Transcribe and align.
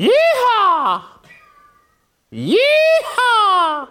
Yeehaw! 0.00 1.02
Yeehaw! 2.32 3.88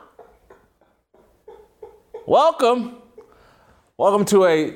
Welcome. 2.26 2.96
Welcome 3.96 4.26
to 4.26 4.46
a 4.46 4.74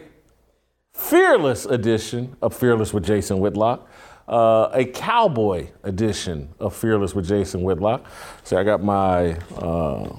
fearless 0.94 1.66
edition 1.66 2.36
of 2.44 2.56
Fearless 2.56 2.94
with 2.94 3.04
Jason 3.04 3.40
Whitlock, 3.40 3.90
uh, 4.28 4.70
a 4.74 4.86
cowboy 4.86 5.70
edition 5.82 6.54
of 6.60 6.76
Fearless 6.76 7.16
with 7.16 7.28
Jason 7.28 7.64
Whitlock. 7.64 8.06
So 8.44 8.56
I 8.60 8.64
got 8.64 8.84
my 8.84 9.32
uh, 9.58 10.16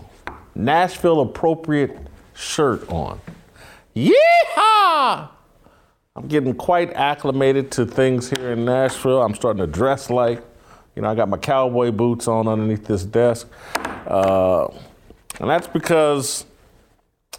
Nashville 0.56 1.21
appropriate 1.21 1.97
shirt 2.34 2.89
on. 2.89 3.21
Yeehaw! 3.95 5.28
I'm 6.17 6.27
getting 6.27 6.56
quite 6.56 6.93
acclimated 6.95 7.71
to 7.73 7.87
things 7.87 8.31
here 8.31 8.51
in 8.51 8.65
Nashville. 8.65 9.23
I'm 9.23 9.37
starting 9.37 9.61
to 9.61 9.69
dress 9.69 10.11
like, 10.11 10.43
you 10.95 11.03
know, 11.03 11.11
I 11.11 11.14
got 11.14 11.28
my 11.28 11.37
cowboy 11.37 11.91
boots 11.91 12.28
on 12.28 12.47
underneath 12.47 12.84
this 12.84 13.05
desk. 13.05 13.48
Uh, 14.06 14.69
and 15.41 15.50
that's 15.50 15.67
because 15.67 16.45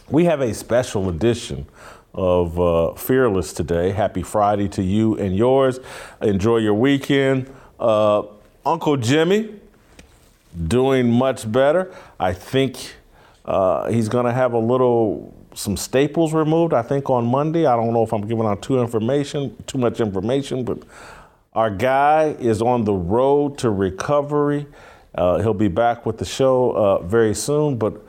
we 0.09 0.25
have 0.25 0.41
a 0.41 0.53
special 0.53 1.09
edition 1.09 1.65
of 2.13 2.59
uh, 2.59 2.93
Fearless 2.93 3.53
today. 3.53 3.91
Happy 3.91 4.23
Friday 4.23 4.67
to 4.69 4.83
you 4.83 5.17
and 5.17 5.35
yours. 5.35 5.79
Enjoy 6.21 6.57
your 6.57 6.73
weekend. 6.73 7.53
Uh, 7.79 8.23
Uncle 8.65 8.97
Jimmy 8.97 9.55
doing 10.67 11.09
much 11.11 11.49
better. 11.51 11.93
I 12.19 12.33
think 12.33 12.95
uh, 13.45 13.89
he's 13.89 14.09
going 14.09 14.25
to 14.25 14.33
have 14.33 14.53
a 14.53 14.59
little 14.59 15.33
some 15.53 15.77
staples 15.77 16.33
removed. 16.33 16.73
I 16.73 16.81
think 16.81 17.09
on 17.09 17.25
Monday. 17.25 17.65
I 17.65 17.75
don't 17.75 17.93
know 17.93 18.03
if 18.03 18.13
I'm 18.13 18.27
giving 18.27 18.45
out 18.45 18.61
too 18.61 18.81
information, 18.81 19.55
too 19.67 19.77
much 19.77 19.99
information, 20.01 20.63
but 20.63 20.79
our 21.55 21.69
guy 21.69 22.35
is 22.39 22.61
on 22.61 22.83
the 22.83 22.93
road 22.93 23.57
to 23.59 23.69
recovery. 23.69 24.67
Uh, 25.15 25.39
he'll 25.39 25.53
be 25.53 25.69
back 25.69 26.05
with 26.05 26.17
the 26.17 26.25
show 26.25 26.71
uh, 26.71 27.01
very 27.03 27.33
soon, 27.33 27.77
but 27.77 28.05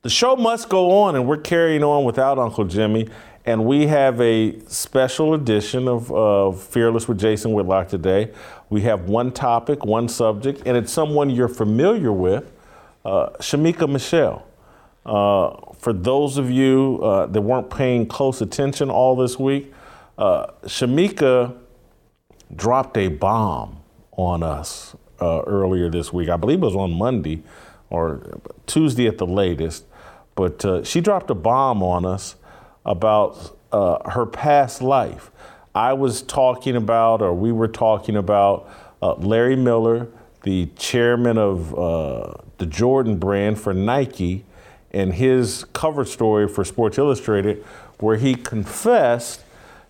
the 0.00 0.08
show 0.08 0.34
must 0.34 0.70
go 0.70 1.02
on, 1.02 1.14
and 1.14 1.28
we're 1.28 1.36
carrying 1.36 1.84
on 1.84 2.04
without 2.04 2.38
Uncle 2.38 2.64
Jimmy. 2.64 3.08
And 3.44 3.64
we 3.64 3.86
have 3.86 4.20
a 4.20 4.58
special 4.66 5.34
edition 5.34 5.86
of 5.86 6.10
uh, 6.10 6.50
Fearless 6.52 7.06
with 7.06 7.18
Jason 7.20 7.52
Whitlock 7.52 7.88
today. 7.88 8.32
We 8.70 8.80
have 8.82 9.08
one 9.08 9.30
topic, 9.30 9.84
one 9.84 10.08
subject, 10.08 10.62
and 10.64 10.76
it's 10.76 10.90
someone 10.90 11.28
you're 11.30 11.48
familiar 11.48 12.12
with, 12.12 12.50
uh, 13.04 13.28
Shemeka 13.38 13.88
Michelle. 13.88 14.46
Uh, 15.04 15.54
for 15.78 15.92
those 15.92 16.38
of 16.38 16.50
you 16.50 16.98
uh, 17.02 17.26
that 17.26 17.40
weren't 17.40 17.70
paying 17.70 18.06
close 18.06 18.40
attention 18.40 18.90
all 18.90 19.14
this 19.14 19.38
week, 19.38 19.72
uh, 20.18 20.46
Shemeka 20.64 21.56
dropped 22.54 22.96
a 22.96 23.08
bomb 23.08 23.78
on 24.12 24.42
us 24.42 24.96
uh, 25.20 25.42
earlier 25.42 25.90
this 25.90 26.12
week. 26.12 26.28
I 26.28 26.36
believe 26.36 26.58
it 26.58 26.66
was 26.66 26.76
on 26.76 26.92
Monday 26.92 27.42
or 27.90 28.40
Tuesday 28.66 29.06
at 29.06 29.18
the 29.18 29.26
latest. 29.26 29.84
But 30.34 30.86
she 30.86 31.00
dropped 31.00 31.30
a 31.30 31.34
bomb 31.34 31.82
on 31.82 32.04
us 32.04 32.36
about 32.84 33.56
uh, 33.72 34.10
her 34.10 34.26
past 34.26 34.82
life. 34.82 35.30
I 35.74 35.92
was 35.92 36.22
talking 36.22 36.76
about, 36.76 37.20
or 37.20 37.34
we 37.34 37.52
were 37.52 37.68
talking 37.68 38.16
about, 38.16 38.70
uh, 39.02 39.14
Larry 39.14 39.56
Miller, 39.56 40.08
the 40.42 40.66
chairman 40.76 41.36
of 41.36 41.78
uh, 41.78 42.34
the 42.58 42.66
Jordan 42.66 43.18
brand 43.18 43.60
for 43.60 43.74
Nike, 43.74 44.44
and 44.92 45.12
his 45.12 45.64
cover 45.72 46.04
story 46.04 46.48
for 46.48 46.64
Sports 46.64 46.96
Illustrated, 46.96 47.62
where 47.98 48.16
he 48.16 48.34
confessed 48.34 49.42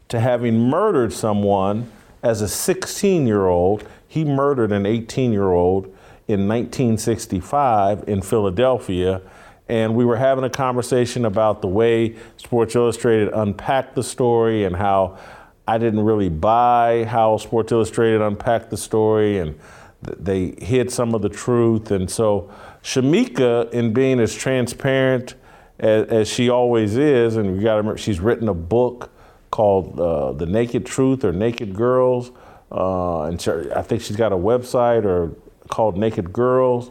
to 0.09 0.19
having 0.19 0.59
murdered 0.59 1.12
someone 1.12 1.91
as 2.26 2.42
a 2.42 2.48
16 2.48 3.26
year 3.26 3.47
old. 3.47 3.87
He 4.09 4.25
murdered 4.25 4.72
an 4.72 4.84
18 4.84 5.32
year 5.32 5.53
old 5.53 5.87
in 6.26 6.48
1965 6.48 8.04
in 8.09 8.20
Philadelphia 8.20 9.22
and 9.69 9.94
we 9.94 10.04
were 10.04 10.16
having 10.16 10.44
a 10.44 10.50
conversation 10.50 11.25
about 11.25 11.60
the 11.60 11.69
way 11.69 12.14
Sports 12.37 12.75
Illustrated 12.76 13.32
unpacked 13.32 13.94
the 13.94 14.03
story 14.03 14.64
and 14.64 14.76
how 14.76 15.19
I 15.66 15.78
didn't 15.78 16.00
really 16.00 16.28
buy 16.28 17.04
how 17.04 17.37
Sports 17.37 17.72
Illustrated 17.72 18.20
unpacked 18.20 18.70
the 18.70 18.76
story 18.76 19.38
and 19.38 19.58
th- 20.04 20.19
they 20.20 20.64
hid 20.64 20.93
some 20.93 21.14
of 21.14 21.22
the 21.22 21.28
truth. 21.28 21.91
And 21.91 22.08
so 22.08 22.50
Shemeka, 22.82 23.70
in 23.72 23.93
being 23.93 24.20
as 24.20 24.34
transparent 24.34 25.34
as, 25.78 26.06
as 26.08 26.28
she 26.28 26.48
always 26.48 26.97
is, 26.97 27.37
and 27.37 27.56
you 27.56 27.62
got 27.62 27.72
to 27.72 27.78
remember 27.78 27.98
she's 27.98 28.20
written 28.20 28.48
a 28.48 28.54
book 28.54 29.10
called 29.56 29.99
uh, 29.99 30.33
The 30.33 30.44
Naked 30.44 30.84
Truth 30.84 31.25
or 31.25 31.33
Naked 31.33 31.75
Girls, 31.75 32.31
uh, 32.71 33.22
and 33.22 33.41
I 33.75 33.81
think 33.81 34.03
she's 34.03 34.15
got 34.15 34.31
a 34.31 34.37
website 34.37 35.06
or 35.06 35.34
called 35.71 35.97
Naked 35.97 36.31
Girls 36.31 36.91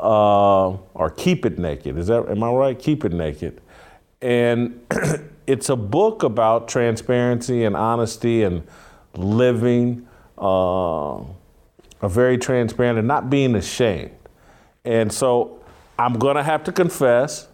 uh, 0.00 0.68
or 0.70 1.10
Keep 1.10 1.44
It 1.44 1.58
Naked. 1.58 1.98
Is 1.98 2.06
that 2.06 2.26
am 2.30 2.42
I 2.42 2.50
right? 2.50 2.78
Keep 2.78 3.04
It 3.04 3.12
Naked, 3.12 3.60
and 4.22 4.80
it's 5.46 5.68
a 5.68 5.76
book 5.76 6.22
about 6.22 6.66
transparency 6.66 7.64
and 7.64 7.76
honesty 7.76 8.42
and 8.42 8.66
living 9.14 10.08
uh, 10.38 11.20
a 12.00 12.08
very 12.08 12.38
transparent 12.38 12.98
and 12.98 13.06
not 13.06 13.28
being 13.28 13.54
ashamed. 13.54 14.16
And 14.86 15.12
so 15.12 15.62
I'm 15.98 16.14
gonna 16.14 16.42
have 16.42 16.64
to 16.64 16.72
confess, 16.72 17.48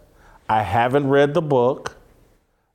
I 0.49 0.63
haven't 0.63 1.09
read 1.09 1.35
the 1.35 1.43
book. 1.43 1.94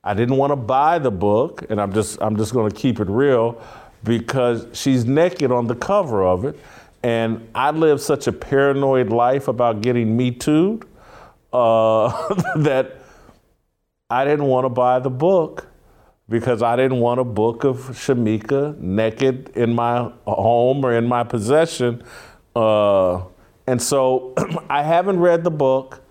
I 0.02 0.14
didn't 0.14 0.36
want 0.36 0.50
to 0.50 0.56
buy 0.56 0.98
the 0.98 1.10
book, 1.10 1.64
and 1.68 1.80
I'm 1.80 1.92
just 1.92 2.20
I'm 2.22 2.36
just 2.36 2.54
gonna 2.54 2.70
keep 2.70 3.00
it 3.00 3.08
real 3.08 3.62
because 4.02 4.66
she's 4.72 5.04
naked 5.04 5.52
on 5.52 5.66
the 5.66 5.74
cover 5.74 6.24
of 6.24 6.44
it. 6.44 6.58
And 7.02 7.48
I 7.54 7.70
lived 7.70 8.00
such 8.00 8.26
a 8.26 8.32
paranoid 8.32 9.10
life 9.10 9.48
about 9.48 9.80
getting 9.80 10.16
me 10.16 10.30
too 10.30 10.80
uh, 11.52 12.34
that 12.56 12.98
I 14.08 14.24
didn't 14.24 14.46
want 14.46 14.64
to 14.64 14.68
buy 14.68 14.98
the 14.98 15.10
book 15.10 15.66
because 16.28 16.62
I 16.62 16.76
didn't 16.76 17.00
want 17.00 17.20
a 17.20 17.24
book 17.24 17.64
of 17.64 17.76
Shemeka 17.76 18.78
naked 18.78 19.50
in 19.56 19.74
my 19.74 20.12
home 20.26 20.84
or 20.84 20.94
in 20.94 21.06
my 21.06 21.24
possession. 21.24 22.02
Uh, 22.54 23.22
and 23.66 23.80
so 23.80 24.34
I 24.70 24.82
haven't 24.82 25.18
read 25.18 25.44
the 25.44 25.50
book. 25.50 26.02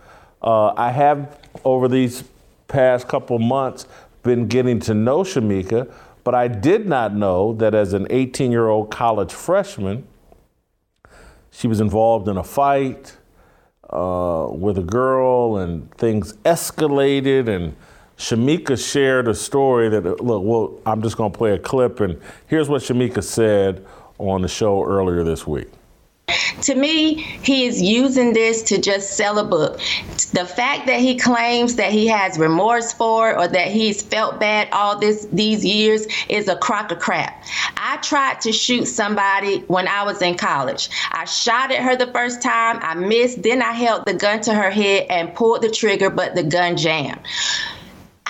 Uh, 0.41 0.73
I 0.75 0.91
have, 0.91 1.37
over 1.63 1.87
these 1.87 2.23
past 2.69 3.09
couple 3.09 3.37
months, 3.39 3.85
been 4.23 4.47
getting 4.47 4.79
to 4.79 4.93
know 4.93 5.19
Shemeka, 5.19 5.91
but 6.23 6.33
I 6.35 6.47
did 6.47 6.87
not 6.87 7.13
know 7.13 7.53
that 7.53 7.75
as 7.75 7.93
an 7.93 8.07
18 8.09 8.51
year 8.51 8.69
old 8.69 8.89
college 8.91 9.33
freshman, 9.33 10.07
she 11.51 11.67
was 11.67 11.81
involved 11.81 12.29
in 12.29 12.37
a 12.37 12.43
fight 12.43 13.17
uh, 13.89 14.47
with 14.51 14.77
a 14.77 14.83
girl, 14.83 15.57
and 15.57 15.91
things 15.95 16.33
escalated. 16.45 17.47
And 17.47 17.75
Shemeka 18.17 18.77
shared 18.77 19.27
a 19.27 19.35
story 19.35 19.89
that, 19.89 20.21
look, 20.21 20.43
well, 20.43 20.79
I'm 20.85 21.01
just 21.01 21.17
going 21.17 21.31
to 21.31 21.37
play 21.37 21.53
a 21.53 21.59
clip, 21.59 21.99
and 21.99 22.21
here's 22.47 22.69
what 22.69 22.81
Shemeka 22.81 23.23
said 23.23 23.85
on 24.17 24.41
the 24.41 24.47
show 24.47 24.83
earlier 24.83 25.23
this 25.23 25.47
week. 25.47 25.69
To 26.61 26.75
me, 26.75 27.15
he 27.41 27.65
is 27.65 27.81
using 27.81 28.33
this 28.33 28.61
to 28.63 28.79
just 28.79 29.15
sell 29.15 29.39
a 29.39 29.43
book. 29.43 29.79
The 30.33 30.45
fact 30.45 30.87
that 30.87 30.99
he 30.99 31.17
claims 31.17 31.75
that 31.75 31.91
he 31.91 32.07
has 32.07 32.37
remorse 32.37 32.93
for 32.93 33.37
or 33.37 33.47
that 33.47 33.67
he's 33.67 34.01
felt 34.01 34.39
bad 34.39 34.69
all 34.71 34.99
this 34.99 35.27
these 35.31 35.65
years 35.65 36.05
is 36.27 36.47
a 36.47 36.55
crock 36.55 36.91
of 36.91 36.99
crap. 36.99 37.43
I 37.77 37.97
tried 37.97 38.41
to 38.41 38.51
shoot 38.51 38.85
somebody 38.85 39.59
when 39.67 39.87
I 39.87 40.03
was 40.03 40.21
in 40.21 40.35
college. 40.37 40.89
I 41.11 41.25
shot 41.25 41.71
at 41.71 41.81
her 41.81 41.95
the 41.95 42.11
first 42.11 42.41
time, 42.41 42.79
I 42.81 42.93
missed, 42.95 43.41
then 43.41 43.61
I 43.61 43.71
held 43.73 44.05
the 44.05 44.13
gun 44.13 44.41
to 44.41 44.53
her 44.53 44.69
head 44.69 45.07
and 45.09 45.33
pulled 45.33 45.63
the 45.63 45.71
trigger, 45.71 46.09
but 46.09 46.35
the 46.35 46.43
gun 46.43 46.77
jammed. 46.77 47.19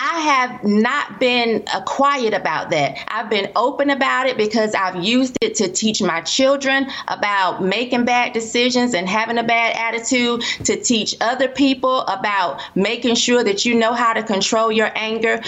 I 0.02 0.20
have 0.22 0.64
not 0.64 1.20
been 1.20 1.62
uh, 1.74 1.82
quiet 1.82 2.34
about 2.34 2.70
that. 2.70 2.98
I've 3.10 3.30
been 3.30 3.52
open 3.58 3.90
about 3.90 4.28
it 4.28 4.38
because 4.38 4.74
I've 4.74 5.04
used 5.04 5.38
it 5.42 5.56
to 5.56 5.68
teach 5.68 6.02
my 6.02 6.22
children 6.22 6.88
about 7.10 7.62
making 7.62 8.06
bad 8.06 8.32
decisions 8.32 8.94
and 8.94 9.10
having 9.10 9.38
a 9.38 9.44
bad 9.44 9.76
attitude, 9.76 10.42
to 10.64 10.82
teach 10.82 11.18
other 11.20 11.50
people 11.50 12.02
about 12.04 12.62
making 12.76 13.16
sure 13.16 13.44
that 13.44 13.66
you 13.66 13.76
know 13.76 13.92
how 13.92 14.14
to 14.14 14.24
control 14.24 14.72
your 14.72 14.90
anger. 14.96 15.42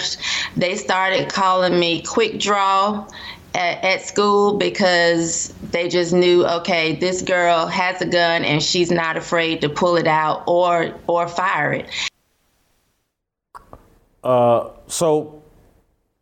They 0.54 0.76
started 0.76 1.30
calling 1.30 1.80
me 1.80 2.02
quick 2.02 2.38
draw 2.38 3.08
at, 3.54 3.82
at, 3.82 4.02
school 4.02 4.58
because 4.58 5.54
they 5.70 5.88
just 5.88 6.12
knew 6.12 6.46
okay 6.46 6.96
this 6.96 7.22
girl 7.22 7.66
has 7.66 8.00
a 8.02 8.06
gun 8.06 8.44
and 8.44 8.62
she's 8.62 8.90
not 8.90 9.16
afraid 9.16 9.60
to 9.62 9.68
pull 9.68 9.96
it 9.96 10.06
out 10.06 10.42
or 10.46 10.94
or 11.06 11.28
fire 11.28 11.72
it 11.72 11.86
uh, 14.24 14.70
so 14.86 15.42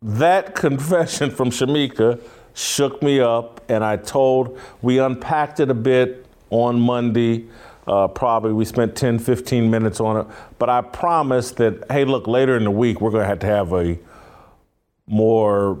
that 0.01 0.55
confession 0.55 1.31
from 1.31 1.49
Shemeka 1.49 2.21
shook 2.53 3.01
me 3.01 3.19
up 3.19 3.61
and 3.69 3.83
I 3.83 3.97
told 3.97 4.59
we 4.81 4.99
unpacked 4.99 5.59
it 5.59 5.69
a 5.69 5.73
bit 5.73 6.25
on 6.49 6.79
Monday 6.79 7.45
uh, 7.87 8.07
probably 8.07 8.53
we 8.53 8.65
spent 8.65 8.95
10 8.95 9.19
15 9.19 9.71
minutes 9.71 9.99
on 9.99 10.17
it 10.17 10.27
but 10.59 10.69
I 10.69 10.81
promised 10.81 11.57
that 11.57 11.89
hey 11.89 12.03
look 12.03 12.27
later 12.27 12.57
in 12.57 12.65
the 12.65 12.71
week 12.71 12.99
we're 12.99 13.11
going 13.11 13.23
to 13.23 13.27
have 13.27 13.39
to 13.39 13.47
have 13.47 13.71
a 13.73 13.97
more 15.07 15.79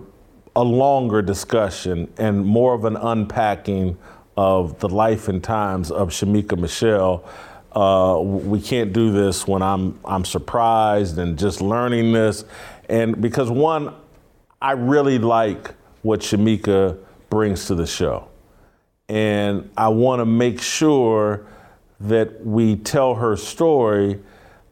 a 0.55 0.63
longer 0.63 1.21
discussion 1.21 2.11
and 2.17 2.45
more 2.45 2.73
of 2.73 2.85
an 2.85 2.97
unpacking 2.97 3.97
of 4.35 4.79
the 4.79 4.89
life 4.89 5.27
and 5.27 5.43
times 5.43 5.91
of 5.91 6.09
Shemeka 6.09 6.57
Michelle. 6.57 7.23
Uh, 7.71 8.19
we 8.21 8.59
can't 8.59 8.91
do 8.91 9.11
this 9.11 9.47
when 9.47 9.61
I'm 9.61 9.97
I'm 10.03 10.25
surprised 10.25 11.17
and 11.17 11.39
just 11.39 11.61
learning 11.61 12.11
this, 12.11 12.43
and 12.89 13.21
because 13.21 13.49
one, 13.49 13.93
I 14.61 14.73
really 14.73 15.19
like 15.19 15.73
what 16.01 16.19
Shemeka 16.19 16.97
brings 17.29 17.67
to 17.67 17.75
the 17.75 17.87
show, 17.87 18.27
and 19.07 19.69
I 19.77 19.87
want 19.87 20.19
to 20.19 20.25
make 20.25 20.61
sure 20.61 21.45
that 22.01 22.45
we 22.45 22.75
tell 22.75 23.15
her 23.15 23.37
story 23.37 24.19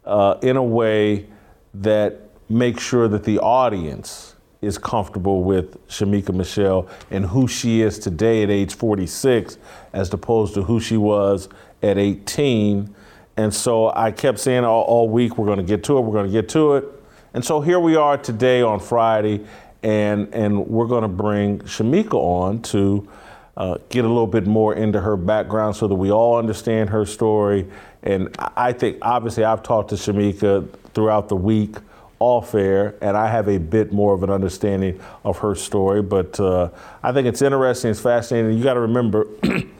uh, 0.03 0.37
in 0.41 0.57
a 0.57 0.63
way 0.63 1.27
that 1.75 2.19
makes 2.49 2.83
sure 2.83 3.07
that 3.07 3.23
the 3.23 3.39
audience 3.39 4.35
is 4.61 4.77
comfortable 4.77 5.43
with 5.43 5.87
Shemeka 5.87 6.33
Michelle 6.35 6.89
and 7.11 7.25
who 7.25 7.47
she 7.47 7.81
is 7.81 7.97
today 7.97 8.43
at 8.43 8.49
age 8.49 8.75
46 8.75 9.57
as 9.93 10.11
opposed 10.11 10.53
to 10.55 10.63
who 10.63 10.79
she 10.81 10.97
was 10.97 11.47
at 11.81 11.97
18. 11.97 12.93
And 13.37 13.53
so 13.53 13.89
I 13.89 14.11
kept 14.11 14.39
saying 14.39 14.65
all, 14.65 14.83
all 14.83 15.09
week, 15.09 15.37
we're 15.37 15.45
going 15.45 15.59
to 15.59 15.63
get 15.63 15.83
to 15.85 15.97
it, 15.97 16.01
we're 16.01 16.13
going 16.13 16.27
to 16.27 16.31
get 16.31 16.49
to 16.49 16.75
it. 16.75 16.85
And 17.33 17.45
so 17.45 17.61
here 17.61 17.79
we 17.79 17.95
are 17.95 18.17
today 18.17 18.61
on 18.61 18.79
Friday, 18.79 19.45
and, 19.83 20.33
and 20.33 20.67
we're 20.67 20.87
going 20.87 21.03
to 21.03 21.07
bring 21.07 21.59
Shemeka 21.59 22.15
on 22.15 22.61
to 22.63 23.07
uh, 23.55 23.77
get 23.89 24.05
a 24.05 24.07
little 24.07 24.27
bit 24.27 24.47
more 24.47 24.73
into 24.73 24.99
her 25.01 25.17
background 25.17 25.75
so 25.75 25.87
that 25.87 25.95
we 25.95 26.11
all 26.11 26.37
understand 26.37 26.89
her 26.89 27.05
story. 27.05 27.67
And 28.01 28.33
I 28.39 28.71
think, 28.71 28.97
obviously, 29.01 29.43
I've 29.43 29.61
talked 29.63 29.89
to 29.89 29.95
Shemeka 29.95 30.67
throughout 30.93 31.29
the 31.29 31.35
week 31.35 31.75
off 32.19 32.55
air, 32.55 32.95
and 33.01 33.15
I 33.15 33.29
have 33.29 33.47
a 33.47 33.57
bit 33.57 33.91
more 33.91 34.13
of 34.13 34.23
an 34.23 34.29
understanding 34.29 34.99
of 35.23 35.37
her 35.39 35.55
story. 35.55 36.01
But 36.01 36.39
uh, 36.39 36.69
I 37.03 37.11
think 37.11 37.27
it's 37.27 37.41
interesting, 37.41 37.91
it's 37.91 37.99
fascinating. 37.99 38.57
You 38.57 38.63
got 38.63 38.75
to 38.75 38.81
remember, 38.81 39.27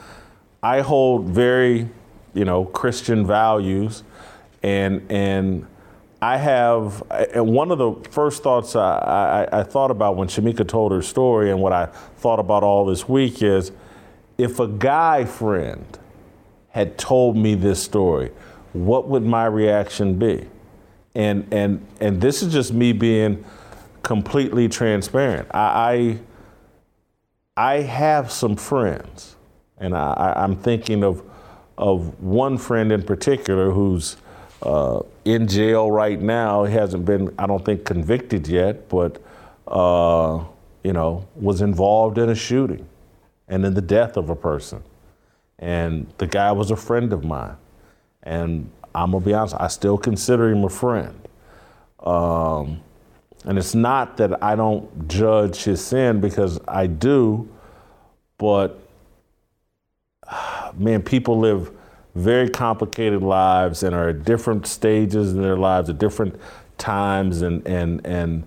I 0.61 0.81
hold 0.81 1.25
very, 1.25 1.89
you 2.33 2.45
know, 2.45 2.65
Christian 2.65 3.25
values, 3.25 4.03
and 4.63 5.05
and 5.11 5.65
I 6.21 6.37
have. 6.37 7.03
And 7.09 7.53
one 7.53 7.71
of 7.71 7.77
the 7.77 7.93
first 8.09 8.43
thoughts 8.43 8.75
I, 8.75 9.47
I, 9.51 9.59
I 9.59 9.63
thought 9.63 9.91
about 9.91 10.15
when 10.15 10.27
Shemeka 10.27 10.67
told 10.67 10.91
her 10.91 11.01
story, 11.01 11.51
and 11.51 11.61
what 11.61 11.73
I 11.73 11.85
thought 12.17 12.39
about 12.39 12.63
all 12.63 12.85
this 12.85 13.07
week 13.07 13.41
is, 13.41 13.71
if 14.37 14.59
a 14.59 14.67
guy 14.67 15.25
friend 15.25 15.85
had 16.69 16.97
told 16.97 17.35
me 17.35 17.55
this 17.55 17.81
story, 17.81 18.31
what 18.73 19.07
would 19.07 19.23
my 19.23 19.45
reaction 19.45 20.19
be? 20.19 20.47
and 21.15 21.47
and 21.51 21.85
and 21.99 22.21
this 22.21 22.41
is 22.41 22.53
just 22.53 22.73
me 22.73 22.93
being 22.93 23.43
completely 24.03 24.67
transparent. 24.67 25.47
I 25.53 26.19
I, 27.57 27.73
I 27.75 27.81
have 27.81 28.31
some 28.31 28.55
friends, 28.55 29.35
and 29.79 29.95
I, 29.95 30.33
I'm 30.35 30.55
thinking 30.55 31.03
of 31.03 31.23
of 31.77 32.19
one 32.21 32.57
friend 32.57 32.91
in 32.91 33.01
particular 33.03 33.71
who's 33.71 34.17
uh, 34.61 34.99
in 35.23 35.47
jail 35.47 35.89
right 35.89 36.19
now. 36.19 36.65
He 36.65 36.73
hasn't 36.73 37.05
been, 37.05 37.33
I 37.39 37.47
don't 37.47 37.63
think, 37.63 37.85
convicted 37.85 38.47
yet, 38.47 38.89
but 38.89 39.21
uh, 39.67 40.43
you 40.83 40.93
know, 40.93 41.25
was 41.35 41.61
involved 41.61 42.17
in 42.17 42.29
a 42.29 42.35
shooting 42.35 42.85
and 43.47 43.65
in 43.65 43.73
the 43.73 43.81
death 43.81 44.17
of 44.17 44.29
a 44.29 44.35
person. 44.35 44.83
And 45.57 46.07
the 46.17 46.27
guy 46.27 46.51
was 46.51 46.71
a 46.71 46.75
friend 46.75 47.11
of 47.13 47.23
mine, 47.23 47.55
and 48.23 48.69
I'm 48.93 49.11
gonna 49.11 49.25
be 49.25 49.33
honest, 49.33 49.55
I 49.59 49.67
still 49.67 49.97
consider 49.97 50.49
him 50.49 50.63
a 50.63 50.69
friend. 50.69 51.27
Um, 52.01 52.81
and 53.45 53.57
it's 53.57 53.75
not 53.75 54.17
that 54.17 54.41
I 54.43 54.55
don't 54.55 55.07
judge 55.07 55.63
his 55.63 55.83
sin 55.83 56.19
because 56.19 56.59
I 56.67 56.87
do, 56.87 57.47
but 58.37 58.79
man, 60.79 61.01
people 61.01 61.37
live 61.39 61.71
very 62.15 62.49
complicated 62.49 63.21
lives 63.21 63.83
and 63.83 63.93
are 63.93 64.09
at 64.09 64.23
different 64.23 64.65
stages 64.65 65.33
in 65.33 65.41
their 65.41 65.57
lives 65.57 65.89
at 65.89 65.99
different 65.99 66.35
times 66.77 67.41
and 67.41 67.65
and 67.67 68.05
and 68.05 68.43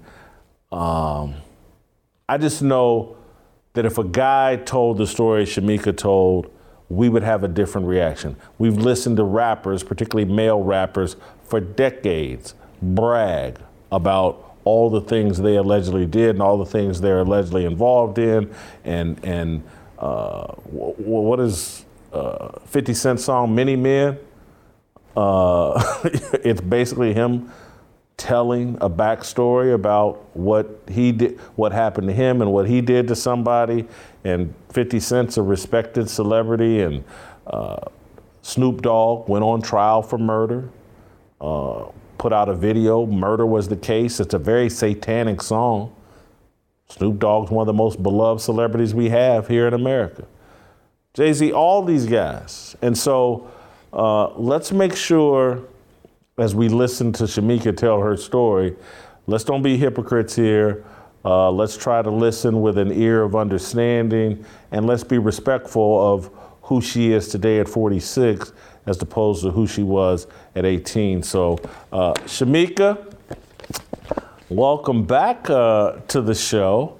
um, 0.72 1.34
I 2.28 2.38
just 2.38 2.62
know 2.62 3.16
that 3.74 3.84
if 3.84 3.98
a 3.98 4.04
guy 4.04 4.56
told 4.56 4.98
the 4.98 5.06
story 5.06 5.44
Shemeka 5.44 5.96
told, 5.96 6.50
we 6.88 7.08
would 7.08 7.22
have 7.22 7.44
a 7.44 7.48
different 7.48 7.86
reaction. 7.86 8.36
We've 8.58 8.76
listened 8.76 9.16
to 9.18 9.24
rappers, 9.24 9.82
particularly 9.82 10.30
male 10.30 10.62
rappers, 10.62 11.16
for 11.44 11.60
decades 11.60 12.54
brag 12.80 13.58
about 13.90 14.56
all 14.64 14.90
the 14.90 15.00
things 15.00 15.38
they 15.38 15.56
allegedly 15.56 16.06
did 16.06 16.30
and 16.30 16.42
all 16.42 16.56
the 16.56 16.66
things 16.66 17.00
they're 17.00 17.20
allegedly 17.20 17.64
involved 17.64 18.18
in, 18.18 18.50
and 18.84 19.22
and 19.24 19.62
uh, 19.98 20.46
what 20.54 21.40
is 21.40 21.84
uh, 22.12 22.58
50 22.66 22.94
Cent 22.94 23.20
song 23.20 23.54
"Many 23.54 23.76
Men"? 23.76 24.18
Uh, 25.16 26.00
it's 26.44 26.60
basically 26.60 27.12
him 27.14 27.50
telling 28.16 28.76
a 28.80 28.88
backstory 28.88 29.74
about 29.74 30.24
what 30.34 30.80
he 30.88 31.12
did, 31.12 31.40
what 31.56 31.72
happened 31.72 32.06
to 32.06 32.14
him, 32.14 32.40
and 32.40 32.52
what 32.52 32.68
he 32.68 32.80
did 32.80 33.08
to 33.08 33.16
somebody. 33.16 33.86
And 34.24 34.54
50 34.70 35.00
Cent's 35.00 35.36
a 35.36 35.42
respected 35.42 36.08
celebrity, 36.08 36.80
and 36.80 37.04
uh, 37.46 37.80
Snoop 38.42 38.82
Dogg 38.82 39.28
went 39.28 39.44
on 39.44 39.62
trial 39.62 40.02
for 40.02 40.18
murder. 40.18 40.68
Uh, 41.40 41.86
put 42.18 42.32
out 42.32 42.48
a 42.48 42.54
video. 42.54 43.06
Murder 43.06 43.44
was 43.46 43.68
the 43.68 43.76
case. 43.76 44.20
It's 44.20 44.34
a 44.34 44.38
very 44.38 44.70
satanic 44.70 45.42
song. 45.42 45.94
Snoop 46.88 47.18
Dogg's 47.18 47.50
one 47.50 47.62
of 47.62 47.66
the 47.66 47.72
most 47.72 48.02
beloved 48.02 48.40
celebrities 48.40 48.94
we 48.94 49.08
have 49.08 49.48
here 49.48 49.66
in 49.66 49.74
America. 49.74 50.26
Jay 51.14 51.30
Z, 51.34 51.52
all 51.52 51.82
these 51.82 52.06
guys. 52.06 52.74
And 52.80 52.96
so 52.96 53.50
uh, 53.92 54.28
let's 54.34 54.72
make 54.72 54.96
sure 54.96 55.62
as 56.38 56.54
we 56.54 56.68
listen 56.68 57.12
to 57.12 57.24
Shemeka 57.24 57.76
tell 57.76 58.00
her 58.00 58.16
story, 58.16 58.74
let's 59.26 59.44
don't 59.44 59.62
be 59.62 59.76
hypocrites 59.76 60.34
here. 60.34 60.84
Uh, 61.22 61.50
let's 61.50 61.76
try 61.76 62.00
to 62.00 62.10
listen 62.10 62.62
with 62.62 62.78
an 62.78 62.90
ear 62.92 63.22
of 63.22 63.36
understanding 63.36 64.42
and 64.70 64.86
let's 64.86 65.04
be 65.04 65.18
respectful 65.18 66.14
of 66.14 66.30
who 66.62 66.80
she 66.80 67.12
is 67.12 67.28
today 67.28 67.60
at 67.60 67.68
46 67.68 68.52
as 68.86 69.00
opposed 69.02 69.42
to 69.42 69.50
who 69.50 69.66
she 69.66 69.82
was 69.82 70.26
at 70.56 70.64
18. 70.64 71.22
So, 71.22 71.58
uh, 71.92 72.14
Shemeka, 72.24 73.14
welcome 74.48 75.04
back 75.04 75.50
uh, 75.50 75.98
to 76.08 76.22
the 76.22 76.34
show. 76.34 76.98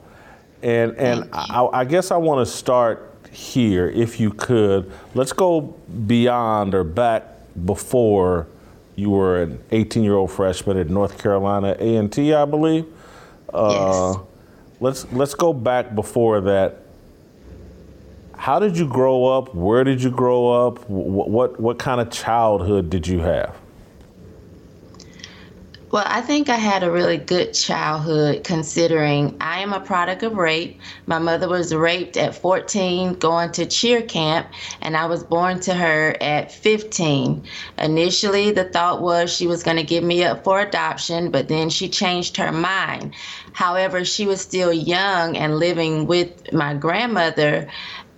And, 0.63 0.95
and 0.97 1.31
I, 1.33 1.67
I 1.73 1.85
guess 1.87 2.11
I 2.11 2.19
want 2.19 2.47
to 2.47 2.53
start 2.53 3.12
here, 3.33 3.89
if 3.89 4.21
you 4.21 4.31
could. 4.31 4.93
Let's 5.15 5.33
go 5.33 5.75
beyond 6.07 6.75
or 6.75 6.85
back 6.85 7.25
before 7.65 8.47
you 8.95 9.11
were 9.11 9.43
an 9.43 9.63
18 9.71 10.05
year 10.05 10.15
old 10.15 10.31
freshman 10.31 10.77
at 10.77 10.91
North 10.91 11.19
Carolina 11.19 11.75
A&T, 11.79 12.35
I 12.35 12.45
believe. 12.45 12.87
Uh, 13.53 14.15
yes. 14.15 14.27
Let's 14.81 15.13
let's 15.13 15.35
go 15.35 15.53
back 15.53 15.95
before 15.95 16.41
that 16.43 16.83
how 18.43 18.59
did 18.59 18.77
you 18.77 18.89
grow 18.89 19.27
up? 19.27 19.55
Where 19.55 19.85
did 19.85 20.03
you 20.03 20.11
grow 20.11 20.67
up? 20.67 20.91
What, 20.91 21.31
what, 21.31 21.61
what 21.61 21.79
kind 21.79 22.01
of 22.01 22.11
childhood 22.11 22.91
did 22.91 23.07
you 23.07 23.21
have? 23.21 23.57
Well, 25.93 26.05
I 26.07 26.23
think 26.23 26.49
I 26.49 26.57
had 26.57 26.83
a 26.83 26.91
really 26.91 27.19
good 27.19 27.53
childhood 27.53 28.45
considering 28.45 29.37
I 29.43 29.61
am 29.61 29.75
a 29.75 29.81
product 29.81 30.23
of 30.23 30.39
rape. 30.39 30.81
My 31.05 31.19
mother 31.19 31.51
was 31.51 31.75
raped 31.75 32.17
at 32.17 32.35
14 32.35 33.17
going 33.17 33.53
to 33.53 33.67
cheer 33.67 34.01
camp, 34.01 34.47
and 34.81 34.97
I 34.97 35.05
was 35.05 35.23
born 35.23 35.61
to 35.61 35.75
her 35.75 36.17
at 36.23 36.51
15. 36.51 37.43
Initially, 37.77 38.53
the 38.53 38.65
thought 38.65 39.03
was 39.03 39.31
she 39.37 39.47
was 39.47 39.63
going 39.63 39.77
to 39.77 39.83
give 39.83 40.03
me 40.03 40.25
up 40.25 40.45
for 40.45 40.63
adoption, 40.63 41.31
but 41.31 41.49
then 41.49 41.69
she 41.69 41.91
changed 41.91 42.39
her 42.39 42.53
mind. 42.53 43.15
However, 43.53 44.03
she 44.03 44.25
was 44.25 44.41
still 44.41 44.73
young 44.73 45.37
and 45.37 45.59
living 45.59 46.07
with 46.07 46.55
my 46.55 46.73
grandmother. 46.73 47.69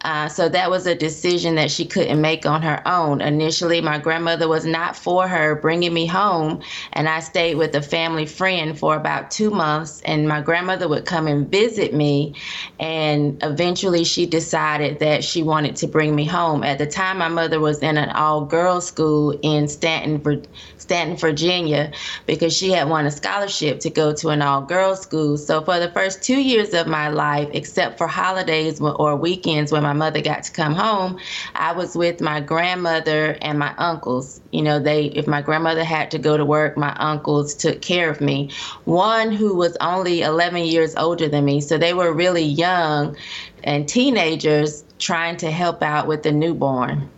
Uh, 0.04 0.28
so 0.28 0.49
that 0.50 0.70
was 0.70 0.87
a 0.87 0.94
decision 0.94 1.54
that 1.54 1.70
she 1.70 1.87
couldn't 1.87 2.20
make 2.20 2.44
on 2.44 2.61
her 2.61 2.87
own. 2.87 3.23
Initially, 3.23 3.80
my 3.80 3.99
grandmother 3.99 4.49
was 4.49 4.66
not 4.66 4.94
for 4.94 5.26
her 5.26 5.54
bringing 5.54 5.94
me 5.94 6.06
home, 6.06 6.61
and 6.92 7.08
I 7.08 7.20
stayed 7.20 7.56
with 7.56 7.75
a 7.75 7.80
family 7.80 8.26
friend 8.26 8.78
for 8.78 8.96
about 8.96 9.30
two 9.30 9.50
months. 9.50 10.02
And 10.02 10.28
my 10.28 10.42
grandmother 10.42 10.88
would 10.88 11.06
come 11.06 11.26
and 11.26 11.50
visit 11.50 11.94
me, 11.94 12.34
and 12.78 13.42
eventually 13.42 14.04
she 14.04 14.26
decided 14.26 14.99
that 14.99 15.25
she 15.25 15.42
wanted 15.42 15.75
to 15.76 15.87
bring 15.87 16.14
me 16.14 16.26
home. 16.26 16.62
At 16.62 16.76
the 16.76 16.87
time, 16.87 17.16
my 17.18 17.28
mother 17.28 17.58
was 17.58 17.78
in 17.82 17.96
an 17.96 18.11
all-girls 18.11 18.87
school 18.87 19.38
in 19.40 19.68
Staunton, 19.68 20.44
Staunton, 20.76 21.16
Virginia, 21.16 21.92
because 22.26 22.54
she 22.54 22.70
had 22.70 22.90
won 22.90 23.06
a 23.06 23.11
scholarship 23.11 23.80
to 23.80 23.88
go 23.88 24.12
to 24.16 24.28
an 24.28 24.42
all-girls 24.42 25.00
school. 25.00 25.38
So 25.38 25.62
for 25.62 25.80
the 25.80 25.90
first 25.92 26.23
two 26.23 26.40
years 26.40 26.75
of 26.75 26.87
my 26.87 27.08
life, 27.08 27.49
except 27.54 27.96
for 27.96 28.06
holidays 28.06 28.82
or 28.82 29.16
weekends 29.16 29.73
when 29.73 29.82
my 29.82 29.94
mother 29.95 30.21
got 30.21 30.43
to 30.45 30.53
come 30.53 30.75
home, 30.75 31.19
I 31.55 31.73
was 31.73 31.97
with 31.97 32.21
my 32.21 32.41
grandmother 32.41 33.39
and 33.41 33.59
my 33.59 33.75
uncles. 33.79 34.43
You 34.51 34.61
know, 34.63 34.79
they 34.79 35.07
if 35.07 35.27
my 35.27 35.41
grandmother 35.41 35.85
had 35.85 36.11
to 36.11 36.19
go 36.19 36.37
to 36.37 36.45
work, 36.45 36.77
my 36.77 36.95
uncles 36.97 37.55
took 37.55 37.81
care 37.81 38.11
of 38.11 38.21
me. 38.21 38.51
One 38.85 39.33
who 39.33 39.55
was 39.55 39.77
only 39.81 40.21
11 40.21 40.65
years 40.65 40.95
older 40.97 41.29
than 41.29 41.47
me, 41.47 41.63
so 41.63 41.79
they 41.79 41.95
were 41.95 42.13
really 42.13 42.45
young 42.45 43.17
and 43.63 43.89
teenagers 43.89 44.85
trying 44.99 45.39
to 45.39 45.51
help 45.51 45.83
out 45.83 46.07
with 46.07 46.23
the 46.23 46.33
newborn. 46.33 47.09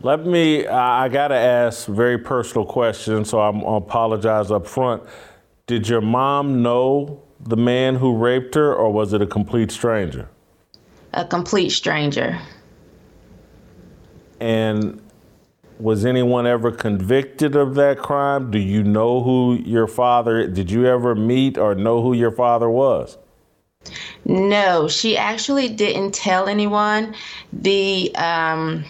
Let 0.00 0.24
me, 0.26 0.66
I 0.66 1.08
got 1.08 1.28
to 1.28 1.34
ask 1.34 1.88
very 1.88 2.18
personal 2.18 2.64
questions, 2.64 3.30
so 3.30 3.40
I'm, 3.40 3.64
I 3.64 3.78
apologize 3.78 4.52
up 4.52 4.66
front. 4.66 5.02
Did 5.66 5.88
your 5.88 6.00
mom 6.00 6.62
know 6.62 7.20
the 7.40 7.56
man 7.56 7.96
who 7.96 8.16
raped 8.16 8.54
her, 8.54 8.72
or 8.72 8.92
was 8.92 9.12
it 9.12 9.22
a 9.22 9.26
complete 9.26 9.72
stranger? 9.72 10.28
A 11.18 11.24
complete 11.24 11.70
stranger. 11.70 12.40
And 14.40 15.02
was 15.80 16.06
anyone 16.06 16.46
ever 16.46 16.70
convicted 16.70 17.56
of 17.56 17.74
that 17.74 17.98
crime? 17.98 18.50
Do 18.50 18.58
you 18.58 18.84
know 18.84 19.22
who 19.22 19.54
your 19.64 19.88
father 19.88 20.46
did 20.46 20.70
you 20.70 20.86
ever 20.86 21.14
meet 21.16 21.58
or 21.58 21.74
know 21.74 22.02
who 22.02 22.12
your 22.12 22.30
father 22.30 22.70
was? 22.70 23.18
No, 24.24 24.88
she 24.88 25.16
actually 25.16 25.68
didn't 25.68 26.14
tell 26.14 26.48
anyone. 26.48 27.14
The 27.52 28.14
um 28.14 28.84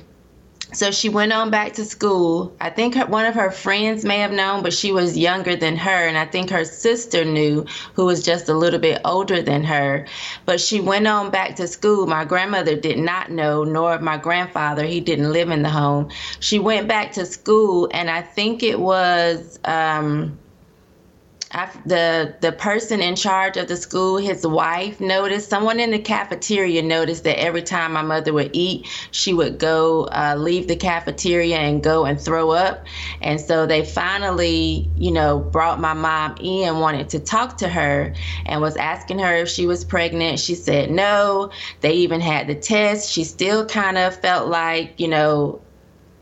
so 0.72 0.90
she 0.90 1.08
went 1.08 1.32
on 1.32 1.50
back 1.50 1.72
to 1.74 1.84
school. 1.84 2.54
I 2.60 2.70
think 2.70 2.94
her, 2.94 3.06
one 3.06 3.24
of 3.24 3.34
her 3.34 3.50
friends 3.50 4.04
may 4.04 4.18
have 4.18 4.32
known, 4.32 4.62
but 4.62 4.72
she 4.72 4.92
was 4.92 5.16
younger 5.16 5.56
than 5.56 5.76
her. 5.76 6.06
And 6.06 6.18
I 6.18 6.26
think 6.26 6.50
her 6.50 6.64
sister 6.64 7.24
knew, 7.24 7.64
who 7.94 8.04
was 8.04 8.22
just 8.22 8.48
a 8.48 8.54
little 8.54 8.78
bit 8.78 9.00
older 9.04 9.40
than 9.40 9.64
her. 9.64 10.06
But 10.44 10.60
she 10.60 10.80
went 10.80 11.06
on 11.06 11.30
back 11.30 11.56
to 11.56 11.66
school. 11.66 12.06
My 12.06 12.24
grandmother 12.24 12.76
did 12.76 12.98
not 12.98 13.30
know, 13.30 13.64
nor 13.64 13.98
my 13.98 14.18
grandfather. 14.18 14.84
He 14.84 15.00
didn't 15.00 15.32
live 15.32 15.50
in 15.50 15.62
the 15.62 15.70
home. 15.70 16.10
She 16.40 16.58
went 16.58 16.86
back 16.86 17.12
to 17.12 17.24
school, 17.24 17.88
and 17.92 18.10
I 18.10 18.22
think 18.22 18.62
it 18.62 18.78
was. 18.78 19.58
Um, 19.64 20.38
the 21.86 22.34
the 22.40 22.52
person 22.52 23.00
in 23.00 23.16
charge 23.16 23.56
of 23.56 23.68
the 23.68 23.76
school, 23.76 24.16
his 24.16 24.46
wife 24.46 25.00
noticed. 25.00 25.48
Someone 25.48 25.80
in 25.80 25.90
the 25.90 25.98
cafeteria 25.98 26.82
noticed 26.82 27.24
that 27.24 27.38
every 27.40 27.62
time 27.62 27.92
my 27.92 28.02
mother 28.02 28.32
would 28.32 28.50
eat, 28.52 28.86
she 29.10 29.32
would 29.32 29.58
go 29.58 30.04
uh, 30.04 30.34
leave 30.38 30.68
the 30.68 30.76
cafeteria 30.76 31.56
and 31.58 31.82
go 31.82 32.04
and 32.04 32.20
throw 32.20 32.50
up. 32.50 32.84
And 33.22 33.40
so 33.40 33.66
they 33.66 33.84
finally, 33.84 34.90
you 34.96 35.10
know, 35.10 35.38
brought 35.38 35.80
my 35.80 35.94
mom 35.94 36.36
in, 36.40 36.78
wanted 36.80 37.08
to 37.10 37.20
talk 37.20 37.56
to 37.58 37.68
her, 37.68 38.14
and 38.46 38.60
was 38.60 38.76
asking 38.76 39.18
her 39.20 39.34
if 39.36 39.48
she 39.48 39.66
was 39.66 39.84
pregnant. 39.84 40.40
She 40.40 40.54
said 40.54 40.90
no. 40.90 41.50
They 41.80 41.94
even 41.94 42.20
had 42.20 42.46
the 42.46 42.54
test. 42.54 43.10
She 43.10 43.24
still 43.24 43.66
kind 43.66 43.96
of 43.98 44.16
felt 44.20 44.48
like, 44.48 44.98
you 44.98 45.08
know, 45.08 45.60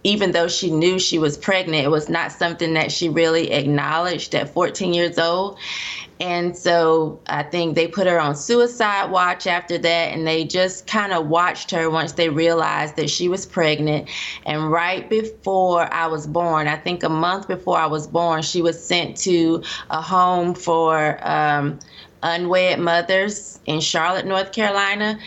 even 0.06 0.30
though 0.30 0.46
she 0.46 0.70
knew 0.70 1.00
she 1.00 1.18
was 1.18 1.36
pregnant, 1.36 1.84
it 1.84 1.90
was 1.90 2.08
not 2.08 2.30
something 2.30 2.74
that 2.74 2.92
she 2.92 3.08
really 3.08 3.50
acknowledged 3.50 4.36
at 4.36 4.48
14 4.48 4.94
years 4.94 5.18
old. 5.18 5.58
And 6.20 6.56
so 6.56 7.20
I 7.26 7.42
think 7.42 7.74
they 7.74 7.88
put 7.88 8.06
her 8.06 8.20
on 8.20 8.36
suicide 8.36 9.10
watch 9.10 9.48
after 9.48 9.76
that, 9.76 10.12
and 10.12 10.24
they 10.24 10.44
just 10.44 10.86
kind 10.86 11.12
of 11.12 11.26
watched 11.26 11.72
her 11.72 11.90
once 11.90 12.12
they 12.12 12.28
realized 12.28 12.94
that 12.96 13.10
she 13.10 13.28
was 13.28 13.44
pregnant. 13.44 14.08
And 14.46 14.70
right 14.70 15.10
before 15.10 15.92
I 15.92 16.06
was 16.06 16.28
born, 16.28 16.68
I 16.68 16.76
think 16.76 17.02
a 17.02 17.08
month 17.08 17.48
before 17.48 17.76
I 17.76 17.86
was 17.86 18.06
born, 18.06 18.42
she 18.42 18.62
was 18.62 18.82
sent 18.82 19.16
to 19.18 19.64
a 19.90 20.00
home 20.00 20.54
for 20.54 21.18
um, 21.28 21.80
unwed 22.22 22.78
mothers 22.78 23.58
in 23.66 23.80
Charlotte, 23.80 24.24
North 24.24 24.52
Carolina 24.52 25.18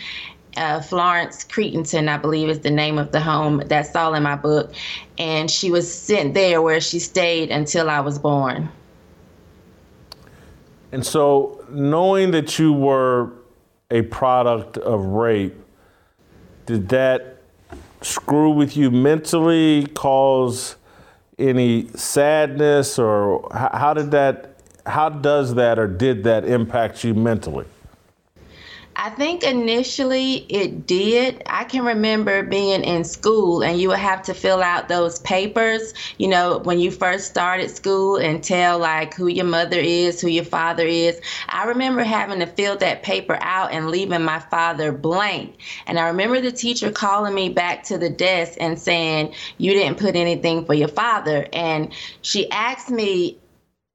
uh, 0.56 0.80
Florence 0.80 1.44
Crittenton, 1.44 2.08
I 2.08 2.16
believe 2.16 2.48
is 2.48 2.60
the 2.60 2.70
name 2.70 2.98
of 2.98 3.12
the 3.12 3.20
home. 3.20 3.62
That's 3.66 3.94
all 3.94 4.14
in 4.14 4.22
my 4.22 4.36
book. 4.36 4.72
And 5.18 5.50
she 5.50 5.70
was 5.70 5.92
sent 5.92 6.34
there 6.34 6.62
where 6.62 6.80
she 6.80 6.98
stayed 6.98 7.50
until 7.50 7.90
I 7.90 8.00
was 8.00 8.18
born. 8.18 8.68
And 10.92 11.06
so, 11.06 11.64
knowing 11.70 12.32
that 12.32 12.58
you 12.58 12.72
were 12.72 13.32
a 13.90 14.02
product 14.02 14.76
of 14.78 15.00
rape, 15.04 15.54
did 16.66 16.88
that 16.88 17.38
screw 18.02 18.50
with 18.50 18.76
you 18.76 18.90
mentally, 18.90 19.86
cause 19.94 20.76
any 21.38 21.88
sadness, 21.88 22.98
or 22.98 23.48
how 23.52 23.94
did 23.94 24.10
that, 24.10 24.60
how 24.86 25.08
does 25.08 25.54
that 25.54 25.78
or 25.78 25.86
did 25.86 26.24
that 26.24 26.44
impact 26.44 27.04
you 27.04 27.14
mentally? 27.14 27.66
I 28.96 29.08
think 29.08 29.44
initially 29.44 30.44
it 30.48 30.86
did. 30.86 31.42
I 31.46 31.64
can 31.64 31.84
remember 31.84 32.42
being 32.42 32.84
in 32.84 33.04
school 33.04 33.62
and 33.62 33.80
you 33.80 33.88
would 33.88 33.98
have 33.98 34.22
to 34.24 34.34
fill 34.34 34.62
out 34.62 34.88
those 34.88 35.18
papers, 35.20 35.94
you 36.18 36.28
know, 36.28 36.58
when 36.58 36.80
you 36.80 36.90
first 36.90 37.28
started 37.28 37.70
school 37.70 38.16
and 38.16 38.44
tell 38.44 38.78
like 38.78 39.14
who 39.14 39.28
your 39.28 39.46
mother 39.46 39.78
is, 39.78 40.20
who 40.20 40.28
your 40.28 40.44
father 40.44 40.84
is. 40.86 41.20
I 41.48 41.64
remember 41.64 42.02
having 42.02 42.40
to 42.40 42.46
fill 42.46 42.76
that 42.78 43.02
paper 43.02 43.38
out 43.40 43.72
and 43.72 43.90
leaving 43.90 44.22
my 44.22 44.38
father 44.38 44.92
blank. 44.92 45.56
And 45.86 45.98
I 45.98 46.08
remember 46.08 46.40
the 46.40 46.52
teacher 46.52 46.92
calling 46.92 47.34
me 47.34 47.48
back 47.48 47.84
to 47.84 47.96
the 47.96 48.10
desk 48.10 48.58
and 48.60 48.78
saying, 48.78 49.34
You 49.56 49.72
didn't 49.72 49.98
put 49.98 50.14
anything 50.14 50.66
for 50.66 50.74
your 50.74 50.88
father. 50.88 51.48
And 51.52 51.92
she 52.22 52.50
asked 52.50 52.90
me, 52.90 53.39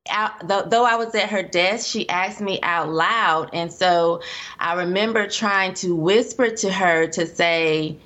out, 0.09 0.47
though 0.47 0.85
I 0.85 0.95
was 0.95 1.13
at 1.15 1.29
her 1.29 1.43
desk, 1.43 1.87
she 1.89 2.07
asked 2.09 2.41
me 2.41 2.59
out 2.63 2.89
loud. 2.89 3.49
And 3.53 3.71
so 3.71 4.21
I 4.59 4.73
remember 4.73 5.27
trying 5.27 5.73
to 5.75 5.95
whisper 5.95 6.49
to 6.49 6.71
her 6.71 7.07
to 7.07 7.27
say, 7.27 7.97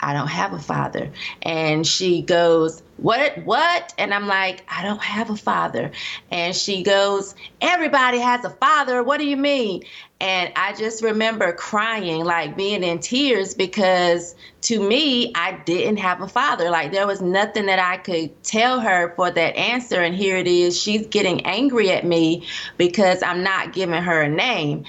I 0.00 0.12
don't 0.12 0.28
have 0.28 0.52
a 0.52 0.58
father. 0.58 1.10
And 1.42 1.86
she 1.86 2.22
goes, 2.22 2.82
What? 2.96 3.38
What? 3.44 3.92
And 3.98 4.14
I'm 4.14 4.26
like, 4.26 4.64
I 4.68 4.82
don't 4.82 5.02
have 5.02 5.28
a 5.30 5.36
father. 5.36 5.90
And 6.30 6.54
she 6.54 6.82
goes, 6.82 7.34
Everybody 7.60 8.18
has 8.18 8.44
a 8.44 8.50
father. 8.50 9.02
What 9.02 9.18
do 9.18 9.26
you 9.26 9.36
mean? 9.36 9.82
And 10.20 10.52
I 10.56 10.74
just 10.74 11.02
remember 11.02 11.52
crying, 11.52 12.24
like 12.24 12.56
being 12.56 12.84
in 12.84 13.00
tears, 13.00 13.52
because 13.52 14.34
to 14.62 14.80
me, 14.88 15.32
I 15.34 15.60
didn't 15.66 15.98
have 15.98 16.22
a 16.22 16.28
father. 16.28 16.70
Like 16.70 16.92
there 16.92 17.06
was 17.06 17.20
nothing 17.20 17.66
that 17.66 17.78
I 17.78 17.98
could 17.98 18.42
tell 18.44 18.80
her 18.80 19.12
for 19.16 19.30
that 19.30 19.56
answer. 19.56 20.00
And 20.00 20.14
here 20.14 20.36
it 20.36 20.46
is. 20.46 20.80
She's 20.80 21.06
getting 21.08 21.44
angry 21.44 21.90
at 21.90 22.04
me 22.06 22.46
because 22.78 23.22
I'm 23.22 23.42
not 23.42 23.72
giving 23.72 24.02
her 24.02 24.22
a 24.22 24.28
name. 24.28 24.84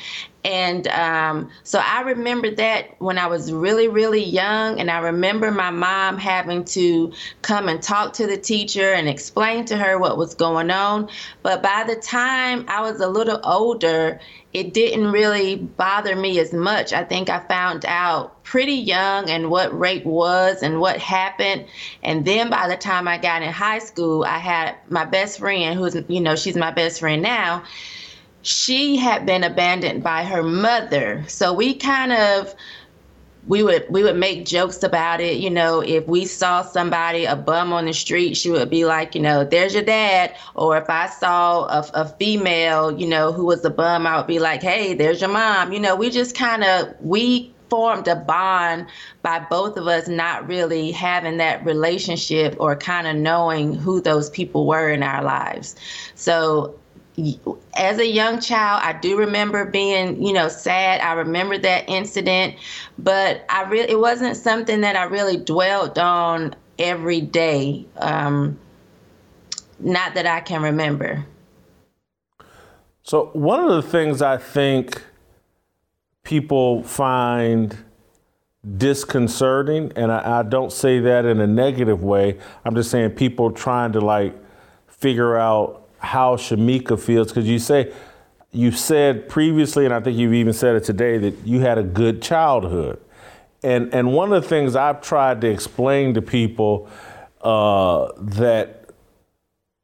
And 0.46 0.88
um, 0.90 1.50
so 1.64 1.82
I 1.84 2.02
remember 2.02 2.52
that 2.52 3.02
when 3.02 3.18
I 3.18 3.26
was 3.26 3.52
really, 3.52 3.88
really 3.88 4.24
young. 4.24 4.80
And 4.80 4.92
I 4.92 5.00
remember 5.00 5.50
my 5.50 5.72
mom 5.72 6.20
having 6.20 6.64
to 6.66 7.12
come 7.42 7.68
and 7.68 7.82
talk 7.82 8.14
to 8.14 8.28
the 8.28 8.38
teacher 8.38 8.94
and 8.94 9.10
explain 9.10 9.66
to 9.66 9.78
her 9.78 9.98
what 9.98 10.20
was 10.20 10.36
going 10.36 10.70
on. 10.70 11.10
But 11.42 11.64
by 11.64 11.84
the 11.88 11.96
time 11.96 12.66
I 12.68 12.82
was 12.82 13.02
a 13.02 13.08
little 13.08 13.40
older, 13.44 14.20
it 14.54 14.72
didn't 14.72 15.12
really 15.12 15.56
bother 15.56 16.16
me 16.16 16.38
as 16.40 16.54
much. 16.54 16.94
I 16.94 17.04
think 17.04 17.28
I 17.28 17.40
found 17.40 17.84
out 17.84 18.44
pretty 18.44 18.76
young 18.76 19.32
and 19.32 19.50
what 19.50 19.78
rape 19.78 20.06
was 20.06 20.62
and 20.62 20.80
what 20.80 21.00
happened. 21.00 21.66
And 22.04 22.24
then 22.24 22.52
by 22.52 22.68
the 22.68 22.78
time 22.78 23.08
I 23.08 23.18
got 23.18 23.42
in 23.42 23.52
high 23.52 23.80
school, 23.80 24.24
I 24.24 24.38
had 24.38 24.76
my 24.90 25.06
best 25.06 25.40
friend, 25.40 25.78
who's, 25.78 25.98
you 26.08 26.22
know, 26.22 26.36
she's 26.36 26.56
my 26.56 26.70
best 26.70 27.00
friend 27.00 27.24
now. 27.24 27.64
She 28.46 28.96
had 28.96 29.26
been 29.26 29.44
abandoned 29.44 30.04
by 30.04 30.24
her 30.24 30.44
mother. 30.44 31.24
So 31.28 31.52
we 31.52 31.74
kind 31.74 32.14
of 32.14 32.54
we 33.48 33.64
would 33.64 33.86
we 33.90 34.04
would 34.04 34.18
make 34.18 34.46
jokes 34.46 34.84
about 34.84 35.22
it. 35.22 35.38
You 35.38 35.50
know, 35.50 35.82
if 35.82 36.08
we 36.08 36.26
saw 36.26 36.62
somebody 36.62 37.26
a 37.26 37.36
bum 37.36 37.74
on 37.74 37.86
the 37.86 37.94
street, 37.94 38.38
she 38.38 38.50
would 38.50 38.70
be 38.70 38.86
like, 38.86 39.16
you 39.16 39.22
know, 39.22 39.44
there's 39.44 39.74
your 39.74 39.84
dad. 39.84 40.36
Or 40.54 40.78
if 40.78 40.90
I 40.90 41.08
saw 41.08 41.66
a, 41.66 41.90
a 41.94 42.06
female, 42.06 42.92
you 43.00 43.08
know, 43.08 43.32
who 43.32 43.46
was 43.46 43.66
a 43.66 43.70
bum, 43.70 44.08
I 44.08 44.18
would 44.18 44.28
be 44.28 44.40
like, 44.40 44.62
hey, 44.62 44.94
there's 44.94 45.22
your 45.22 45.30
mom. 45.30 45.74
You 45.74 45.80
know, 45.80 45.96
we 45.96 46.10
just 46.10 46.36
kind 46.36 46.64
of 46.64 46.94
we 47.02 47.52
formed 47.70 48.08
a 48.08 48.16
bond 48.16 48.88
by 49.22 49.40
both 49.50 49.76
of 49.76 49.88
us 49.88 50.08
not 50.08 50.48
really 50.48 50.92
having 50.92 51.38
that 51.38 51.66
relationship 51.66 52.56
or 52.60 52.76
kind 52.76 53.08
of 53.08 53.16
knowing 53.16 53.74
who 53.74 54.02
those 54.02 54.30
people 54.30 54.68
were 54.68 54.90
in 54.90 55.02
our 55.02 55.24
lives. 55.24 55.76
So 56.14 56.80
as 57.76 57.98
a 57.98 58.08
young 58.08 58.40
child, 58.40 58.82
I 58.84 58.94
do 58.94 59.18
remember 59.18 59.66
being, 59.66 60.22
you 60.22 60.34
know, 60.34 60.50
sad. 60.50 61.02
I 61.02 61.14
remember 61.14 61.58
that 61.58 61.88
incident, 61.88 62.56
but 62.98 63.46
I 63.50 63.64
really 63.64 63.90
it 63.90 64.00
wasn't 64.00 64.36
something 64.36 64.82
that 64.82 64.96
I 64.96 65.04
really 65.04 65.38
dwelled 65.38 65.98
on 65.98 66.56
every 66.78 67.22
day. 67.22 67.86
Um, 67.98 68.60
not 69.80 70.14
that 70.16 70.26
I 70.26 70.42
can 70.42 70.62
remember. 70.62 71.26
So 73.04 73.30
one 73.34 73.60
of 73.60 73.70
the 73.70 73.90
things 73.90 74.22
I 74.22 74.38
think 74.38 75.02
people 76.24 76.84
find 76.84 77.78
disconcerting, 78.78 79.94
and 79.96 80.12
I, 80.12 80.40
I 80.40 80.44
don't 80.44 80.72
say 80.72 81.00
that 81.00 81.24
in 81.26 81.40
a 81.40 81.48
negative 81.48 82.04
way. 82.04 82.40
I'm 82.66 82.76
just 82.76 82.90
saying 82.90 83.12
people 83.12 83.52
trying 83.52 83.92
to 83.94 84.02
like 84.02 84.36
figure 84.88 85.38
out 85.38 85.85
how 86.06 86.36
Shemeka 86.36 87.00
feels 87.00 87.28
because 87.28 87.48
you 87.48 87.60
say 87.60 87.92
you 88.52 88.72
said 88.72 89.28
previously, 89.28 89.84
and 89.84 89.94
I 89.94 90.00
think 90.00 90.18
you've 90.18 90.34
even 90.34 90.54
said 90.54 90.76
it 90.76 90.86
today, 90.86 91.18
that 91.18 91.46
you 91.46 91.60
had 91.60 91.78
a 91.78 91.84
good 91.84 92.22
childhood. 92.22 93.02
And 93.64 93.94
and 93.94 94.14
one 94.14 94.32
of 94.32 94.42
the 94.44 94.48
things 94.48 94.76
I've 94.76 95.02
tried 95.02 95.42
to 95.42 95.50
explain 95.50 96.14
to 96.14 96.22
people 96.22 96.90
uh, 97.42 98.12
that 98.18 98.90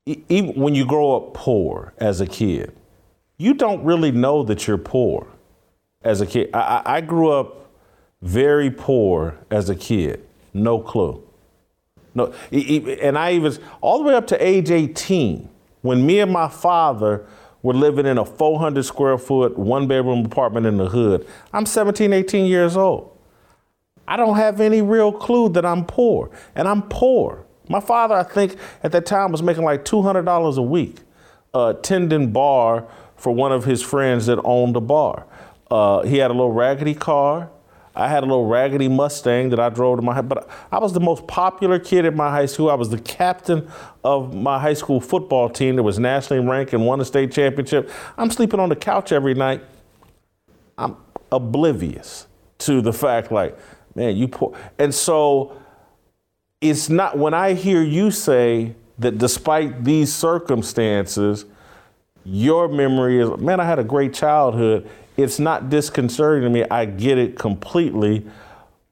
even 0.05 0.53
when 0.53 0.75
you 0.75 0.85
grow 0.85 1.15
up 1.15 1.33
poor 1.33 1.93
as 1.97 2.21
a 2.21 2.27
kid, 2.27 2.75
you 3.37 3.53
don't 3.53 3.83
really 3.83 4.11
know 4.11 4.43
that 4.43 4.67
you're 4.67 4.77
poor 4.77 5.27
as 6.03 6.21
a 6.21 6.25
kid. 6.25 6.49
I, 6.53 6.81
I 6.85 7.01
grew 7.01 7.31
up 7.31 7.71
very 8.21 8.69
poor 8.71 9.37
as 9.49 9.69
a 9.69 9.75
kid, 9.75 10.25
no 10.53 10.79
clue. 10.79 11.23
No, 12.13 12.33
and 12.51 13.17
I 13.17 13.33
even 13.33 13.57
all 13.79 13.99
the 13.99 14.03
way 14.05 14.15
up 14.15 14.27
to 14.27 14.45
age 14.45 14.69
18 14.69 15.47
when 15.81 16.05
me 16.05 16.19
and 16.19 16.31
my 16.31 16.47
father 16.47 17.25
were 17.61 17.73
living 17.73 18.05
in 18.05 18.17
a 18.17 18.25
400 18.25 18.83
square 18.83 19.17
foot, 19.17 19.57
one 19.57 19.87
bedroom 19.87 20.25
apartment 20.25 20.65
in 20.65 20.77
the 20.77 20.89
hood, 20.89 21.27
I'm 21.53 21.65
17, 21.65 22.13
18 22.13 22.45
years 22.45 22.75
old. 22.75 23.17
I 24.07 24.17
don't 24.17 24.35
have 24.35 24.59
any 24.59 24.81
real 24.81 25.11
clue 25.11 25.49
that 25.49 25.65
I'm 25.65 25.85
poor, 25.85 26.31
and 26.55 26.67
I'm 26.67 26.81
poor. 26.83 27.45
My 27.69 27.79
father, 27.79 28.15
I 28.15 28.23
think, 28.23 28.57
at 28.83 28.91
that 28.91 29.05
time 29.05 29.31
was 29.31 29.41
making 29.41 29.63
like 29.63 29.85
$200 29.85 30.57
a 30.57 30.61
week, 30.61 30.97
uh, 31.53 31.73
tending 31.73 32.31
bar 32.31 32.87
for 33.15 33.33
one 33.33 33.51
of 33.51 33.63
his 33.63 33.81
friends 33.81 34.25
that 34.25 34.39
owned 34.43 34.75
a 34.75 34.81
bar. 34.81 35.25
Uh, 35.69 36.01
he 36.01 36.17
had 36.17 36.31
a 36.31 36.33
little 36.33 36.51
raggedy 36.51 36.93
car. 36.93 37.49
I 37.95 38.07
had 38.07 38.23
a 38.23 38.25
little 38.25 38.45
raggedy 38.45 38.87
Mustang 38.87 39.49
that 39.49 39.59
I 39.59 39.69
drove 39.69 39.97
to 39.97 40.01
my 40.01 40.21
but 40.21 40.49
I 40.71 40.79
was 40.79 40.93
the 40.93 40.99
most 40.99 41.27
popular 41.27 41.77
kid 41.77 42.05
in 42.05 42.15
my 42.15 42.29
high 42.29 42.45
school. 42.45 42.69
I 42.69 42.75
was 42.75 42.89
the 42.89 42.99
captain 42.99 43.69
of 44.03 44.33
my 44.33 44.59
high 44.59 44.73
school 44.73 45.01
football 45.01 45.49
team 45.49 45.75
that 45.75 45.83
was 45.83 45.99
nationally 45.99 46.45
ranked 46.45 46.73
and 46.73 46.85
won 46.85 47.01
a 47.01 47.05
state 47.05 47.31
championship. 47.31 47.89
I'm 48.17 48.31
sleeping 48.31 48.59
on 48.59 48.69
the 48.69 48.75
couch 48.75 49.11
every 49.11 49.33
night. 49.33 49.63
I'm 50.77 50.95
oblivious 51.31 52.27
to 52.59 52.81
the 52.81 52.93
fact 52.93 53.31
like, 53.31 53.57
man, 53.95 54.15
you 54.15 54.27
poor. 54.27 54.57
And 54.79 54.93
so 54.93 55.61
it's 56.61 56.89
not 56.89 57.17
when 57.17 57.33
I 57.33 57.53
hear 57.53 57.81
you 57.81 58.11
say 58.11 58.75
that 58.99 59.17
despite 59.17 59.83
these 59.83 60.13
circumstances, 60.13 61.45
your 62.23 62.67
memory 62.67 63.19
is, 63.19 63.29
man, 63.39 63.59
I 63.59 63.65
had 63.65 63.79
a 63.79 63.83
great 63.83 64.13
childhood 64.13 64.89
it's 65.21 65.39
not 65.39 65.69
disconcerting 65.69 66.43
to 66.43 66.49
me. 66.49 66.65
I 66.69 66.85
get 66.85 67.17
it 67.17 67.37
completely. 67.37 68.25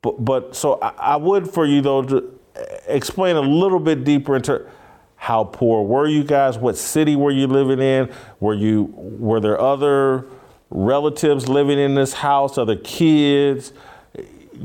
But, 0.01 0.24
but 0.24 0.55
so 0.55 0.79
I, 0.81 0.89
I 0.98 1.15
would 1.15 1.50
for 1.50 1.65
you 1.65 1.81
though 1.81 2.03
to 2.03 2.39
explain 2.88 3.36
a 3.36 3.41
little 3.41 3.79
bit 3.79 4.03
deeper 4.03 4.36
into 4.36 4.65
how 5.15 5.43
poor 5.43 5.83
were 5.86 6.07
you 6.07 6.24
guys? 6.24 6.57
What 6.57 6.77
city 6.77 7.15
were 7.15 7.31
you 7.31 7.45
living 7.48 7.79
in? 7.79 8.09
Were 8.39 8.53
you 8.53 8.93
were 8.93 9.41
there 9.41 9.59
other 9.59 10.25
relatives 10.69 11.50
living 11.50 11.77
in 11.77 11.93
this 11.93 12.13
house? 12.13 12.57
Other 12.57 12.77
kids? 12.77 13.74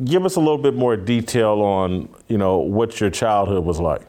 Give 0.04 0.24
us 0.24 0.36
a 0.36 0.40
little 0.40 0.58
bit 0.58 0.74
more 0.74 0.96
detail 0.96 1.60
on 1.60 2.08
you 2.28 2.38
know 2.38 2.58
what 2.58 3.00
your 3.00 3.10
childhood 3.10 3.64
was 3.64 3.80
like. 3.80 4.02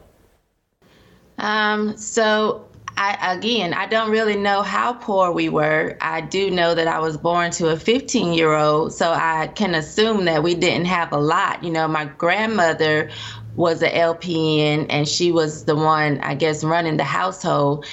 Um, 1.38 1.96
so 1.96 2.65
I, 2.98 3.34
again, 3.36 3.74
I 3.74 3.86
don't 3.86 4.10
really 4.10 4.36
know 4.36 4.62
how 4.62 4.94
poor 4.94 5.30
we 5.30 5.48
were. 5.50 5.96
I 6.00 6.22
do 6.22 6.50
know 6.50 6.74
that 6.74 6.88
I 6.88 6.98
was 6.98 7.16
born 7.16 7.50
to 7.52 7.68
a 7.68 7.76
15 7.76 8.32
year 8.32 8.54
old, 8.54 8.92
so 8.92 9.12
I 9.12 9.48
can 9.48 9.74
assume 9.74 10.24
that 10.24 10.42
we 10.42 10.54
didn't 10.54 10.86
have 10.86 11.12
a 11.12 11.18
lot. 11.18 11.62
You 11.62 11.70
know, 11.70 11.86
my 11.88 12.06
grandmother 12.06 13.10
was 13.56 13.82
a 13.82 13.90
LPN 13.90 14.86
and 14.90 15.08
she 15.08 15.32
was 15.32 15.64
the 15.64 15.74
one, 15.74 16.20
I 16.20 16.34
guess, 16.34 16.62
running 16.62 16.96
the 16.96 17.04
household. 17.04 17.86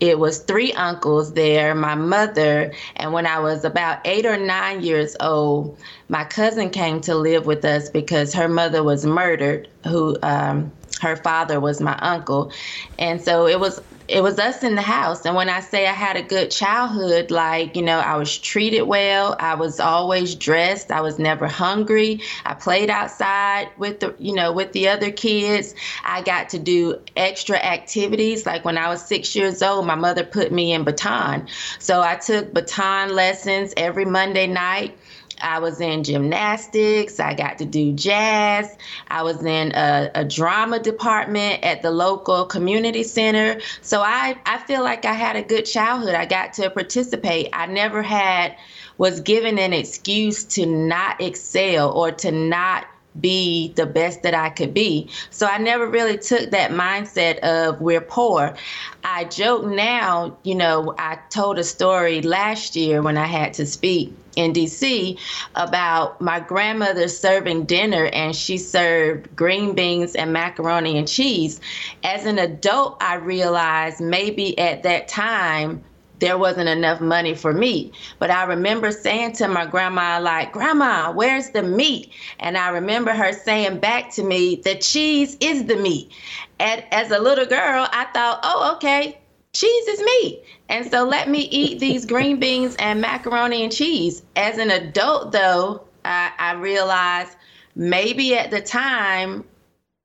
It 0.00 0.18
was 0.18 0.40
three 0.40 0.72
uncles 0.72 1.32
there, 1.34 1.74
my 1.74 1.94
mother, 1.94 2.72
and 2.96 3.12
when 3.12 3.26
I 3.26 3.38
was 3.38 3.64
about 3.64 4.00
eight 4.04 4.26
or 4.26 4.36
nine 4.36 4.82
years 4.82 5.16
old, 5.20 5.78
my 6.08 6.24
cousin 6.24 6.70
came 6.70 7.00
to 7.02 7.14
live 7.14 7.46
with 7.46 7.64
us 7.64 7.90
because 7.90 8.34
her 8.34 8.48
mother 8.48 8.82
was 8.82 9.06
murdered, 9.06 9.68
who 9.84 10.16
um, 10.22 10.72
her 11.00 11.16
father 11.16 11.60
was 11.60 11.80
my 11.80 11.96
uncle. 11.98 12.52
And 12.98 13.20
so 13.20 13.46
it 13.46 13.58
was 13.60 13.80
it 14.06 14.22
was 14.22 14.38
us 14.38 14.62
in 14.62 14.74
the 14.74 14.82
house. 14.82 15.24
And 15.24 15.34
when 15.34 15.48
I 15.48 15.60
say 15.60 15.86
I 15.86 15.92
had 15.92 16.16
a 16.16 16.22
good 16.22 16.50
childhood, 16.50 17.30
like, 17.30 17.74
you 17.74 17.82
know, 17.82 17.98
I 17.98 18.16
was 18.16 18.36
treated 18.36 18.82
well. 18.82 19.34
I 19.40 19.54
was 19.54 19.80
always 19.80 20.34
dressed. 20.34 20.90
I 20.90 21.00
was 21.00 21.18
never 21.18 21.46
hungry. 21.46 22.20
I 22.44 22.52
played 22.52 22.90
outside 22.90 23.70
with 23.78 24.00
the, 24.00 24.14
you 24.18 24.34
know, 24.34 24.52
with 24.52 24.72
the 24.72 24.88
other 24.88 25.10
kids. 25.10 25.74
I 26.04 26.20
got 26.20 26.50
to 26.50 26.58
do 26.58 27.00
extra 27.16 27.56
activities. 27.56 28.44
Like 28.44 28.64
when 28.64 28.76
I 28.76 28.88
was 28.88 29.02
six 29.02 29.34
years 29.34 29.62
old, 29.62 29.86
my 29.86 29.94
mother 29.94 30.22
put 30.22 30.52
me 30.52 30.72
in 30.72 30.84
baton. 30.84 31.48
So 31.78 32.02
I 32.02 32.16
took 32.16 32.52
baton 32.52 33.14
lessons 33.14 33.72
every 33.76 34.04
Monday 34.04 34.46
night. 34.46 34.98
I 35.42 35.58
was 35.58 35.80
in 35.80 36.04
gymnastics. 36.04 37.18
I 37.20 37.34
got 37.34 37.58
to 37.58 37.64
do 37.64 37.92
jazz. 37.92 38.76
I 39.08 39.22
was 39.22 39.44
in 39.44 39.72
a, 39.74 40.10
a, 40.14 40.24
drama 40.24 40.78
department 40.78 41.62
at 41.62 41.82
the 41.82 41.90
local 41.90 42.44
community 42.46 43.02
center. 43.02 43.60
So 43.82 44.00
I, 44.00 44.36
I 44.46 44.58
feel 44.58 44.82
like 44.82 45.04
I 45.04 45.12
had 45.12 45.36
a 45.36 45.42
good 45.42 45.64
childhood. 45.64 46.14
I 46.14 46.26
got 46.26 46.52
to 46.54 46.70
participate. 46.70 47.48
I 47.52 47.66
never 47.66 48.02
had, 48.02 48.56
was 48.98 49.20
given 49.20 49.58
an 49.58 49.72
excuse 49.72 50.44
to 50.44 50.66
not 50.66 51.20
excel 51.20 51.92
or 51.92 52.12
to 52.12 52.30
not 52.30 52.86
be 53.20 53.72
the 53.74 53.86
best 53.86 54.22
that 54.22 54.34
I 54.34 54.50
could 54.50 54.74
be. 54.74 55.08
So 55.30 55.46
I 55.46 55.58
never 55.58 55.86
really 55.86 56.18
took 56.18 56.50
that 56.50 56.72
mindset 56.72 57.38
of 57.40 57.80
we're 57.80 58.00
poor. 58.00 58.56
I 59.04 59.24
joke 59.24 59.64
now, 59.66 60.36
you 60.42 60.56
know, 60.56 60.94
I 60.98 61.18
told 61.30 61.58
a 61.58 61.64
story 61.64 62.22
last 62.22 62.74
year 62.74 63.02
when 63.02 63.16
I 63.16 63.26
had 63.26 63.54
to 63.54 63.66
speak 63.66 64.12
in 64.36 64.52
DC 64.52 65.18
about 65.54 66.20
my 66.20 66.40
grandmother 66.40 67.08
serving 67.08 67.64
dinner 67.64 68.06
and 68.12 68.34
she 68.34 68.58
served 68.58 69.34
green 69.36 69.74
beans 69.74 70.14
and 70.14 70.32
macaroni 70.32 70.98
and 70.98 71.08
cheese. 71.08 71.60
As 72.02 72.26
an 72.26 72.38
adult, 72.38 72.96
I 73.00 73.14
realized 73.16 74.00
maybe 74.00 74.58
at 74.58 74.82
that 74.82 75.08
time 75.08 75.82
there 76.20 76.38
wasn't 76.38 76.68
enough 76.68 77.00
money 77.00 77.34
for 77.34 77.52
meat. 77.52 77.94
But 78.18 78.30
I 78.30 78.44
remember 78.44 78.92
saying 78.92 79.32
to 79.32 79.48
my 79.48 79.66
grandma, 79.66 80.20
like, 80.20 80.52
Grandma, 80.52 81.12
where's 81.12 81.50
the 81.50 81.62
meat? 81.62 82.12
And 82.38 82.56
I 82.56 82.70
remember 82.70 83.12
her 83.12 83.32
saying 83.32 83.80
back 83.80 84.10
to 84.12 84.22
me, 84.22 84.56
the 84.56 84.76
cheese 84.76 85.36
is 85.40 85.64
the 85.64 85.76
meat. 85.76 86.12
And 86.58 86.84
as 86.92 87.10
a 87.10 87.18
little 87.18 87.46
girl, 87.46 87.88
I 87.92 88.06
thought, 88.14 88.40
oh, 88.42 88.74
okay, 88.76 89.18
cheese 89.54 89.88
is 89.88 90.00
meat. 90.00 90.44
And 90.68 90.90
so 90.90 91.04
let 91.04 91.28
me 91.28 91.48
eat 91.50 91.78
these 91.78 92.04
green 92.04 92.38
beans 92.38 92.76
and 92.78 93.00
macaroni 93.00 93.62
and 93.62 93.72
cheese. 93.72 94.22
As 94.36 94.58
an 94.58 94.70
adult, 94.70 95.32
though, 95.32 95.82
I, 96.04 96.32
I 96.38 96.52
realized 96.52 97.32
maybe 97.74 98.36
at 98.36 98.50
the 98.50 98.60
time 98.60 99.44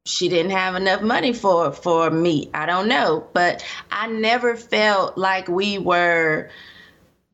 she 0.05 0.29
didn't 0.29 0.51
have 0.51 0.75
enough 0.75 1.01
money 1.01 1.33
for 1.33 1.71
for 1.71 2.09
me. 2.09 2.49
I 2.53 2.65
don't 2.65 2.87
know, 2.87 3.27
but 3.33 3.63
I 3.91 4.07
never 4.07 4.55
felt 4.55 5.17
like 5.17 5.47
we 5.47 5.77
were 5.77 6.49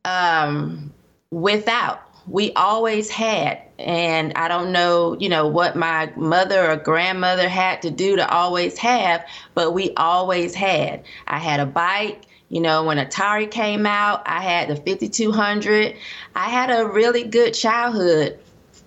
um, 0.03 0.93
without. 1.31 2.01
We 2.27 2.53
always 2.53 3.09
had, 3.09 3.61
and 3.77 4.33
I 4.35 4.47
don't 4.47 4.71
know, 4.71 5.15
you 5.19 5.29
know, 5.29 5.47
what 5.47 5.75
my 5.75 6.11
mother 6.15 6.71
or 6.71 6.75
grandmother 6.75 7.47
had 7.47 7.81
to 7.83 7.91
do 7.91 8.15
to 8.15 8.27
always 8.29 8.77
have, 8.79 9.25
but 9.53 9.73
we 9.73 9.93
always 9.95 10.55
had. 10.55 11.03
I 11.27 11.39
had 11.39 11.59
a 11.59 11.65
bike. 11.65 12.23
You 12.49 12.61
know, 12.61 12.83
when 12.83 12.97
Atari 12.97 13.49
came 13.49 13.85
out, 13.85 14.21
I 14.25 14.41
had 14.41 14.69
the 14.69 14.75
5200. 14.75 15.95
I 16.35 16.49
had 16.49 16.69
a 16.69 16.87
really 16.87 17.23
good 17.23 17.53
childhood 17.53 18.39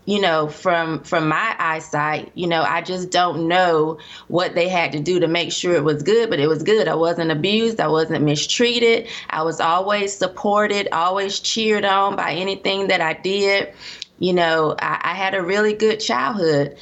you 0.09 0.19
know 0.23 0.49
from 0.49 1.03
from 1.03 1.29
my 1.29 1.55
eyesight 1.59 2.33
you 2.35 2.47
know 2.47 2.63
i 2.63 2.81
just 2.81 3.11
don't 3.11 3.47
know 3.47 3.99
what 4.29 4.55
they 4.55 4.67
had 4.67 4.93
to 4.93 5.01
do 5.01 5.21
to 5.21 5.29
make 5.29 5.53
sure 5.53 5.75
it 5.75 5.85
was 5.85 6.03
good 6.03 6.31
but 6.31 6.41
it 6.41 6.47
was 6.47 6.63
good. 6.63 6.89
I 6.89 6.95
wasn't 6.95 7.31
abused. 7.31 7.79
I 7.79 7.89
wasn't 7.89 8.25
mistreated. 8.25 9.07
I 9.29 9.43
was 9.43 9.61
always 9.61 10.17
supported 10.17 10.89
always 10.93 11.41
cheered 11.41 11.85
on 11.85 12.17
by 12.17 12.33
anything 12.33 12.89
that 12.89 13.03
i 13.03 13.13
did. 13.13 13.75
You 14.19 14.33
know 14.33 14.75
i, 14.81 14.99
I 15.11 15.15
had 15.15 15.35
a 15.35 15.43
really 15.43 15.75
good 15.75 16.01
childhood 16.01 16.79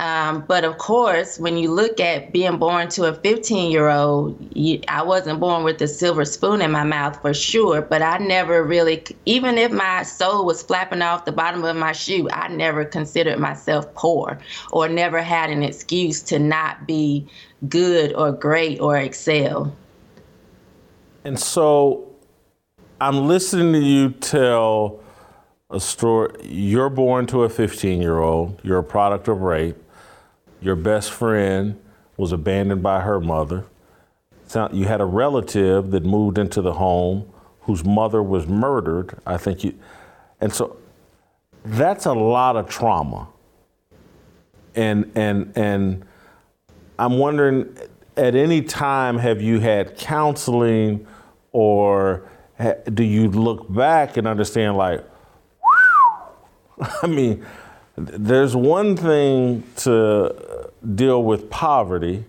um, 0.00 0.44
but 0.48 0.64
of 0.64 0.78
course, 0.78 1.38
when 1.38 1.58
you 1.58 1.70
look 1.70 2.00
at 2.00 2.32
being 2.32 2.56
born 2.56 2.88
to 2.88 3.04
a 3.04 3.12
15 3.12 3.70
year 3.70 3.90
old, 3.90 4.34
I 4.88 5.02
wasn't 5.02 5.40
born 5.40 5.62
with 5.62 5.78
a 5.82 5.88
silver 5.88 6.24
spoon 6.24 6.62
in 6.62 6.70
my 6.70 6.84
mouth 6.84 7.20
for 7.20 7.34
sure, 7.34 7.82
but 7.82 8.00
I 8.00 8.16
never 8.16 8.64
really, 8.64 9.04
even 9.26 9.58
if 9.58 9.70
my 9.70 10.02
soul 10.04 10.46
was 10.46 10.62
flapping 10.62 11.02
off 11.02 11.26
the 11.26 11.32
bottom 11.32 11.62
of 11.64 11.76
my 11.76 11.92
shoe, 11.92 12.30
I 12.30 12.48
never 12.48 12.82
considered 12.86 13.38
myself 13.38 13.94
poor 13.94 14.38
or 14.72 14.88
never 14.88 15.20
had 15.20 15.50
an 15.50 15.62
excuse 15.62 16.22
to 16.22 16.38
not 16.38 16.86
be 16.86 17.28
good 17.68 18.14
or 18.14 18.32
great 18.32 18.80
or 18.80 18.96
excel. 18.96 19.76
And 21.24 21.38
so 21.38 22.10
I'm 23.02 23.28
listening 23.28 23.74
to 23.74 23.86
you 23.86 24.10
tell 24.12 25.00
a 25.68 25.78
story. 25.78 26.32
You're 26.42 26.88
born 26.88 27.26
to 27.26 27.42
a 27.42 27.50
15 27.50 28.00
year 28.00 28.18
old, 28.18 28.58
you're 28.64 28.78
a 28.78 28.82
product 28.82 29.28
of 29.28 29.42
rape 29.42 29.76
your 30.60 30.76
best 30.76 31.10
friend 31.10 31.80
was 32.16 32.32
abandoned 32.32 32.82
by 32.82 33.00
her 33.00 33.20
mother. 33.20 33.64
You 34.72 34.86
had 34.86 35.00
a 35.00 35.04
relative 35.04 35.90
that 35.92 36.04
moved 36.04 36.36
into 36.36 36.60
the 36.60 36.74
home 36.74 37.30
whose 37.62 37.84
mother 37.84 38.22
was 38.22 38.46
murdered. 38.46 39.16
I 39.24 39.36
think 39.36 39.62
you, 39.62 39.78
and 40.40 40.52
so 40.52 40.76
that's 41.64 42.06
a 42.06 42.12
lot 42.12 42.56
of 42.56 42.68
trauma. 42.68 43.28
And 44.74 45.10
and 45.14 45.52
and 45.56 46.04
I'm 46.98 47.18
wondering, 47.18 47.76
at 48.16 48.34
any 48.34 48.60
time 48.62 49.18
have 49.18 49.40
you 49.40 49.60
had 49.60 49.96
counseling, 49.96 51.06
or 51.52 52.28
do 52.92 53.04
you 53.04 53.28
look 53.28 53.72
back 53.72 54.16
and 54.16 54.26
understand 54.26 54.76
like, 54.76 55.04
I 57.02 57.06
mean, 57.06 57.46
there's 57.96 58.56
one 58.56 58.96
thing 58.96 59.62
to 59.76 60.49
deal 60.94 61.22
with 61.22 61.50
poverty, 61.50 62.24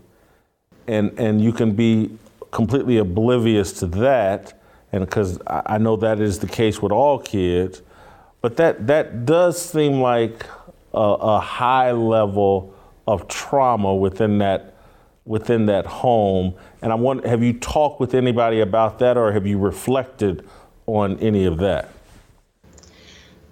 and 0.88 1.18
and 1.18 1.42
you 1.42 1.52
can 1.52 1.74
be 1.74 2.18
completely 2.52 2.98
oblivious 2.98 3.72
to 3.74 3.86
that, 3.88 4.62
and 4.92 5.06
because 5.06 5.40
I 5.48 5.78
know 5.78 5.96
that 5.98 6.20
is 6.20 6.40
the 6.40 6.48
case 6.48 6.82
with 6.82 6.92
all 6.92 7.20
kids, 7.20 7.82
but 8.42 8.58
that 8.58 8.88
that 8.88 9.26
does 9.26 9.62
seem 9.62 10.02
like 10.02 10.46
a, 10.94 11.00
a 11.00 11.40
high 11.40 11.92
level 11.92 12.74
of 13.08 13.28
trauma 13.28 13.96
within 13.96 14.40
that 14.40 14.76
within 15.26 15.68
that 15.68 15.86
home. 15.86 16.56
And 16.82 16.92
I 16.92 16.96
want, 16.96 17.26
have 17.26 17.44
you 17.44 17.54
talked 17.54 18.00
with 18.00 18.14
anybody 18.14 18.60
about 18.60 19.00
that, 19.00 19.18
or 19.18 19.32
have 19.32 19.46
you 19.46 19.60
reflected 19.60 20.48
on 20.88 21.18
any 21.20 21.46
of 21.46 21.58
that? 21.60 21.90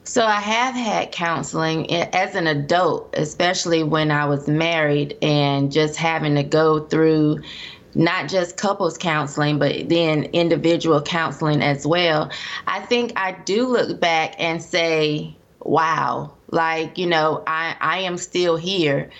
So 0.10 0.26
I 0.26 0.39
have 0.39 0.74
had 0.74 1.12
counseling 1.12 1.93
as 1.93 2.34
an 2.34 2.48
adult, 2.48 3.13
especially 3.13 3.84
when 3.84 4.10
I 4.10 4.26
was 4.26 4.48
married 4.48 5.15
and 5.22 5.72
just 5.72 5.98
having 5.98 6.34
to 6.34 6.41
go 6.41 6.80
through 6.88 7.43
not 7.93 8.28
just 8.28 8.58
couples 8.58 8.98
counseling, 8.98 9.60
but 9.60 9.88
then 9.88 10.24
individual 10.34 11.00
counseling 11.00 11.62
as 11.62 11.86
well. 11.86 12.32
I 12.65 12.80
think 12.80 13.13
I 13.17 13.34
do 13.34 13.67
look 13.67 14.00
back 14.00 14.34
and 14.39 14.63
say, 14.63 15.38
wow, 15.60 16.34
like, 16.50 16.98
you 16.98 17.06
know, 17.06 17.43
I, 17.45 17.76
I 17.80 18.00
am 18.00 18.17
still 18.17 18.58
here 18.58 19.12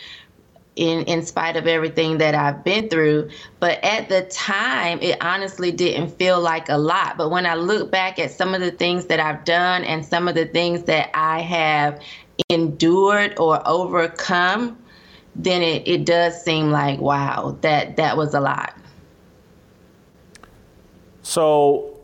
in 0.80 1.04
in 1.04 1.26
spite 1.26 1.58
of 1.58 1.68
everything 1.68 2.20
that 2.20 2.34
I've 2.34 2.64
been 2.64 2.88
through. 2.88 3.30
But 3.60 3.84
at 3.84 4.08
the 4.08 4.22
time, 4.24 5.00
it 5.02 5.18
honestly 5.22 5.74
didn't 5.74 6.12
feel 6.18 6.40
like 6.40 6.70
a 6.70 6.78
lot. 6.78 7.18
But 7.18 7.30
when 7.30 7.46
I 7.46 7.56
look 7.56 7.92
back 7.92 8.18
at 8.18 8.32
some 8.32 8.56
of 8.56 8.62
the 8.62 8.72
things 8.72 9.06
that 9.08 9.20
I've 9.20 9.44
done 9.44 9.84
and 9.84 10.06
some 10.06 10.30
of 10.30 10.36
the 10.36 10.46
things 10.46 10.84
that 10.84 11.12
I 11.14 11.42
have 11.42 12.02
endured 12.50 13.38
or 13.38 13.62
overcome, 13.68 14.78
then 15.36 15.62
it, 15.62 15.86
it 15.86 16.06
does 16.06 16.42
seem 16.42 16.72
like 16.72 17.00
wow, 17.00 17.58
that 17.60 17.98
that 17.98 18.16
was 18.16 18.34
a 18.34 18.40
lot. 18.40 18.74
So 21.24 22.00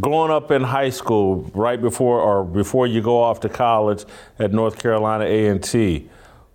growing 0.00 0.32
up 0.32 0.50
in 0.50 0.64
high 0.64 0.90
school, 0.90 1.48
right 1.54 1.80
before 1.80 2.20
or 2.20 2.44
before 2.44 2.88
you 2.88 3.00
go 3.00 3.22
off 3.22 3.38
to 3.40 3.48
college 3.48 4.04
at 4.40 4.52
North 4.52 4.80
Carolina 4.80 5.24
A&T, 5.24 6.08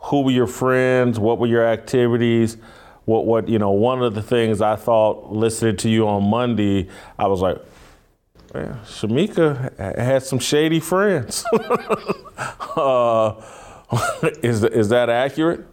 who 0.05 0.21
were 0.21 0.31
your 0.31 0.47
friends? 0.47 1.19
What 1.19 1.39
were 1.39 1.47
your 1.47 1.65
activities? 1.65 2.57
What, 3.05 3.25
what, 3.25 3.49
you 3.49 3.57
know, 3.57 3.71
one 3.71 4.03
of 4.03 4.13
the 4.13 4.21
things 4.21 4.61
I 4.61 4.75
thought 4.75 5.31
listening 5.31 5.77
to 5.77 5.89
you 5.89 6.07
on 6.07 6.29
Monday, 6.29 6.89
I 7.17 7.27
was 7.27 7.41
like, 7.41 7.57
man, 8.53 8.79
Shemeka 8.85 9.97
had 9.97 10.21
some 10.21 10.37
shady 10.37 10.79
friends. 10.79 11.43
uh, 12.75 13.41
is, 14.43 14.63
is 14.63 14.89
that 14.89 15.09
accurate? 15.09 15.65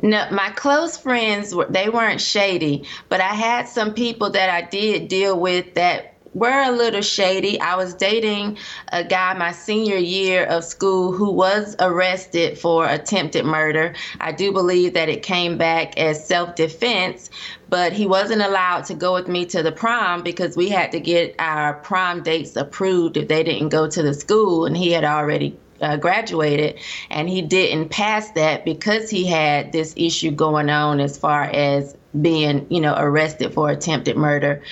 No, 0.00 0.28
my 0.32 0.50
close 0.50 0.96
friends 0.96 1.54
were 1.54 1.66
they 1.66 1.88
weren't 1.88 2.20
shady, 2.20 2.84
but 3.08 3.20
I 3.20 3.34
had 3.34 3.68
some 3.68 3.94
people 3.94 4.30
that 4.30 4.50
I 4.50 4.62
did 4.62 5.06
deal 5.06 5.38
with 5.38 5.74
that 5.74 6.11
were 6.34 6.62
a 6.62 6.70
little 6.70 7.02
shady. 7.02 7.60
I 7.60 7.76
was 7.76 7.94
dating 7.94 8.58
a 8.90 9.04
guy 9.04 9.34
my 9.34 9.52
senior 9.52 9.96
year 9.96 10.44
of 10.44 10.64
school 10.64 11.12
who 11.12 11.30
was 11.30 11.76
arrested 11.78 12.58
for 12.58 12.88
attempted 12.88 13.44
murder. 13.44 13.94
I 14.20 14.32
do 14.32 14.52
believe 14.52 14.94
that 14.94 15.08
it 15.08 15.22
came 15.22 15.58
back 15.58 15.98
as 15.98 16.26
self 16.26 16.54
defense, 16.54 17.30
but 17.68 17.92
he 17.92 18.06
wasn't 18.06 18.42
allowed 18.42 18.84
to 18.86 18.94
go 18.94 19.14
with 19.14 19.28
me 19.28 19.44
to 19.46 19.62
the 19.62 19.72
prom 19.72 20.22
because 20.22 20.56
we 20.56 20.68
had 20.68 20.92
to 20.92 21.00
get 21.00 21.34
our 21.38 21.74
prom 21.74 22.22
dates 22.22 22.56
approved 22.56 23.16
if 23.16 23.28
they 23.28 23.42
didn't 23.42 23.68
go 23.68 23.88
to 23.88 24.02
the 24.02 24.14
school, 24.14 24.64
and 24.64 24.76
he 24.76 24.92
had 24.92 25.04
already 25.04 25.58
uh, 25.82 25.96
graduated, 25.96 26.78
and 27.10 27.28
he 27.28 27.42
didn't 27.42 27.90
pass 27.90 28.30
that 28.30 28.64
because 28.64 29.10
he 29.10 29.26
had 29.26 29.72
this 29.72 29.92
issue 29.96 30.30
going 30.30 30.70
on 30.70 31.00
as 31.00 31.18
far 31.18 31.44
as 31.44 31.96
being, 32.20 32.66
you 32.68 32.80
know, 32.80 32.94
arrested 32.96 33.54
for 33.54 33.70
attempted 33.70 34.16
murder. 34.16 34.62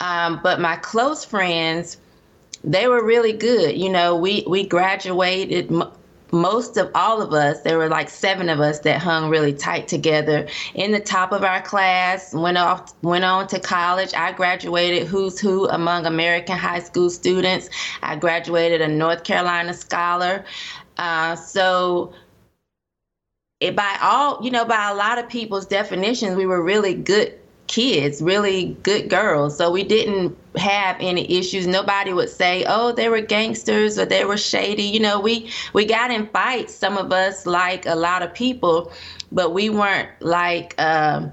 Um, 0.00 0.40
but 0.42 0.60
my 0.60 0.76
close 0.76 1.24
friends, 1.24 1.96
they 2.62 2.88
were 2.88 3.04
really 3.04 3.32
good. 3.32 3.76
You 3.76 3.90
know, 3.90 4.16
we 4.16 4.44
we 4.46 4.66
graduated. 4.66 5.70
most 6.32 6.76
of 6.76 6.90
all 6.96 7.22
of 7.22 7.32
us, 7.32 7.60
there 7.60 7.78
were 7.78 7.88
like 7.88 8.10
seven 8.10 8.48
of 8.48 8.58
us 8.58 8.80
that 8.80 9.00
hung 9.00 9.30
really 9.30 9.52
tight 9.52 9.86
together 9.86 10.48
in 10.74 10.90
the 10.90 10.98
top 10.98 11.30
of 11.30 11.44
our 11.44 11.62
class. 11.62 12.34
Went 12.34 12.58
off, 12.58 12.92
went 13.02 13.24
on 13.24 13.46
to 13.48 13.60
college. 13.60 14.12
I 14.14 14.32
graduated 14.32 15.06
who's 15.06 15.38
who 15.38 15.68
among 15.68 16.06
American 16.06 16.58
high 16.58 16.80
school 16.80 17.08
students. 17.08 17.70
I 18.02 18.16
graduated 18.16 18.80
a 18.80 18.88
North 18.88 19.22
Carolina 19.22 19.72
scholar. 19.74 20.44
Uh, 20.96 21.36
so 21.36 22.12
it, 23.64 23.76
by 23.76 23.98
all, 24.02 24.38
you 24.42 24.50
know, 24.50 24.64
by 24.64 24.90
a 24.90 24.94
lot 24.94 25.18
of 25.18 25.28
people's 25.28 25.66
definitions, 25.66 26.36
we 26.36 26.46
were 26.46 26.62
really 26.62 26.94
good 26.94 27.38
kids, 27.66 28.20
really 28.20 28.76
good 28.82 29.08
girls. 29.08 29.56
So 29.56 29.70
we 29.70 29.84
didn't 29.84 30.36
have 30.56 30.96
any 31.00 31.38
issues. 31.38 31.66
Nobody 31.66 32.12
would 32.12 32.28
say, 32.28 32.64
"Oh, 32.66 32.92
they 32.92 33.08
were 33.08 33.20
gangsters 33.20 33.98
or 33.98 34.04
they 34.04 34.24
were 34.24 34.36
shady." 34.36 34.82
You 34.82 35.00
know, 35.00 35.20
we 35.20 35.50
we 35.72 35.84
got 35.84 36.10
in 36.10 36.26
fights. 36.28 36.74
Some 36.74 36.96
of 36.98 37.12
us, 37.12 37.46
like 37.46 37.86
a 37.86 37.94
lot 37.94 38.22
of 38.22 38.34
people, 38.34 38.92
but 39.32 39.52
we 39.52 39.70
weren't 39.70 40.10
like 40.20 40.74
um, 40.78 41.32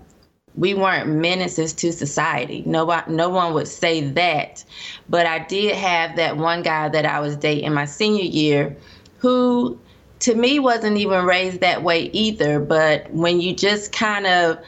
we 0.56 0.74
weren't 0.74 1.10
menaces 1.10 1.74
to 1.74 1.92
society. 1.92 2.64
No, 2.66 3.04
no 3.08 3.30
one 3.30 3.54
would 3.54 3.68
say 3.68 4.02
that. 4.02 4.64
But 5.10 5.26
I 5.26 5.40
did 5.40 5.76
have 5.76 6.16
that 6.16 6.38
one 6.38 6.62
guy 6.62 6.90
that 6.90 7.06
I 7.06 7.20
was 7.20 7.36
dating 7.36 7.74
my 7.74 7.86
senior 7.86 8.24
year, 8.24 8.76
who 9.18 9.80
to 10.22 10.36
me 10.36 10.60
wasn't 10.60 10.98
even 10.98 11.26
raised 11.26 11.60
that 11.62 11.84
way 11.84 12.04
either. 12.14 12.60
But 12.60 13.12
when 13.12 13.42
you 13.42 13.56
just 13.56 13.92
kind 13.92 14.26
of, 14.26 14.60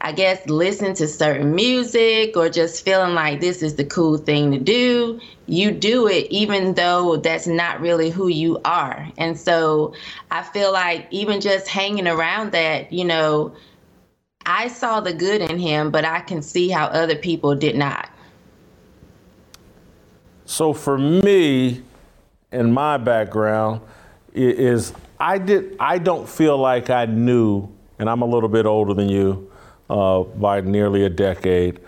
I 0.00 0.12
guess, 0.12 0.46
listen 0.48 0.94
to 0.94 1.06
certain 1.06 1.54
music 1.54 2.36
or 2.36 2.48
just 2.48 2.84
feeling 2.84 3.14
like 3.14 3.40
this 3.40 3.62
is 3.62 3.76
the 3.76 3.84
cool 3.84 4.18
thing 4.18 4.50
to 4.52 4.58
do, 4.58 5.20
you 5.46 5.70
do 5.70 6.08
it 6.08 6.26
even 6.30 6.74
though 6.74 7.16
that's 7.16 7.46
not 7.46 7.80
really 7.80 8.10
who 8.10 8.28
you 8.28 8.60
are. 8.64 9.08
And 9.16 9.38
so 9.38 9.94
I 10.30 10.42
feel 10.42 10.72
like 10.72 11.06
even 11.10 11.40
just 11.40 11.68
hanging 11.68 12.08
around 12.08 12.52
that, 12.52 12.92
you 12.92 13.04
know, 13.04 13.54
I 14.44 14.68
saw 14.68 15.00
the 15.00 15.12
good 15.12 15.42
in 15.42 15.58
him, 15.58 15.90
but 15.90 16.04
I 16.04 16.20
can 16.20 16.40
see 16.40 16.68
how 16.68 16.86
other 16.86 17.16
people 17.16 17.54
did 17.54 17.76
not. 17.76 18.08
So 20.46 20.72
for 20.72 20.96
me, 20.96 21.82
in 22.52 22.72
my 22.72 22.96
background, 22.96 23.80
is 24.36 24.92
I 25.18 25.38
did 25.38 25.76
I 25.80 25.98
don't 25.98 26.28
feel 26.28 26.58
like 26.58 26.90
I 26.90 27.06
knew, 27.06 27.68
and 27.98 28.08
I'm 28.08 28.22
a 28.22 28.26
little 28.26 28.48
bit 28.48 28.66
older 28.66 28.94
than 28.94 29.08
you 29.08 29.50
uh, 29.88 30.22
by 30.22 30.60
nearly 30.60 31.04
a 31.04 31.08
decade. 31.08 31.80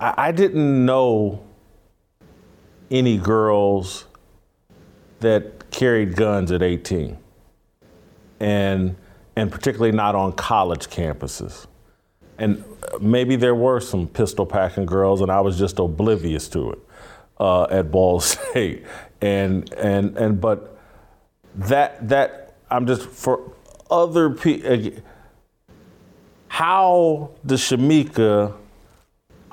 I, 0.00 0.14
I 0.16 0.32
didn't 0.32 0.84
know 0.86 1.42
any 2.90 3.18
girls 3.18 4.06
that 5.20 5.70
carried 5.70 6.16
guns 6.16 6.52
at 6.52 6.62
18, 6.62 7.18
and 8.40 8.96
and 9.36 9.52
particularly 9.52 9.92
not 9.92 10.14
on 10.14 10.32
college 10.32 10.88
campuses. 10.88 11.66
And 12.38 12.64
maybe 13.00 13.34
there 13.34 13.54
were 13.54 13.80
some 13.80 14.06
pistol 14.06 14.46
packing 14.46 14.86
girls, 14.86 15.20
and 15.20 15.30
I 15.30 15.40
was 15.40 15.58
just 15.58 15.80
oblivious 15.80 16.48
to 16.50 16.72
it 16.72 16.78
uh, 17.38 17.64
at 17.64 17.90
Ball 17.90 18.20
State. 18.20 18.84
And 19.20 19.72
and 19.74 20.16
and 20.16 20.40
but 20.40 20.77
that 21.58 22.08
that 22.08 22.54
I'm 22.70 22.86
just 22.86 23.02
for 23.08 23.52
other 23.90 24.30
people. 24.30 25.02
How 26.48 27.30
the 27.44 27.56
Shemeka, 27.56 28.54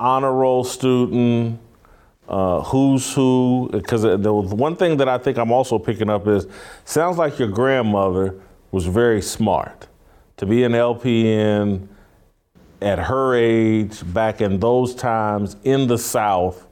honor 0.00 0.32
roll 0.32 0.64
student, 0.64 1.60
uh, 2.28 2.62
who's 2.62 3.12
who? 3.14 3.68
Because 3.72 4.02
the 4.02 4.32
one 4.32 4.76
thing 4.76 4.96
that 4.96 5.08
I 5.08 5.18
think 5.18 5.36
I'm 5.36 5.52
also 5.52 5.78
picking 5.78 6.08
up 6.08 6.26
is 6.26 6.46
sounds 6.84 7.18
like 7.18 7.38
your 7.38 7.48
grandmother 7.48 8.40
was 8.70 8.86
very 8.86 9.22
smart 9.22 9.86
to 10.36 10.46
be 10.46 10.64
an 10.64 10.72
LPN 10.72 11.88
at 12.80 12.98
her 12.98 13.34
age 13.34 14.02
back 14.12 14.40
in 14.40 14.60
those 14.60 14.94
times 14.94 15.56
in 15.64 15.86
the 15.86 15.98
South. 15.98 16.66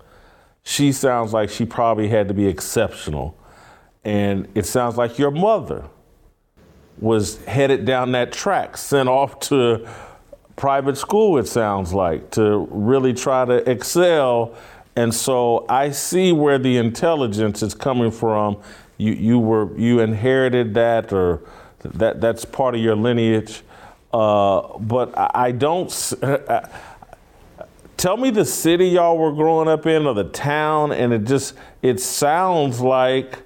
She 0.62 0.92
sounds 0.92 1.32
like 1.32 1.50
she 1.50 1.64
probably 1.64 2.08
had 2.08 2.28
to 2.28 2.34
be 2.34 2.46
exceptional. 2.46 3.36
And 4.04 4.48
it 4.54 4.66
sounds 4.66 4.96
like 4.96 5.18
your 5.18 5.30
mother 5.30 5.84
was 6.98 7.42
headed 7.44 7.84
down 7.84 8.12
that 8.12 8.32
track, 8.32 8.76
sent 8.76 9.08
off 9.08 9.40
to 9.40 9.88
private 10.56 10.96
school, 10.96 11.38
it 11.38 11.48
sounds 11.48 11.92
like, 11.92 12.30
to 12.32 12.68
really 12.70 13.12
try 13.12 13.44
to 13.44 13.68
excel. 13.68 14.54
And 14.96 15.12
so 15.12 15.66
I 15.68 15.90
see 15.90 16.32
where 16.32 16.58
the 16.58 16.76
intelligence 16.76 17.62
is 17.62 17.74
coming 17.74 18.10
from. 18.10 18.58
You, 18.96 19.12
you 19.12 19.38
were 19.38 19.76
you 19.76 20.00
inherited 20.00 20.74
that, 20.74 21.12
or 21.12 21.40
that 21.82 22.20
that's 22.20 22.44
part 22.44 22.74
of 22.76 22.80
your 22.80 22.94
lineage. 22.94 23.62
Uh, 24.12 24.78
but 24.78 25.12
I, 25.16 25.50
don't. 25.50 26.12
Uh, 26.22 26.68
tell 27.96 28.16
me 28.16 28.30
the 28.30 28.44
city 28.44 28.88
y'all 28.88 29.18
were 29.18 29.32
growing 29.32 29.66
up 29.66 29.86
in, 29.86 30.06
or 30.06 30.14
the 30.14 30.24
town, 30.24 30.92
and 30.92 31.12
it 31.12 31.24
just 31.24 31.54
it 31.82 31.98
sounds 31.98 32.80
like 32.80 33.38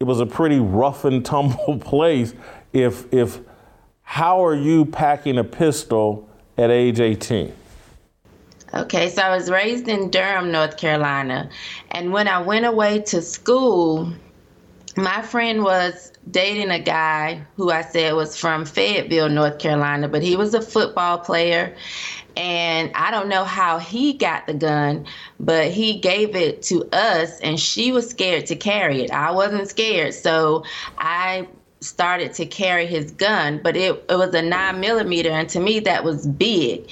it 0.00 0.04
was 0.04 0.20
a 0.20 0.26
pretty 0.26 0.60
rough 0.60 1.04
and 1.04 1.24
tumble 1.24 1.78
place. 1.80 2.34
If 2.72 3.12
if 3.12 3.40
how 4.02 4.44
are 4.44 4.54
you 4.54 4.84
packing 4.84 5.38
a 5.38 5.44
pistol 5.44 6.28
at 6.56 6.70
age 6.70 7.00
18? 7.00 7.52
Okay, 8.74 9.08
so 9.08 9.22
I 9.22 9.34
was 9.34 9.50
raised 9.50 9.88
in 9.88 10.10
Durham, 10.10 10.50
North 10.50 10.76
Carolina. 10.76 11.50
And 11.90 12.12
when 12.12 12.28
I 12.28 12.40
went 12.40 12.66
away 12.66 13.00
to 13.02 13.22
school, 13.22 14.12
my 14.96 15.22
friend 15.22 15.62
was 15.62 16.12
dating 16.30 16.70
a 16.70 16.78
guy 16.78 17.42
who 17.56 17.70
I 17.70 17.82
said 17.82 18.12
was 18.14 18.36
from 18.36 18.66
Fayetteville, 18.66 19.30
North 19.30 19.58
Carolina, 19.58 20.08
but 20.08 20.22
he 20.22 20.36
was 20.36 20.54
a 20.54 20.60
football 20.60 21.18
player. 21.18 21.74
And 22.38 22.92
I 22.94 23.10
don't 23.10 23.28
know 23.28 23.42
how 23.42 23.78
he 23.78 24.12
got 24.12 24.46
the 24.46 24.54
gun, 24.54 25.06
but 25.40 25.72
he 25.72 25.98
gave 25.98 26.36
it 26.36 26.62
to 26.62 26.88
us, 26.92 27.40
and 27.40 27.58
she 27.58 27.90
was 27.90 28.08
scared 28.08 28.46
to 28.46 28.54
carry 28.54 29.02
it. 29.02 29.10
I 29.10 29.32
wasn't 29.32 29.68
scared. 29.68 30.14
So 30.14 30.62
I 30.98 31.48
started 31.80 32.34
to 32.34 32.46
carry 32.46 32.86
his 32.86 33.10
gun, 33.10 33.60
but 33.60 33.76
it, 33.76 34.04
it 34.08 34.16
was 34.16 34.32
a 34.34 34.42
nine 34.42 34.78
millimeter, 34.78 35.30
and 35.30 35.48
to 35.48 35.58
me 35.58 35.80
that 35.80 36.04
was 36.04 36.28
big. 36.28 36.88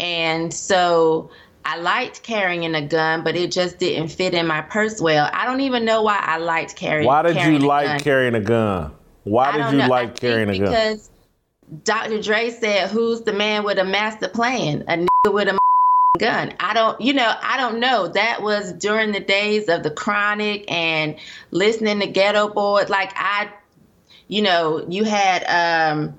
And 0.00 0.52
so 0.52 1.30
I 1.64 1.78
liked 1.78 2.24
carrying 2.24 2.74
a 2.74 2.82
gun, 2.82 3.22
but 3.22 3.36
it 3.36 3.52
just 3.52 3.78
didn't 3.78 4.08
fit 4.08 4.34
in 4.34 4.48
my 4.48 4.62
purse 4.62 5.00
well. 5.00 5.30
I 5.32 5.44
don't 5.44 5.60
even 5.60 5.84
know 5.84 6.02
why 6.02 6.18
I 6.20 6.38
liked 6.38 6.74
carrying. 6.74 7.06
Why 7.06 7.22
did 7.22 7.36
carrying 7.36 7.60
you 7.60 7.68
like 7.68 7.86
gun. 7.86 8.00
carrying 8.00 8.34
a 8.34 8.40
gun? 8.40 8.90
Why 9.22 9.56
did 9.56 9.72
you 9.72 9.78
know. 9.78 9.86
like 9.86 10.18
carrying 10.18 10.48
a 10.48 10.58
gun? 10.58 10.70
Because 10.70 11.10
Dr. 11.84 12.20
Dre 12.20 12.50
said, 12.50 12.90
"Who's 12.90 13.22
the 13.22 13.32
man 13.32 13.64
with 13.64 13.78
a 13.78 13.84
master 13.84 14.28
plan? 14.28 14.82
A 14.88 14.96
nigga 14.96 15.32
with 15.32 15.48
a 15.48 15.58
gun." 16.18 16.54
I 16.60 16.74
don't, 16.74 17.00
you 17.00 17.12
know, 17.12 17.34
I 17.42 17.56
don't 17.56 17.80
know. 17.80 18.08
That 18.08 18.42
was 18.42 18.72
during 18.72 19.12
the 19.12 19.20
days 19.20 19.68
of 19.68 19.82
the 19.82 19.90
Chronic 19.90 20.70
and 20.70 21.16
listening 21.50 22.00
to 22.00 22.06
Geto 22.06 22.52
Boy. 22.52 22.84
Like 22.88 23.12
I 23.16 23.50
you 24.28 24.42
know, 24.42 24.86
you 24.88 25.04
had 25.04 25.42
um, 25.44 26.16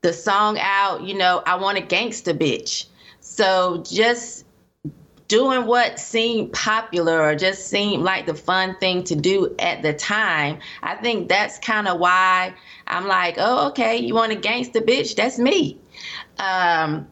the 0.00 0.12
song 0.12 0.56
out, 0.60 1.02
you 1.02 1.14
know, 1.14 1.42
I 1.44 1.56
want 1.56 1.78
a 1.78 1.80
gangster 1.80 2.32
bitch. 2.32 2.86
So 3.20 3.82
just 3.88 4.43
doing 5.28 5.66
what 5.66 5.98
seemed 5.98 6.52
popular 6.52 7.22
or 7.22 7.34
just 7.34 7.68
seemed 7.68 8.02
like 8.02 8.26
the 8.26 8.34
fun 8.34 8.76
thing 8.78 9.04
to 9.04 9.14
do 9.14 9.54
at 9.58 9.82
the 9.82 9.92
time, 9.92 10.58
I 10.82 10.96
think 10.96 11.28
that's 11.28 11.58
kind 11.58 11.88
of 11.88 11.98
why 11.98 12.54
I'm 12.86 13.06
like, 13.06 13.36
oh, 13.38 13.68
okay, 13.68 13.96
you 13.96 14.14
want 14.14 14.32
a 14.32 14.36
gangster 14.36 14.80
bitch? 14.80 15.16
That's 15.16 15.38
me. 15.38 15.78
Um, 16.38 17.06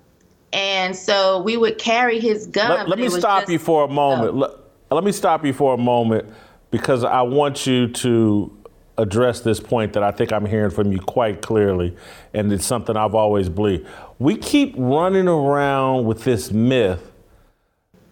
and 0.52 0.94
so 0.94 1.40
we 1.40 1.56
would 1.56 1.78
carry 1.78 2.20
his 2.20 2.46
gun. 2.46 2.70
Let, 2.70 2.88
let 2.90 2.98
me 2.98 3.08
stop 3.08 3.42
just, 3.42 3.52
you 3.52 3.58
for 3.58 3.84
a 3.84 3.88
moment. 3.88 4.34
Oh. 4.34 4.38
Let, 4.38 4.50
let 4.90 5.04
me 5.04 5.12
stop 5.12 5.44
you 5.44 5.54
for 5.54 5.74
a 5.74 5.78
moment 5.78 6.28
because 6.70 7.04
I 7.04 7.22
want 7.22 7.66
you 7.66 7.88
to 7.88 8.54
address 8.98 9.40
this 9.40 9.58
point 9.58 9.94
that 9.94 10.02
I 10.02 10.10
think 10.10 10.32
I'm 10.32 10.44
hearing 10.44 10.70
from 10.70 10.92
you 10.92 10.98
quite 10.98 11.40
clearly, 11.40 11.96
and 12.34 12.52
it's 12.52 12.66
something 12.66 12.94
I've 12.94 13.14
always 13.14 13.48
believed. 13.48 13.88
We 14.18 14.36
keep 14.36 14.74
running 14.76 15.28
around 15.28 16.04
with 16.04 16.24
this 16.24 16.52
myth 16.52 17.11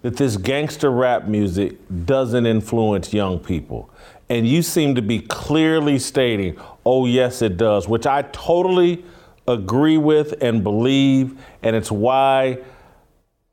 that 0.03 0.17
this 0.17 0.37
gangster 0.37 0.91
rap 0.91 1.27
music 1.27 1.77
doesn't 2.07 2.47
influence 2.47 3.13
young 3.13 3.39
people. 3.39 3.91
And 4.29 4.47
you 4.47 4.63
seem 4.63 4.95
to 4.95 5.03
be 5.03 5.21
clearly 5.21 5.99
stating, 5.99 6.59
oh, 6.87 7.07
yes, 7.07 7.43
it 7.43 7.57
does, 7.57 7.89
which 7.89 8.07
I 8.07 8.23
totally 8.23 9.05
agree 9.47 9.99
with 9.99 10.41
and 10.41 10.63
believe. 10.63 11.39
And 11.63 11.75
it's 11.75 11.91
why 11.91 12.59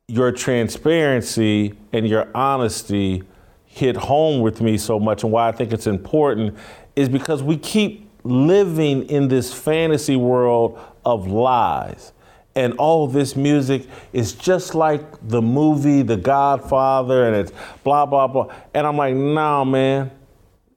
your 0.08 0.32
transparency 0.32 1.74
and 1.92 2.08
your 2.08 2.30
honesty 2.36 3.24
hit 3.66 3.98
home 3.98 4.42
with 4.42 4.62
me 4.62 4.78
so 4.78 5.00
much 5.00 5.24
and 5.24 5.32
why 5.32 5.50
I 5.50 5.52
think 5.52 5.74
it's 5.74 5.88
important 5.88 6.56
is 6.96 7.10
because 7.10 7.44
we 7.44 7.58
keep 7.58 8.10
living 8.24 9.04
in 9.10 9.28
this 9.28 9.54
fantasy 9.54 10.16
world 10.16 10.80
of 11.06 11.28
lies. 11.28 12.14
And 12.58 12.74
all 12.80 13.08
this 13.08 13.36
music 13.36 13.86
is 14.14 14.34
just 14.34 14.74
like 14.74 15.04
the 15.22 15.44
movie 15.44 16.02
The 16.02 16.18
Godfather, 16.18 17.28
and 17.28 17.36
it's 17.36 17.52
blah, 17.84 18.08
blah, 18.08 18.26
blah. 18.26 18.52
And 18.74 18.88
I'm 18.88 18.98
like, 18.98 19.14
nah, 19.14 19.64
man, 19.64 20.10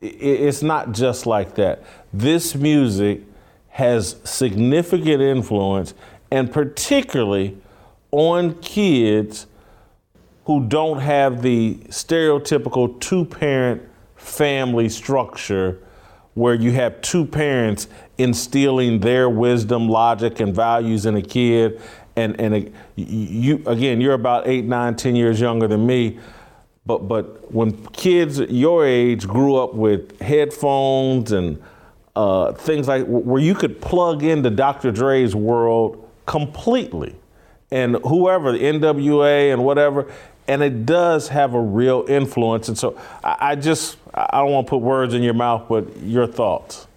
it's 0.02 0.62
not 0.62 0.92
just 0.92 1.24
like 1.24 1.54
that. 1.54 1.82
This 2.12 2.54
music 2.54 3.22
has 3.70 4.16
significant 4.24 5.22
influence, 5.22 5.94
and 6.30 6.52
particularly 6.52 7.56
on 8.10 8.60
kids 8.60 9.46
who 10.44 10.66
don't 10.66 11.00
have 11.00 11.40
the 11.40 11.76
stereotypical 11.88 13.00
two 13.00 13.24
parent 13.24 13.80
family 14.16 14.90
structure 14.90 15.78
where 16.34 16.54
you 16.54 16.72
have 16.72 17.00
two 17.00 17.24
parents 17.24 17.88
instilling 18.20 19.00
their 19.00 19.28
wisdom, 19.28 19.88
logic, 19.88 20.40
and 20.40 20.54
values 20.54 21.06
in 21.06 21.16
a 21.16 21.22
kid. 21.22 21.80
And, 22.16 22.40
and 22.40 22.72
you, 22.96 23.62
again, 23.66 24.00
you're 24.00 24.14
about 24.14 24.46
eight, 24.46 24.64
nine, 24.64 24.96
ten 24.96 25.16
years 25.16 25.40
younger 25.40 25.68
than 25.68 25.86
me. 25.86 26.18
But, 26.86 27.08
but 27.08 27.52
when 27.52 27.86
kids 27.88 28.40
your 28.40 28.86
age 28.86 29.26
grew 29.26 29.56
up 29.56 29.74
with 29.74 30.20
headphones 30.20 31.32
and 31.32 31.62
uh, 32.16 32.52
things 32.52 32.88
like 32.88 33.04
where 33.06 33.40
you 33.40 33.54
could 33.54 33.80
plug 33.80 34.22
into 34.22 34.50
Dr. 34.50 34.90
Dre's 34.90 35.34
world 35.34 36.08
completely, 36.26 37.14
and 37.70 37.96
whoever, 37.96 38.52
the 38.52 38.58
NWA 38.58 39.52
and 39.52 39.64
whatever, 39.64 40.12
and 40.48 40.62
it 40.62 40.84
does 40.84 41.28
have 41.28 41.54
a 41.54 41.60
real 41.60 42.04
influence. 42.08 42.68
And 42.68 42.76
so 42.76 43.00
I, 43.22 43.36
I 43.52 43.54
just, 43.54 43.96
I 44.12 44.38
don't 44.38 44.50
want 44.50 44.66
to 44.66 44.70
put 44.70 44.78
words 44.78 45.14
in 45.14 45.22
your 45.22 45.34
mouth, 45.34 45.68
but 45.68 45.96
your 45.98 46.26
thoughts. 46.26 46.88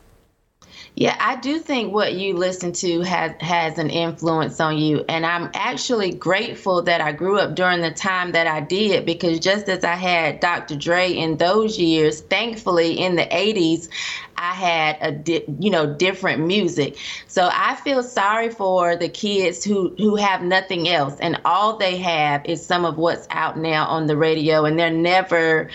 Yeah, 0.96 1.18
I 1.20 1.38
do 1.38 1.58
think 1.60 1.92
what 1.92 2.14
you 2.14 2.36
listen 2.36 2.72
to 2.74 3.02
has 3.02 3.34
has 3.42 3.80
an 3.80 3.90
influence 3.90 4.62
on 4.62 4.78
you, 4.78 5.04
and 5.10 5.26
I'm 5.26 5.50
actually 5.56 6.12
grateful 6.14 6.84
that 6.84 7.02
I 7.02 7.14
grew 7.14 7.40
up 7.40 7.56
during 7.56 7.82
the 7.82 7.90
time 7.90 8.34
that 8.34 8.46
I 8.46 8.62
did 8.62 9.04
because 9.08 9.40
just 9.40 9.70
as 9.70 9.84
I 9.84 9.96
had 9.96 10.40
Dr. 10.40 10.76
Dre 10.76 11.12
in 11.12 11.38
those 11.38 11.80
years, 11.80 12.22
thankfully 12.22 12.94
in 13.00 13.16
the 13.16 13.24
80s, 13.26 13.90
I 14.38 14.54
had 14.54 14.98
a 15.02 15.12
di- 15.14 15.46
you 15.60 15.72
know 15.72 15.96
different 15.96 16.46
music. 16.46 17.00
So 17.28 17.50
I 17.52 17.76
feel 17.78 18.04
sorry 18.04 18.52
for 18.52 18.96
the 18.96 19.10
kids 19.10 19.64
who 19.64 19.96
who 19.98 20.16
have 20.18 20.44
nothing 20.44 20.88
else, 20.88 21.20
and 21.20 21.42
all 21.44 21.78
they 21.80 21.98
have 21.98 22.46
is 22.46 22.64
some 22.64 22.86
of 22.86 22.98
what's 23.00 23.26
out 23.32 23.58
now 23.58 23.88
on 23.88 24.06
the 24.06 24.16
radio, 24.18 24.66
and 24.66 24.78
they're 24.78 24.92
never. 24.92 25.72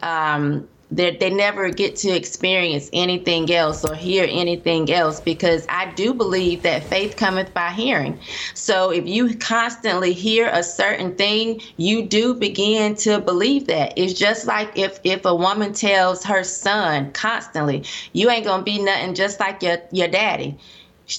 Um, 0.00 0.68
they 0.90 1.16
they 1.16 1.30
never 1.30 1.70
get 1.70 1.96
to 1.96 2.10
experience 2.10 2.90
anything 2.92 3.52
else 3.52 3.84
or 3.84 3.94
hear 3.94 4.26
anything 4.28 4.90
else 4.92 5.20
because 5.20 5.64
I 5.68 5.92
do 5.92 6.12
believe 6.12 6.62
that 6.62 6.84
faith 6.84 7.16
cometh 7.16 7.54
by 7.54 7.70
hearing. 7.70 8.18
So 8.54 8.90
if 8.90 9.06
you 9.06 9.36
constantly 9.36 10.12
hear 10.12 10.50
a 10.52 10.62
certain 10.62 11.14
thing, 11.14 11.60
you 11.76 12.06
do 12.06 12.34
begin 12.34 12.96
to 12.96 13.20
believe 13.20 13.66
that. 13.68 13.92
It's 13.96 14.14
just 14.14 14.46
like 14.46 14.76
if 14.76 14.98
if 15.04 15.24
a 15.24 15.34
woman 15.34 15.72
tells 15.72 16.24
her 16.24 16.42
son 16.42 17.12
constantly, 17.12 17.84
"You 18.12 18.30
ain't 18.30 18.44
gonna 18.44 18.62
be 18.64 18.78
nothing 18.80 19.14
just 19.14 19.38
like 19.38 19.62
your 19.62 19.78
your 19.92 20.08
daddy." 20.08 20.58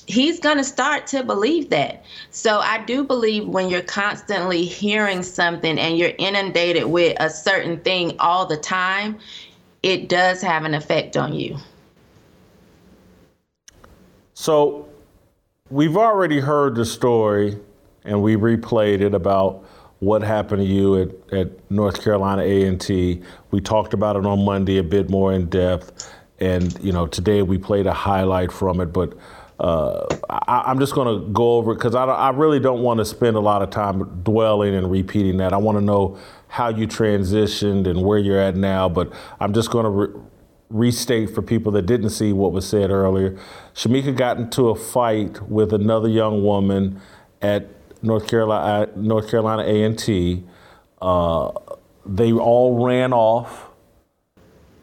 he's 0.08 0.40
going 0.40 0.58
to 0.58 0.64
start 0.64 1.06
to 1.08 1.24
believe 1.24 1.70
that. 1.70 2.04
So 2.30 2.60
I 2.60 2.84
do 2.86 3.04
believe 3.04 3.48
when 3.48 3.70
you're 3.70 3.82
constantly 3.82 4.64
hearing 4.64 5.22
something 5.22 5.78
and 5.78 5.98
you're 5.98 6.14
inundated 6.18 6.86
with 6.86 7.18
a 7.20 7.30
certain 7.30 7.80
thing 7.82 8.16
all 8.20 8.46
the 8.46 8.58
time, 8.58 9.20
it 9.84 10.10
does 10.10 10.42
have 10.42 10.64
an 10.64 10.74
effect 10.74 11.18
on 11.18 11.34
you. 11.34 11.58
So 14.34 14.88
we've 15.70 15.98
already 15.98 16.40
heard 16.40 16.76
the 16.76 16.86
story 16.86 17.58
and 18.04 18.22
we 18.22 18.36
replayed 18.36 19.02
it 19.02 19.14
about 19.14 19.66
what 20.00 20.24
happened 20.24 20.62
to 20.62 20.68
you 20.68 21.02
at, 21.02 21.34
at 21.34 21.72
North 21.72 22.04
Carolina 22.04 22.42
A&T. 22.42 23.22
We 23.52 23.62
talked 23.62 23.94
about 23.94 24.16
it 24.16 24.26
on 24.26 24.44
Monday 24.44 24.78
a 24.78 24.84
bit 24.84 25.10
more 25.10 25.32
in 25.32 25.48
depth. 25.48 26.12
And, 26.40 26.76
you 26.84 26.92
know, 26.92 27.06
today 27.06 27.44
we 27.44 27.60
played 27.60 27.86
a 27.86 27.94
highlight 27.94 28.52
from 28.52 28.82
it. 28.82 28.88
But 28.88 29.16
uh, 29.60 30.08
I, 30.28 30.72
am 30.72 30.80
just 30.80 30.96
going 30.96 31.08
to 31.08 31.28
go 31.32 31.58
over 31.58 31.74
it 31.74 31.76
because 31.76 31.94
I, 31.94 32.06
I 32.06 32.32
really 32.32 32.60
don't 32.60 32.82
want 32.82 32.98
to 32.98 33.06
spend 33.06 33.36
a 33.36 33.40
lot 33.40 33.62
of 33.62 33.70
time 33.70 34.24
dwelling 34.24 34.74
and 34.74 34.90
repeating 34.90 35.38
that. 35.38 35.54
I 35.54 35.58
want 35.58 35.78
to 35.78 35.84
know 35.84 36.18
how 36.52 36.68
you 36.68 36.86
transitioned 36.86 37.88
and 37.88 38.04
where 38.04 38.20
you're 38.20 38.38
at 38.38 38.58
now, 38.58 38.90
but 38.90 39.10
I'm 39.40 39.54
just 39.54 39.72
going 39.72 39.86
to 39.86 39.90
re- 39.90 40.22
restate 40.70 41.30
for 41.34 41.42
people 41.42 41.72
that 41.72 41.84
didn't 41.84 42.10
see 42.10 42.34
what 42.34 42.52
was 42.52 42.68
said 42.68 42.92
earlier. 42.92 43.40
Shemeka 43.74 44.14
got 44.18 44.36
into 44.36 44.68
a 44.68 44.76
fight 44.76 45.42
with 45.50 45.72
another 45.72 46.10
young 46.10 46.44
woman 46.44 47.00
at 47.42 47.70
North 48.04 48.28
Carolina, 48.28 48.90
North 48.98 49.32
Carolina 49.32 49.64
A&T. 49.64 50.44
Uh, 51.02 51.52
they 52.06 52.34
all 52.34 52.86
ran 52.86 53.14
off, 53.14 53.70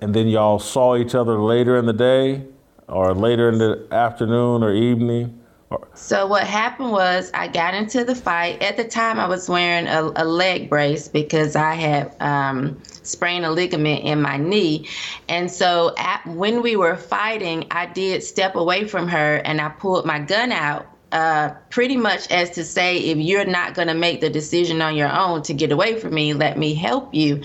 and 0.00 0.14
then 0.14 0.26
y'all 0.26 0.58
saw 0.58 0.96
each 0.96 1.14
other 1.14 1.38
later 1.38 1.76
in 1.76 1.84
the 1.84 1.92
day 1.92 2.46
or 2.88 3.12
later 3.12 3.50
in 3.50 3.58
the 3.58 3.86
afternoon 3.90 4.62
or 4.62 4.72
evening? 4.72 5.37
So 5.94 6.26
what 6.26 6.44
happened 6.44 6.92
was 6.92 7.30
I 7.34 7.48
got 7.48 7.74
into 7.74 8.04
the 8.04 8.14
fight. 8.14 8.62
At 8.62 8.76
the 8.76 8.84
time, 8.84 9.20
I 9.20 9.26
was 9.26 9.48
wearing 9.48 9.86
a, 9.86 10.12
a 10.16 10.24
leg 10.24 10.70
brace 10.70 11.08
because 11.08 11.56
I 11.56 11.74
had 11.74 12.14
um, 12.20 12.80
sprained 12.84 13.44
a 13.44 13.50
ligament 13.50 14.04
in 14.04 14.22
my 14.22 14.36
knee, 14.38 14.88
and 15.28 15.50
so 15.50 15.94
at, 15.98 16.26
when 16.26 16.62
we 16.62 16.76
were 16.76 16.96
fighting, 16.96 17.66
I 17.70 17.86
did 17.86 18.22
step 18.22 18.54
away 18.54 18.86
from 18.86 19.08
her 19.08 19.36
and 19.36 19.60
I 19.60 19.68
pulled 19.68 20.06
my 20.06 20.20
gun 20.20 20.52
out 20.52 20.86
uh, 21.10 21.50
pretty 21.70 21.96
much 21.96 22.30
as 22.30 22.50
to 22.50 22.64
say, 22.64 22.98
if 22.98 23.16
you're 23.16 23.46
not 23.46 23.74
going 23.74 23.88
to 23.88 23.94
make 23.94 24.20
the 24.20 24.28
decision 24.28 24.82
on 24.82 24.94
your 24.94 25.10
own 25.10 25.42
to 25.42 25.54
get 25.54 25.72
away 25.72 25.98
from 25.98 26.12
me, 26.12 26.34
let 26.34 26.58
me 26.58 26.74
help 26.74 27.14
you. 27.14 27.42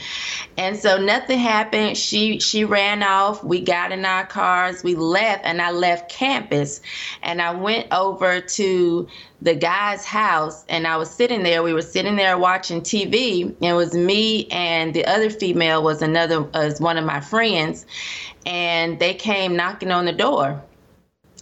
And 0.57 0.75
so 0.75 0.97
nothing 0.97 1.39
happened. 1.39 1.97
She 1.97 2.39
she 2.39 2.65
ran 2.65 3.03
off. 3.03 3.43
We 3.43 3.61
got 3.61 3.91
in 3.93 4.05
our 4.05 4.25
cars. 4.25 4.83
We 4.83 4.95
left, 4.95 5.45
and 5.45 5.61
I 5.61 5.71
left 5.71 6.11
campus, 6.11 6.81
and 7.21 7.41
I 7.41 7.53
went 7.53 7.87
over 7.93 8.41
to 8.41 9.07
the 9.41 9.55
guy's 9.55 10.05
house, 10.05 10.65
and 10.67 10.85
I 10.85 10.97
was 10.97 11.09
sitting 11.09 11.43
there. 11.43 11.63
We 11.63 11.73
were 11.73 11.81
sitting 11.81 12.17
there 12.17 12.37
watching 12.37 12.81
TV. 12.81 13.43
And 13.43 13.55
It 13.61 13.73
was 13.73 13.93
me 13.93 14.47
and 14.47 14.93
the 14.93 15.05
other 15.05 15.29
female 15.29 15.83
was 15.83 16.01
another 16.01 16.41
was 16.41 16.81
one 16.81 16.97
of 16.97 17.05
my 17.05 17.21
friends, 17.21 17.85
and 18.45 18.99
they 18.99 19.13
came 19.13 19.55
knocking 19.55 19.91
on 19.91 20.03
the 20.05 20.11
door 20.11 20.61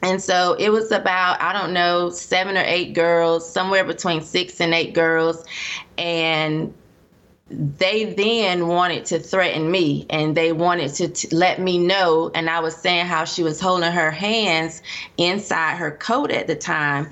and 0.01 0.21
so 0.21 0.55
it 0.59 0.69
was 0.69 0.91
about, 0.91 1.41
I 1.41 1.53
don't 1.53 1.73
know, 1.73 2.09
seven 2.09 2.57
or 2.57 2.63
eight 2.65 2.93
girls, 2.93 3.51
somewhere 3.51 3.83
between 3.83 4.21
six 4.21 4.59
and 4.59 4.73
eight 4.73 4.93
girls. 4.93 5.43
And 5.97 6.73
they 7.49 8.05
then 8.13 8.67
wanted 8.67 9.05
to 9.05 9.19
threaten 9.19 9.69
me 9.69 10.05
and 10.09 10.35
they 10.35 10.53
wanted 10.53 10.93
to 10.95 11.09
t- 11.09 11.35
let 11.35 11.59
me 11.59 11.77
know. 11.77 12.31
And 12.33 12.49
I 12.49 12.61
was 12.61 12.75
saying 12.75 13.05
how 13.05 13.25
she 13.25 13.43
was 13.43 13.59
holding 13.59 13.91
her 13.91 14.09
hands 14.09 14.81
inside 15.17 15.75
her 15.75 15.91
coat 15.91 16.31
at 16.31 16.47
the 16.47 16.55
time 16.55 17.09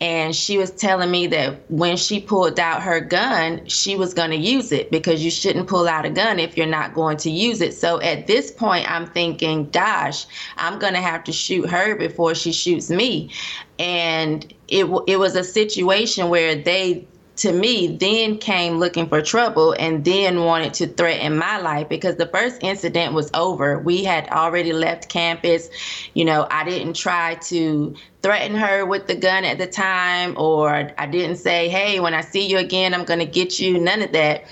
and 0.00 0.34
she 0.34 0.56
was 0.56 0.70
telling 0.70 1.10
me 1.10 1.26
that 1.26 1.70
when 1.70 1.96
she 1.98 2.20
pulled 2.20 2.58
out 2.58 2.82
her 2.82 3.00
gun, 3.00 3.66
she 3.66 3.96
was 3.96 4.14
going 4.14 4.30
to 4.30 4.36
use 4.36 4.72
it 4.72 4.90
because 4.90 5.22
you 5.22 5.30
shouldn't 5.30 5.68
pull 5.68 5.86
out 5.86 6.06
a 6.06 6.10
gun 6.10 6.38
if 6.38 6.56
you're 6.56 6.66
not 6.66 6.94
going 6.94 7.18
to 7.18 7.30
use 7.30 7.60
it. 7.60 7.74
So 7.74 8.00
at 8.00 8.26
this 8.26 8.50
point, 8.50 8.90
I'm 8.90 9.06
thinking, 9.06 9.68
gosh, 9.68 10.24
I'm 10.56 10.78
going 10.78 10.94
to 10.94 11.02
have 11.02 11.24
to 11.24 11.32
shoot 11.32 11.68
her 11.68 11.96
before 11.96 12.34
she 12.34 12.50
shoots 12.50 12.88
me. 12.88 13.30
And 13.78 14.42
it 14.68 14.86
it 15.06 15.18
was 15.18 15.36
a 15.36 15.44
situation 15.44 16.30
where 16.30 16.54
they 16.54 17.06
to 17.40 17.52
me 17.52 17.96
then 17.96 18.36
came 18.36 18.78
looking 18.78 19.08
for 19.08 19.22
trouble 19.22 19.74
and 19.78 20.04
then 20.04 20.44
wanted 20.44 20.74
to 20.74 20.86
threaten 20.86 21.38
my 21.38 21.56
life 21.58 21.88
because 21.88 22.16
the 22.16 22.26
first 22.26 22.62
incident 22.62 23.14
was 23.14 23.30
over. 23.32 23.78
We 23.78 24.04
had 24.04 24.28
already 24.28 24.74
left 24.74 25.08
campus. 25.08 25.70
You 26.12 26.26
know, 26.26 26.46
I 26.50 26.64
didn't 26.64 26.96
try 26.96 27.36
to 27.36 27.96
threaten 28.20 28.54
her 28.56 28.84
with 28.84 29.06
the 29.06 29.14
gun 29.14 29.46
at 29.46 29.56
the 29.56 29.66
time, 29.66 30.34
or 30.36 30.92
I 30.98 31.06
didn't 31.06 31.36
say, 31.36 31.70
hey, 31.70 31.98
when 31.98 32.12
I 32.12 32.20
see 32.20 32.46
you 32.46 32.58
again, 32.58 32.92
I'm 32.92 33.04
going 33.04 33.20
to 33.20 33.26
get 33.26 33.58
you. 33.58 33.78
None 33.78 34.02
of 34.02 34.12
that. 34.12 34.44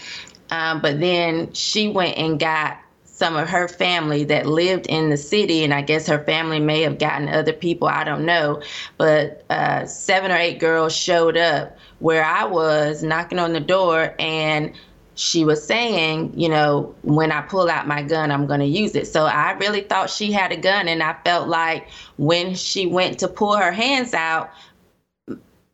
Um, 0.50 0.80
but 0.80 0.98
then 0.98 1.52
she 1.52 1.88
went 1.88 2.16
and 2.16 2.40
got 2.40 2.78
some 3.18 3.36
of 3.36 3.48
her 3.48 3.66
family 3.66 4.22
that 4.24 4.46
lived 4.46 4.86
in 4.86 5.10
the 5.10 5.16
city, 5.16 5.64
and 5.64 5.74
I 5.74 5.82
guess 5.82 6.06
her 6.06 6.22
family 6.22 6.60
may 6.60 6.82
have 6.82 6.98
gotten 6.98 7.28
other 7.28 7.52
people, 7.52 7.88
I 7.88 8.04
don't 8.04 8.24
know. 8.24 8.62
But 8.96 9.44
uh, 9.50 9.86
seven 9.86 10.30
or 10.30 10.36
eight 10.36 10.60
girls 10.60 10.94
showed 10.94 11.36
up 11.36 11.76
where 11.98 12.24
I 12.24 12.44
was 12.44 13.02
knocking 13.02 13.40
on 13.40 13.52
the 13.52 13.60
door, 13.60 14.14
and 14.20 14.72
she 15.16 15.44
was 15.44 15.66
saying, 15.66 16.32
you 16.36 16.48
know, 16.48 16.94
when 17.02 17.32
I 17.32 17.40
pull 17.40 17.68
out 17.68 17.88
my 17.88 18.02
gun, 18.02 18.30
I'm 18.30 18.46
going 18.46 18.60
to 18.60 18.66
use 18.66 18.94
it. 18.94 19.08
So 19.08 19.26
I 19.26 19.50
really 19.54 19.80
thought 19.80 20.10
she 20.10 20.30
had 20.30 20.52
a 20.52 20.56
gun, 20.56 20.86
and 20.86 21.02
I 21.02 21.16
felt 21.24 21.48
like 21.48 21.88
when 22.18 22.54
she 22.54 22.86
went 22.86 23.18
to 23.18 23.26
pull 23.28 23.56
her 23.56 23.72
hands 23.72 24.14
out, 24.14 24.50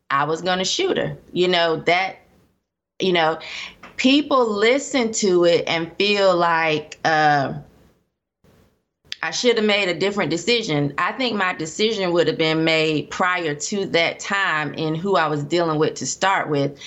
I 0.09 0.25
was 0.25 0.41
going 0.41 0.61
to 0.61 0.65
shoot 0.65 0.97
her. 0.97 1.19
You 1.35 1.49
know, 1.49 1.77
that, 1.77 2.21
you 3.01 3.13
know, 3.13 3.39
people 3.97 4.47
listen 4.47 5.13
to 5.13 5.45
it 5.45 5.65
and 5.67 5.95
feel 5.97 6.37
like 6.37 6.99
uh, 7.05 7.55
I 9.23 9.31
should 9.31 9.57
have 9.57 9.65
made 9.65 9.89
a 9.89 9.99
different 9.99 10.31
decision. 10.31 10.93
I 10.99 11.13
think 11.13 11.37
my 11.37 11.55
decision 11.55 12.13
would 12.13 12.27
have 12.27 12.37
been 12.37 12.65
made 12.65 13.11
prior 13.11 13.55
to 13.55 13.87
that 13.87 14.21
time 14.21 14.75
in 14.75 14.95
who 14.95 15.17
I 15.17 15.29
was 15.29 15.43
dealing 15.45 15.79
with 15.79 15.95
to 15.95 16.07
start 16.07 16.51
with. 16.51 16.79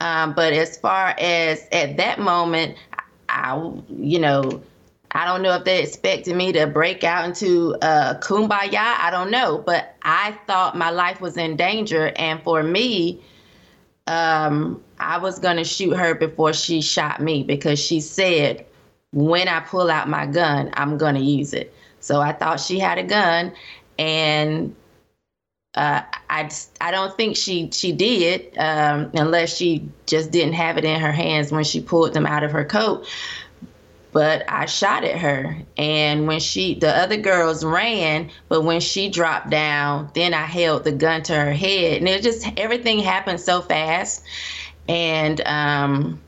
Um, 0.00 0.32
but 0.34 0.52
as 0.52 0.76
far 0.78 1.14
as 1.18 1.66
at 1.72 1.96
that 1.96 2.20
moment, 2.20 2.76
I, 3.28 3.56
you 3.88 4.18
know, 4.18 4.62
I 5.12 5.24
don't 5.24 5.42
know 5.42 5.56
if 5.56 5.64
they 5.64 5.82
expected 5.82 6.36
me 6.36 6.52
to 6.52 6.66
break 6.68 7.02
out 7.02 7.24
into 7.24 7.74
uh, 7.82 8.14
kumbaya. 8.20 8.96
I 8.98 9.10
don't 9.10 9.30
know, 9.30 9.58
but 9.58 9.96
I 10.02 10.38
thought 10.46 10.76
my 10.76 10.90
life 10.90 11.20
was 11.20 11.36
in 11.36 11.56
danger, 11.56 12.12
and 12.14 12.40
for 12.42 12.62
me, 12.62 13.20
um, 14.10 14.82
I 14.98 15.18
was 15.18 15.38
going 15.38 15.56
to 15.56 15.64
shoot 15.64 15.96
her 15.96 16.16
before 16.16 16.52
she 16.52 16.80
shot 16.80 17.22
me 17.22 17.44
because 17.44 17.78
she 17.78 18.00
said, 18.00 18.66
when 19.12 19.46
I 19.46 19.60
pull 19.60 19.88
out 19.88 20.08
my 20.08 20.26
gun, 20.26 20.70
I'm 20.74 20.98
going 20.98 21.14
to 21.14 21.20
use 21.20 21.54
it. 21.54 21.72
So 22.00 22.20
I 22.20 22.32
thought 22.32 22.58
she 22.58 22.80
had 22.80 22.98
a 22.98 23.04
gun, 23.04 23.52
and 24.00 24.74
uh, 25.74 26.02
I 26.28 26.50
I 26.80 26.90
don't 26.90 27.16
think 27.16 27.36
she 27.36 27.70
she 27.72 27.92
did 27.92 28.56
um, 28.58 29.10
unless 29.14 29.56
she 29.56 29.88
just 30.06 30.32
didn't 30.32 30.54
have 30.54 30.76
it 30.76 30.84
in 30.84 30.98
her 30.98 31.12
hands 31.12 31.52
when 31.52 31.62
she 31.62 31.80
pulled 31.80 32.12
them 32.12 32.26
out 32.26 32.42
of 32.42 32.50
her 32.50 32.64
coat 32.64 33.06
but 34.12 34.44
I 34.48 34.66
shot 34.66 35.04
at 35.04 35.18
her. 35.18 35.56
And 35.76 36.26
when 36.26 36.40
she, 36.40 36.74
the 36.74 36.96
other 36.96 37.16
girls 37.16 37.64
ran, 37.64 38.30
but 38.48 38.62
when 38.62 38.80
she 38.80 39.08
dropped 39.08 39.50
down, 39.50 40.10
then 40.14 40.34
I 40.34 40.44
held 40.44 40.84
the 40.84 40.92
gun 40.92 41.22
to 41.24 41.34
her 41.34 41.52
head. 41.52 41.98
And 41.98 42.08
it 42.08 42.22
just, 42.22 42.46
everything 42.56 42.98
happened 42.98 43.40
so 43.40 43.60
fast. 43.60 44.24
And 44.88 45.40
um, 45.46 46.20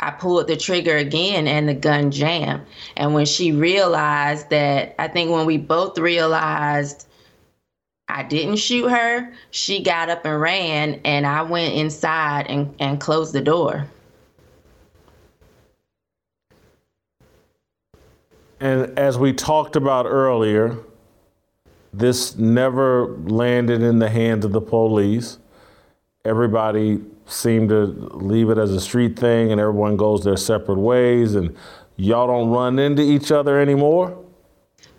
I 0.00 0.10
pulled 0.10 0.48
the 0.48 0.56
trigger 0.56 0.96
again 0.96 1.46
and 1.48 1.68
the 1.68 1.74
gun 1.74 2.10
jammed. 2.10 2.62
And 2.96 3.14
when 3.14 3.26
she 3.26 3.52
realized 3.52 4.50
that, 4.50 4.94
I 4.98 5.08
think 5.08 5.30
when 5.30 5.46
we 5.46 5.56
both 5.56 5.98
realized 5.98 7.06
I 8.08 8.22
didn't 8.22 8.56
shoot 8.56 8.88
her, 8.88 9.32
she 9.50 9.82
got 9.82 10.10
up 10.10 10.24
and 10.24 10.40
ran, 10.40 11.00
and 11.04 11.26
I 11.26 11.42
went 11.42 11.74
inside 11.74 12.46
and, 12.48 12.74
and 12.78 13.00
closed 13.00 13.32
the 13.32 13.40
door. 13.40 13.88
And 18.60 18.98
as 18.98 19.18
we 19.18 19.32
talked 19.32 19.76
about 19.76 20.06
earlier, 20.06 20.76
this 21.92 22.36
never 22.36 23.16
landed 23.18 23.82
in 23.82 23.98
the 23.98 24.08
hands 24.08 24.44
of 24.44 24.52
the 24.52 24.60
police. 24.60 25.38
Everybody 26.24 27.00
seemed 27.26 27.68
to 27.70 27.84
leave 27.84 28.50
it 28.50 28.58
as 28.58 28.72
a 28.72 28.80
street 28.80 29.18
thing 29.18 29.52
and 29.52 29.60
everyone 29.60 29.96
goes 29.96 30.24
their 30.24 30.36
separate 30.36 30.78
ways. 30.78 31.34
And, 31.34 31.56
y'all 31.96 32.26
don't 32.26 32.50
run 32.50 32.78
into 32.78 33.02
each 33.02 33.32
other 33.32 33.58
anymore? 33.58 34.16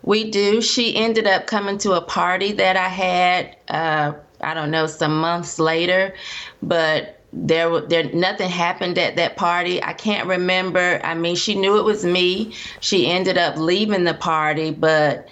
We 0.02 0.30
do. 0.30 0.60
She 0.60 0.96
ended 0.96 1.26
up 1.26 1.46
coming 1.46 1.78
to 1.78 1.92
a 1.92 2.00
party 2.00 2.52
that 2.52 2.76
I 2.76 2.88
had. 2.88 3.56
Uh, 3.68 4.12
I 4.40 4.54
don't 4.54 4.70
know, 4.70 4.86
some 4.86 5.20
months 5.20 5.58
later, 5.58 6.14
but 6.62 7.17
there 7.32 7.80
there 7.82 8.10
nothing 8.12 8.48
happened 8.48 8.98
at 8.98 9.16
that 9.16 9.36
party. 9.36 9.82
I 9.82 9.92
can't 9.92 10.26
remember. 10.26 11.00
I 11.04 11.14
mean, 11.14 11.36
she 11.36 11.54
knew 11.54 11.78
it 11.78 11.84
was 11.84 12.04
me. 12.04 12.54
She 12.80 13.10
ended 13.10 13.36
up 13.36 13.56
leaving 13.56 14.04
the 14.04 14.14
party, 14.14 14.70
but 14.70 15.28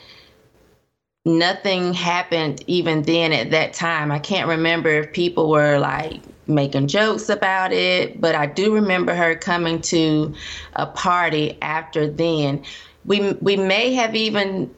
nothing 1.24 1.92
happened 1.92 2.62
even 2.66 3.02
then 3.02 3.32
at 3.32 3.50
that 3.50 3.72
time. 3.72 4.12
I 4.12 4.18
can't 4.18 4.48
remember 4.48 4.90
if 4.90 5.12
people 5.12 5.50
were 5.50 5.78
like 5.78 6.20
making 6.46 6.86
jokes 6.86 7.28
about 7.28 7.72
it, 7.72 8.20
but 8.20 8.34
I 8.34 8.46
do 8.46 8.72
remember 8.74 9.14
her 9.14 9.34
coming 9.34 9.80
to 9.82 10.34
a 10.74 10.86
party 10.86 11.58
after 11.62 12.08
then. 12.08 12.62
We 13.04 13.32
we 13.34 13.56
may 13.56 13.94
have 13.94 14.14
even 14.14 14.70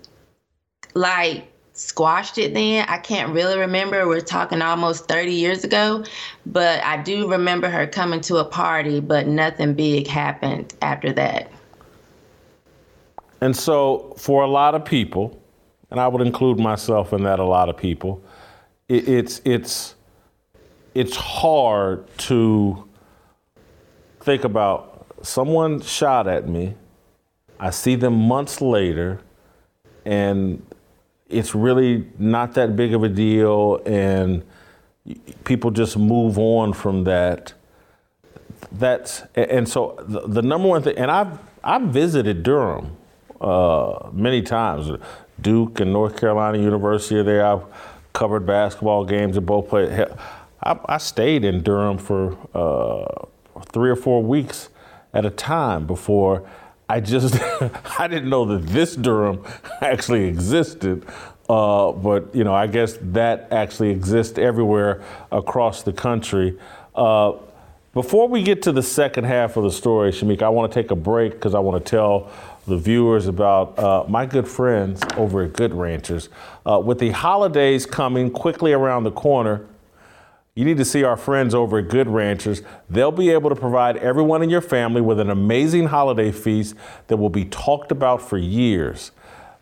like 0.94 1.50
squashed 1.78 2.38
it 2.38 2.54
then. 2.54 2.84
I 2.88 2.98
can't 2.98 3.32
really 3.32 3.58
remember. 3.58 4.06
We're 4.08 4.20
talking 4.20 4.60
almost 4.62 5.06
30 5.06 5.32
years 5.32 5.64
ago, 5.64 6.04
but 6.46 6.82
I 6.84 7.00
do 7.02 7.30
remember 7.30 7.68
her 7.68 7.86
coming 7.86 8.20
to 8.22 8.36
a 8.36 8.44
party, 8.44 9.00
but 9.00 9.26
nothing 9.26 9.74
big 9.74 10.06
happened 10.06 10.74
after 10.82 11.12
that. 11.12 11.50
And 13.40 13.56
so, 13.56 14.14
for 14.16 14.42
a 14.42 14.48
lot 14.48 14.74
of 14.74 14.84
people, 14.84 15.40
and 15.90 16.00
I 16.00 16.08
would 16.08 16.26
include 16.26 16.58
myself 16.58 17.12
in 17.12 17.22
that, 17.22 17.38
a 17.38 17.44
lot 17.44 17.68
of 17.68 17.76
people, 17.76 18.22
it, 18.88 19.08
it's 19.08 19.40
it's 19.44 19.94
it's 20.94 21.14
hard 21.14 22.04
to 22.18 22.88
think 24.20 24.42
about 24.42 25.06
someone 25.22 25.80
shot 25.80 26.26
at 26.26 26.48
me. 26.48 26.74
I 27.60 27.70
see 27.70 27.94
them 27.94 28.14
months 28.14 28.60
later, 28.60 29.20
and 30.04 30.60
it's 31.28 31.54
really 31.54 32.06
not 32.18 32.54
that 32.54 32.76
big 32.76 32.94
of 32.94 33.02
a 33.02 33.08
deal, 33.08 33.82
and 33.84 34.42
people 35.44 35.70
just 35.70 35.96
move 35.96 36.38
on 36.38 36.72
from 36.72 37.04
that. 37.04 37.52
That's 38.72 39.22
and 39.34 39.68
so 39.68 40.02
the, 40.06 40.20
the 40.26 40.42
number 40.42 40.68
one 40.68 40.82
thing, 40.82 40.96
and 40.96 41.10
I've 41.10 41.38
I've 41.62 41.82
visited 41.82 42.42
Durham 42.42 42.96
uh, 43.40 44.10
many 44.12 44.42
times. 44.42 44.90
Duke 45.40 45.80
and 45.80 45.92
North 45.92 46.18
Carolina 46.18 46.58
University 46.58 47.16
are 47.16 47.22
there. 47.22 47.46
I've 47.46 47.64
covered 48.12 48.44
basketball 48.44 49.04
games 49.04 49.36
at 49.36 49.46
both 49.46 49.68
places. 49.68 50.12
I, 50.62 50.76
I, 50.86 50.98
stayed 50.98 51.44
in 51.44 51.62
Durham 51.62 51.98
for 51.98 52.36
uh, 52.52 53.60
three 53.66 53.90
or 53.90 53.96
four 53.96 54.22
weeks 54.22 54.70
at 55.14 55.24
a 55.24 55.30
time 55.30 55.86
before 55.86 56.48
I 56.88 57.00
just 57.00 57.38
I 58.00 58.08
didn't 58.08 58.30
know 58.30 58.44
that 58.46 58.66
this 58.66 58.96
Durham 58.96 59.44
actually 59.80 60.24
existed. 60.24 61.06
Uh, 61.48 61.92
but 61.92 62.34
you 62.34 62.44
know, 62.44 62.54
I 62.54 62.66
guess 62.66 62.98
that 63.00 63.48
actually 63.50 63.90
exists 63.90 64.38
everywhere 64.38 65.02
across 65.32 65.82
the 65.82 65.92
country. 65.92 66.58
Uh, 66.94 67.32
before 67.94 68.28
we 68.28 68.42
get 68.42 68.62
to 68.62 68.72
the 68.72 68.82
second 68.82 69.24
half 69.24 69.56
of 69.56 69.64
the 69.64 69.70
story, 69.70 70.12
Shamik, 70.12 70.42
I 70.42 70.50
want 70.50 70.70
to 70.70 70.82
take 70.82 70.90
a 70.90 70.96
break 70.96 71.32
because 71.32 71.54
I 71.54 71.58
want 71.58 71.84
to 71.84 71.90
tell 71.90 72.30
the 72.66 72.76
viewers 72.76 73.26
about 73.26 73.78
uh, 73.78 74.04
my 74.08 74.26
good 74.26 74.46
friends 74.46 75.00
over 75.16 75.42
at 75.42 75.54
Good 75.54 75.72
Ranchers. 75.72 76.28
Uh, 76.66 76.78
with 76.84 76.98
the 76.98 77.10
holidays 77.10 77.86
coming 77.86 78.30
quickly 78.30 78.74
around 78.74 79.04
the 79.04 79.10
corner, 79.10 79.66
you 80.58 80.64
need 80.64 80.76
to 80.76 80.84
see 80.84 81.04
our 81.04 81.16
friends 81.16 81.54
over 81.54 81.78
at 81.78 81.88
Good 81.88 82.08
Ranchers. 82.08 82.62
They'll 82.90 83.12
be 83.12 83.30
able 83.30 83.48
to 83.48 83.54
provide 83.54 83.96
everyone 83.98 84.42
in 84.42 84.50
your 84.50 84.60
family 84.60 85.00
with 85.00 85.20
an 85.20 85.30
amazing 85.30 85.86
holiday 85.86 86.32
feast 86.32 86.74
that 87.06 87.16
will 87.16 87.30
be 87.30 87.44
talked 87.44 87.92
about 87.92 88.20
for 88.20 88.38
years. 88.38 89.12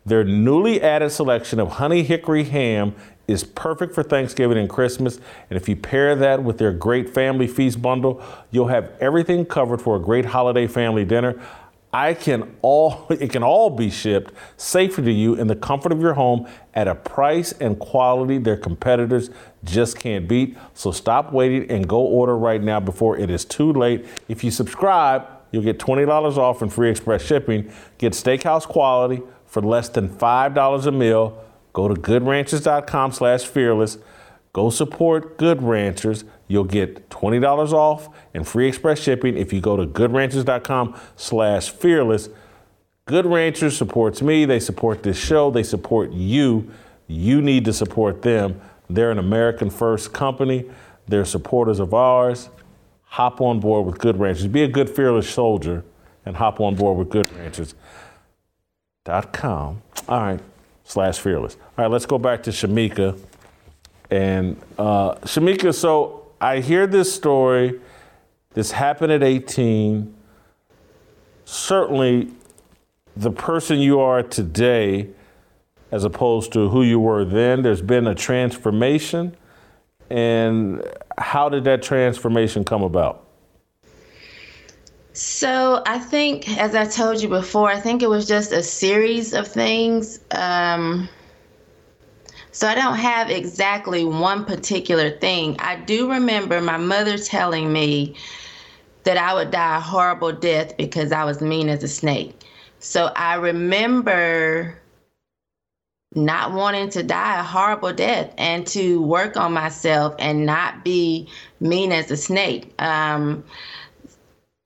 Their 0.07 0.23
newly 0.23 0.81
added 0.81 1.11
selection 1.11 1.59
of 1.59 1.73
honey 1.73 2.01
hickory 2.01 2.45
ham 2.45 2.95
is 3.27 3.43
perfect 3.43 3.93
for 3.93 4.01
Thanksgiving 4.01 4.57
and 4.57 4.67
Christmas. 4.67 5.19
And 5.51 5.57
if 5.57 5.69
you 5.69 5.75
pair 5.75 6.15
that 6.15 6.41
with 6.41 6.57
their 6.57 6.73
great 6.73 7.13
family 7.13 7.45
feast 7.45 7.79
bundle, 7.79 8.19
you'll 8.49 8.69
have 8.69 8.91
everything 8.99 9.45
covered 9.45 9.83
for 9.83 9.97
a 9.97 9.99
great 9.99 10.25
holiday 10.25 10.65
family 10.65 11.05
dinner. 11.05 11.39
I 11.93 12.13
can 12.13 12.55
all 12.61 13.07
it 13.09 13.31
can 13.31 13.43
all 13.43 13.69
be 13.69 13.89
shipped 13.89 14.33
safely 14.57 15.03
to 15.05 15.11
you 15.11 15.35
in 15.35 15.47
the 15.47 15.55
comfort 15.55 15.91
of 15.91 16.01
your 16.01 16.13
home 16.13 16.47
at 16.73 16.87
a 16.87 16.95
price 16.95 17.53
and 17.53 17.79
quality 17.79 18.37
their 18.37 18.57
competitors 18.57 19.29
just 19.63 19.97
can't 19.97 20.27
beat. 20.27 20.57
So 20.73 20.91
stop 20.91 21.31
waiting 21.31 21.69
and 21.69 21.87
go 21.87 21.99
order 21.99 22.37
right 22.37 22.61
now 22.61 22.79
before 22.79 23.17
it 23.17 23.29
is 23.29 23.45
too 23.45 23.73
late. 23.73 24.05
If 24.27 24.43
you 24.43 24.51
subscribe, 24.51 25.27
you'll 25.51 25.63
get 25.63 25.79
$20 25.79 26.37
off 26.37 26.61
and 26.61 26.71
free 26.71 26.89
express 26.89 27.23
shipping. 27.23 27.71
Get 27.97 28.13
steakhouse 28.13 28.67
quality 28.67 29.21
for 29.45 29.61
less 29.61 29.89
than 29.89 30.09
$5 30.09 30.85
a 30.85 30.91
meal. 30.91 31.43
Go 31.73 31.87
to 31.87 31.95
goodranchers.com 31.95 33.11
slash 33.11 33.43
fearless. 33.43 33.97
Go 34.53 34.69
support 34.69 35.37
Good 35.37 35.61
Ranchers. 35.61 36.23
You'll 36.47 36.63
get 36.63 37.09
$20 37.09 37.73
off 37.73 38.09
and 38.33 38.47
free 38.47 38.67
express 38.67 38.99
shipping 38.99 39.37
if 39.37 39.51
you 39.51 39.61
go 39.61 39.75
to 39.75 39.85
goodranchers.com 39.85 40.99
slash 41.15 41.69
fearless. 41.69 42.29
Good 43.05 43.25
Ranchers 43.25 43.77
supports 43.77 44.21
me. 44.21 44.45
They 44.45 44.59
support 44.59 45.03
this 45.03 45.17
show. 45.17 45.49
They 45.51 45.63
support 45.63 46.11
you. 46.11 46.71
You 47.07 47.41
need 47.41 47.65
to 47.65 47.73
support 47.73 48.21
them. 48.21 48.61
They're 48.89 49.11
an 49.11 49.19
American 49.19 49.69
first 49.69 50.13
company. 50.13 50.69
They're 51.07 51.25
supporters 51.25 51.79
of 51.79 51.93
ours. 51.93 52.49
Hop 53.03 53.39
on 53.41 53.59
board 53.59 53.85
with 53.85 53.99
Good 53.99 54.19
Ranchers. 54.19 54.47
Be 54.47 54.63
a 54.63 54.67
good, 54.67 54.89
fearless 54.89 55.29
soldier 55.29 55.83
and 56.25 56.35
hop 56.35 56.59
on 56.59 56.75
board 56.75 56.97
with 56.97 57.09
Good 57.09 57.27
Ranchers. 57.33 57.73
Dot 59.05 59.31
com. 59.31 59.81
All 60.09 60.19
right, 60.19 60.39
slash 60.83 61.19
fearless. 61.19 61.55
All 61.55 61.85
right, 61.85 61.91
let's 61.91 62.05
go 62.05 62.17
back 62.17 62.43
to 62.43 62.49
Shemeka. 62.49 63.17
And 64.11 64.61
uh, 64.77 65.15
Shemeka, 65.15 65.73
so 65.73 66.16
I 66.39 66.59
hear 66.59 66.85
this 66.85 67.13
story. 67.13 67.79
This 68.53 68.71
happened 68.71 69.11
at 69.11 69.23
18. 69.23 70.13
Certainly, 71.45 72.29
the 73.15 73.31
person 73.31 73.79
you 73.79 73.99
are 73.99 74.21
today, 74.21 75.09
as 75.91 76.03
opposed 76.03 76.53
to 76.53 76.69
who 76.69 76.83
you 76.83 76.99
were 76.99 77.25
then, 77.25 77.63
there's 77.63 77.81
been 77.81 78.07
a 78.07 78.15
transformation. 78.15 79.35
And 80.09 80.83
how 81.17 81.49
did 81.49 81.63
that 81.63 81.81
transformation 81.81 82.63
come 82.63 82.83
about? 82.83 83.25
So 85.13 85.81
I 85.87 85.97
think, 85.97 86.47
as 86.59 86.75
I 86.75 86.85
told 86.85 87.21
you 87.21 87.27
before, 87.27 87.71
I 87.71 87.79
think 87.79 88.03
it 88.03 88.09
was 88.09 88.27
just 88.27 88.51
a 88.51 88.61
series 88.61 89.33
of 89.33 89.47
things. 89.47 90.19
Um, 90.29 91.09
so 92.57 92.67
I 92.67 92.73
don't 92.73 92.97
have 92.97 93.29
exactly 93.29 94.03
one 94.03 94.43
particular 94.43 95.11
thing. 95.11 95.55
I 95.59 95.75
do 95.75 96.11
remember 96.11 96.59
my 96.59 96.77
mother 96.77 97.19
telling 97.19 97.71
me 97.71 98.15
that 99.03 99.15
I 99.15 99.35
would 99.35 99.51
die 99.51 99.77
a 99.77 99.79
horrible 99.79 100.31
death 100.31 100.75
because 100.75 101.11
I 101.11 101.23
was 101.23 101.39
mean 101.39 101.69
as 101.69 101.83
a 101.83 101.87
snake. 101.87 102.31
So 102.79 103.11
I 103.15 103.35
remember 103.35 104.75
not 106.15 106.51
wanting 106.51 106.89
to 106.89 107.03
die 107.03 107.39
a 107.39 107.43
horrible 107.43 107.93
death 107.93 108.33
and 108.39 108.65
to 108.69 109.03
work 109.03 109.37
on 109.37 109.53
myself 109.53 110.15
and 110.17 110.43
not 110.47 110.83
be 110.83 111.27
mean 111.59 111.91
as 111.91 112.09
a 112.09 112.17
snake. 112.17 112.73
Um, 112.79 113.43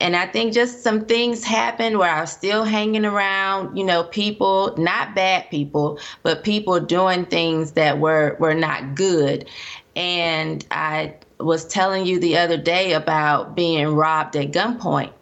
and 0.01 0.15
I 0.15 0.25
think 0.25 0.53
just 0.53 0.83
some 0.83 1.05
things 1.05 1.43
happened 1.43 1.99
where 1.99 2.09
I 2.09 2.21
was 2.21 2.31
still 2.31 2.63
hanging 2.63 3.05
around, 3.05 3.77
you 3.77 3.83
know, 3.83 4.03
people, 4.03 4.75
not 4.77 5.13
bad 5.13 5.49
people, 5.51 5.99
but 6.23 6.43
people 6.43 6.79
doing 6.79 7.25
things 7.25 7.73
that 7.73 7.99
were 7.99 8.35
were 8.39 8.55
not 8.55 8.95
good. 8.95 9.47
And 9.95 10.65
I 10.71 11.15
was 11.39 11.67
telling 11.67 12.05
you 12.05 12.19
the 12.19 12.37
other 12.37 12.57
day 12.57 12.93
about 12.93 13.55
being 13.55 13.89
robbed 13.89 14.35
at 14.35 14.51
gunpoint. 14.51 15.13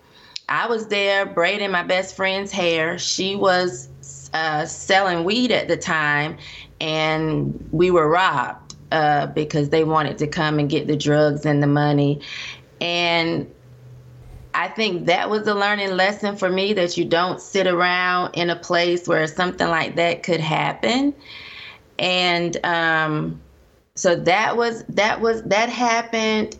I 0.47 0.67
was 0.67 0.87
there 0.87 1.25
braiding 1.25 1.71
my 1.71 1.83
best 1.83 2.15
friend's 2.15 2.51
hair. 2.51 2.97
She 2.97 3.35
was 3.35 3.89
uh, 4.33 4.65
selling 4.65 5.25
weed 5.25 5.51
at 5.51 5.67
the 5.67 5.77
time, 5.77 6.37
and 6.79 7.67
we 7.71 7.91
were 7.91 8.07
robbed 8.07 8.75
uh, 8.91 9.27
because 9.27 9.69
they 9.69 9.83
wanted 9.83 10.17
to 10.19 10.27
come 10.27 10.57
and 10.57 10.69
get 10.69 10.87
the 10.87 10.97
drugs 10.97 11.45
and 11.45 11.61
the 11.61 11.67
money. 11.67 12.21
And 12.81 13.53
I 14.53 14.67
think 14.67 15.05
that 15.05 15.29
was 15.29 15.47
a 15.47 15.53
learning 15.53 15.91
lesson 15.91 16.35
for 16.35 16.49
me 16.49 16.73
that 16.73 16.97
you 16.97 17.05
don't 17.05 17.41
sit 17.41 17.67
around 17.67 18.33
in 18.35 18.49
a 18.49 18.55
place 18.55 19.07
where 19.07 19.27
something 19.27 19.67
like 19.67 19.95
that 19.95 20.23
could 20.23 20.39
happen. 20.39 21.13
And 21.99 22.57
um, 22.65 23.41
so 23.95 24.15
that 24.15 24.57
was 24.57 24.83
that 24.89 25.21
was 25.21 25.43
that 25.43 25.69
happened. 25.69 26.57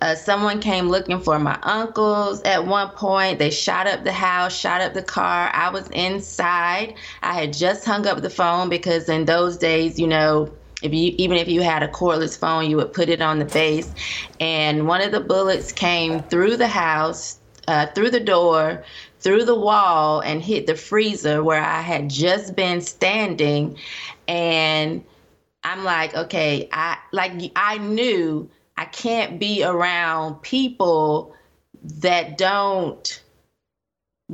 Uh, 0.00 0.14
someone 0.14 0.60
came 0.60 0.88
looking 0.88 1.20
for 1.20 1.38
my 1.38 1.58
uncles 1.62 2.42
at 2.42 2.66
one 2.66 2.90
point. 2.90 3.38
They 3.38 3.50
shot 3.50 3.86
up 3.86 4.04
the 4.04 4.12
house, 4.12 4.54
shot 4.54 4.82
up 4.82 4.92
the 4.92 5.02
car. 5.02 5.50
I 5.54 5.70
was 5.70 5.88
inside. 5.90 6.94
I 7.22 7.32
had 7.34 7.54
just 7.54 7.84
hung 7.86 8.06
up 8.06 8.20
the 8.20 8.28
phone 8.28 8.68
because 8.68 9.08
in 9.08 9.24
those 9.24 9.56
days, 9.56 9.98
you 9.98 10.06
know, 10.06 10.52
if 10.84 10.92
you 10.92 11.14
even 11.16 11.38
if 11.38 11.48
you 11.48 11.62
had 11.62 11.82
a 11.82 11.88
cordless 11.88 12.38
phone, 12.38 12.70
you 12.70 12.76
would 12.76 12.92
put 12.92 13.08
it 13.08 13.22
on 13.22 13.38
the 13.38 13.46
base, 13.46 13.92
and 14.38 14.86
one 14.86 15.00
of 15.00 15.10
the 15.10 15.20
bullets 15.20 15.72
came 15.72 16.22
through 16.24 16.58
the 16.58 16.68
house, 16.68 17.40
uh, 17.66 17.86
through 17.94 18.10
the 18.10 18.20
door, 18.20 18.84
through 19.18 19.44
the 19.46 19.54
wall 19.58 20.20
and 20.20 20.42
hit 20.42 20.66
the 20.66 20.76
freezer 20.76 21.42
where 21.42 21.62
I 21.62 21.80
had 21.80 22.10
just 22.10 22.54
been 22.54 22.82
standing. 22.82 23.78
And 24.28 25.02
I'm 25.64 25.82
like, 25.82 26.14
okay, 26.14 26.68
I 26.70 26.98
like 27.12 27.32
I 27.56 27.78
knew 27.78 28.50
I 28.76 28.84
can't 28.84 29.40
be 29.40 29.64
around 29.64 30.42
people 30.42 31.34
that 31.82 32.36
don't 32.36 33.23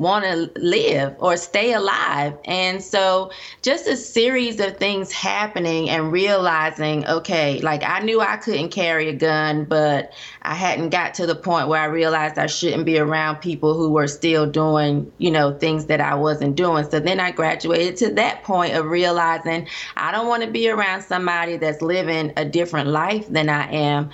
want 0.01 0.25
to 0.25 0.51
live 0.59 1.15
or 1.19 1.37
stay 1.37 1.75
alive. 1.75 2.35
And 2.47 2.83
so 2.83 3.31
just 3.61 3.87
a 3.87 3.95
series 3.95 4.59
of 4.59 4.79
things 4.79 5.13
happening 5.13 5.91
and 5.91 6.11
realizing, 6.11 7.07
okay, 7.07 7.61
like 7.61 7.83
I 7.83 8.01
knew 8.01 8.19
I 8.19 8.39
couldn't 8.39 8.71
carry 8.71 9.11
a 9.11 9.13
gun, 9.13 9.67
but 9.67 10.15
I 10.41 10.55
hadn't 10.55 10.89
got 10.89 11.13
to 11.15 11.27
the 11.27 11.35
point 11.35 11.69
where 11.69 11.83
I 11.83 11.85
realized 11.85 12.39
I 12.39 12.47
shouldn't 12.47 12.87
be 12.87 12.99
around 12.99 13.43
people 13.43 13.75
who 13.75 13.91
were 13.91 14.09
still 14.09 14.47
doing, 14.47 15.13
you 15.19 15.31
know, 15.31 15.53
things 15.59 15.85
that 15.87 16.01
I 16.01 16.15
wasn't 16.15 16.57
doing. 16.57 16.89
So 16.89 16.99
then 16.99 17.21
I 17.21 17.31
graduated 17.31 17.99
to 17.99 18.15
that 18.15 18.43
point 18.43 18.75
of 18.75 18.87
realizing 18.87 19.69
I 19.99 20.13
don't 20.13 20.29
want 20.29 20.43
to 20.45 20.51
be 20.51 20.71
around 20.71 21.03
somebody 21.03 21.59
that's 21.59 21.83
living 21.83 22.33
a 22.39 22.47
different 22.47 22.89
life 22.89 23.29
than 23.29 23.51
I 23.51 23.71
am. 23.71 24.11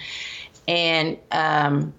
And 0.66 1.16
um 1.30 1.95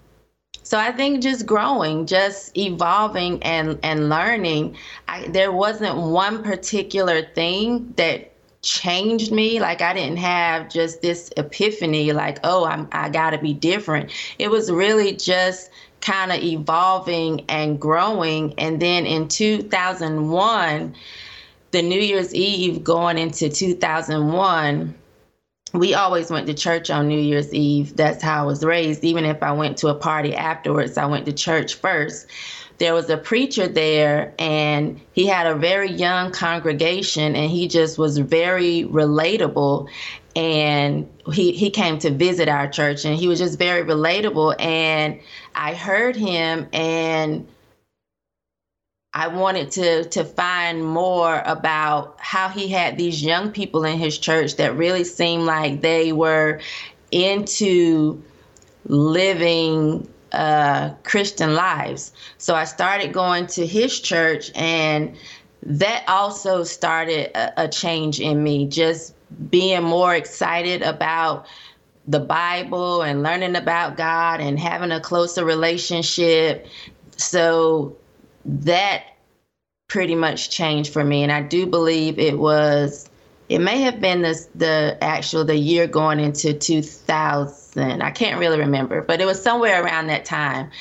so 0.68 0.78
I 0.78 0.92
think 0.92 1.24
just 1.24 1.46
growing, 1.46 2.06
just 2.06 2.58
evolving 2.58 3.42
and 3.42 3.80
and 3.84 4.10
learning. 4.10 4.76
I, 5.08 5.26
there 5.30 5.54
wasn't 5.54 5.96
one 5.96 6.44
particular 6.44 7.22
thing 7.22 7.94
that 7.96 8.34
changed 8.64 9.32
me. 9.32 9.62
Like 9.62 9.82
I 9.82 9.94
didn't 9.94 10.18
have 10.18 10.70
just 10.70 11.02
this 11.02 11.32
epiphany, 11.38 12.12
like 12.12 12.40
oh, 12.44 12.66
I'm 12.66 12.90
I 12.92 13.08
got 13.08 13.30
to 13.30 13.38
be 13.38 13.54
different. 13.54 14.12
It 14.40 14.52
was 14.52 14.70
really 14.70 15.16
just 15.16 15.72
kind 16.02 16.34
of 16.34 16.44
evolving 16.44 17.46
and 17.48 17.80
growing. 17.80 18.54
And 18.58 18.82
then 18.82 19.06
in 19.06 19.30
2001, 19.30 20.96
the 21.72 21.82
New 21.82 22.02
Year's 22.02 22.36
Eve 22.36 22.84
going 22.84 23.18
into 23.18 23.48
2001 23.48 24.96
we 25.74 25.94
always 25.94 26.30
went 26.30 26.48
to 26.48 26.54
church 26.54 26.90
on 26.90 27.08
New 27.08 27.20
Year's 27.20 27.54
Eve. 27.54 27.96
That's 27.96 28.24
how 28.24 28.44
I 28.44 28.46
was 28.46 28.64
raised. 28.64 29.04
Even 29.04 29.26
if 29.26 29.44
I 29.44 29.52
went 29.52 29.78
to 29.78 29.88
a 29.88 29.96
party 29.96 30.36
afterwards, 30.36 30.98
I 30.98 31.06
went 31.06 31.26
to 31.26 31.34
church 31.34 31.76
first. 31.76 32.28
There 32.78 32.94
was 32.94 33.10
a 33.10 33.18
preacher 33.18 33.68
there, 33.68 34.34
and 34.38 35.02
he 35.14 35.26
had 35.26 35.48
a 35.48 35.56
very 35.56 35.90
young 35.92 36.32
congregation, 36.32 37.36
and 37.36 37.50
he 37.50 37.68
just 37.68 37.98
was 37.98 38.20
very 38.20 38.84
relatable. 38.84 39.90
And 40.36 41.10
he, 41.34 41.54
he 41.54 41.72
came 41.72 41.98
to 42.00 42.12
visit 42.12 42.48
our 42.48 42.68
church, 42.68 43.04
and 43.04 43.16
he 43.16 43.28
was 43.28 43.40
just 43.40 43.58
very 43.58 43.84
relatable. 43.84 44.56
And 44.62 45.20
I 45.56 45.74
heard 45.74 46.16
him, 46.16 46.68
and 46.72 47.48
I 49.18 49.30
wanted 49.30 49.72
to 49.72 50.04
to 50.10 50.24
find 50.24 50.86
more 50.86 51.42
about 51.44 52.18
how 52.20 52.50
he 52.50 52.68
had 52.68 53.00
these 53.00 53.24
young 53.24 53.52
people 53.52 53.84
in 53.84 53.98
his 53.98 54.16
church 54.16 54.58
that 54.58 54.78
really 54.78 55.04
seemed 55.04 55.46
like 55.46 55.82
they 55.82 56.12
were 56.12 56.62
into 57.10 58.22
living 58.86 60.08
uh, 60.32 60.92
Christian 61.04 61.56
lives. 61.56 62.12
So 62.38 62.54
I 62.54 62.66
started 62.66 63.12
going 63.12 63.48
to 63.48 63.66
his 63.66 64.00
church, 64.00 64.52
and 64.54 65.18
that 65.64 66.04
also 66.08 66.64
started 66.64 67.36
a, 67.36 67.64
a 67.64 67.68
change 67.68 68.20
in 68.20 68.44
me. 68.44 68.68
Just 68.68 69.16
being 69.50 69.82
more 69.82 70.14
excited 70.14 70.84
about 70.84 71.48
the 72.08 72.20
Bible 72.20 73.02
and 73.02 73.24
learning 73.24 73.56
about 73.56 73.98
God 73.98 74.42
and 74.42 74.60
having 74.60 74.92
a 74.92 75.02
closer 75.02 75.44
relationship. 75.44 76.68
So 77.18 77.98
that 78.48 79.04
pretty 79.88 80.16
much 80.16 80.50
changed 80.50 80.92
for 80.92 81.04
me. 81.04 81.24
And 81.24 81.32
I 81.32 81.42
do 81.42 81.66
believe 81.66 82.18
it 82.18 82.38
was, 82.38 83.10
it 83.50 83.60
may 83.60 83.82
have 83.82 84.02
been 84.02 84.22
the, 84.22 84.46
the 84.56 84.98
actual, 85.02 85.46
the 85.46 85.56
year 85.56 85.88
going 85.88 86.20
into 86.20 86.54
2000. 86.54 88.02
I 88.02 88.12
can't 88.12 88.40
really 88.40 88.60
remember, 88.60 89.02
but 89.02 89.22
it 89.22 89.26
was 89.26 89.42
somewhere 89.42 89.84
around 89.84 90.08
that 90.08 90.26
time. 90.26 90.72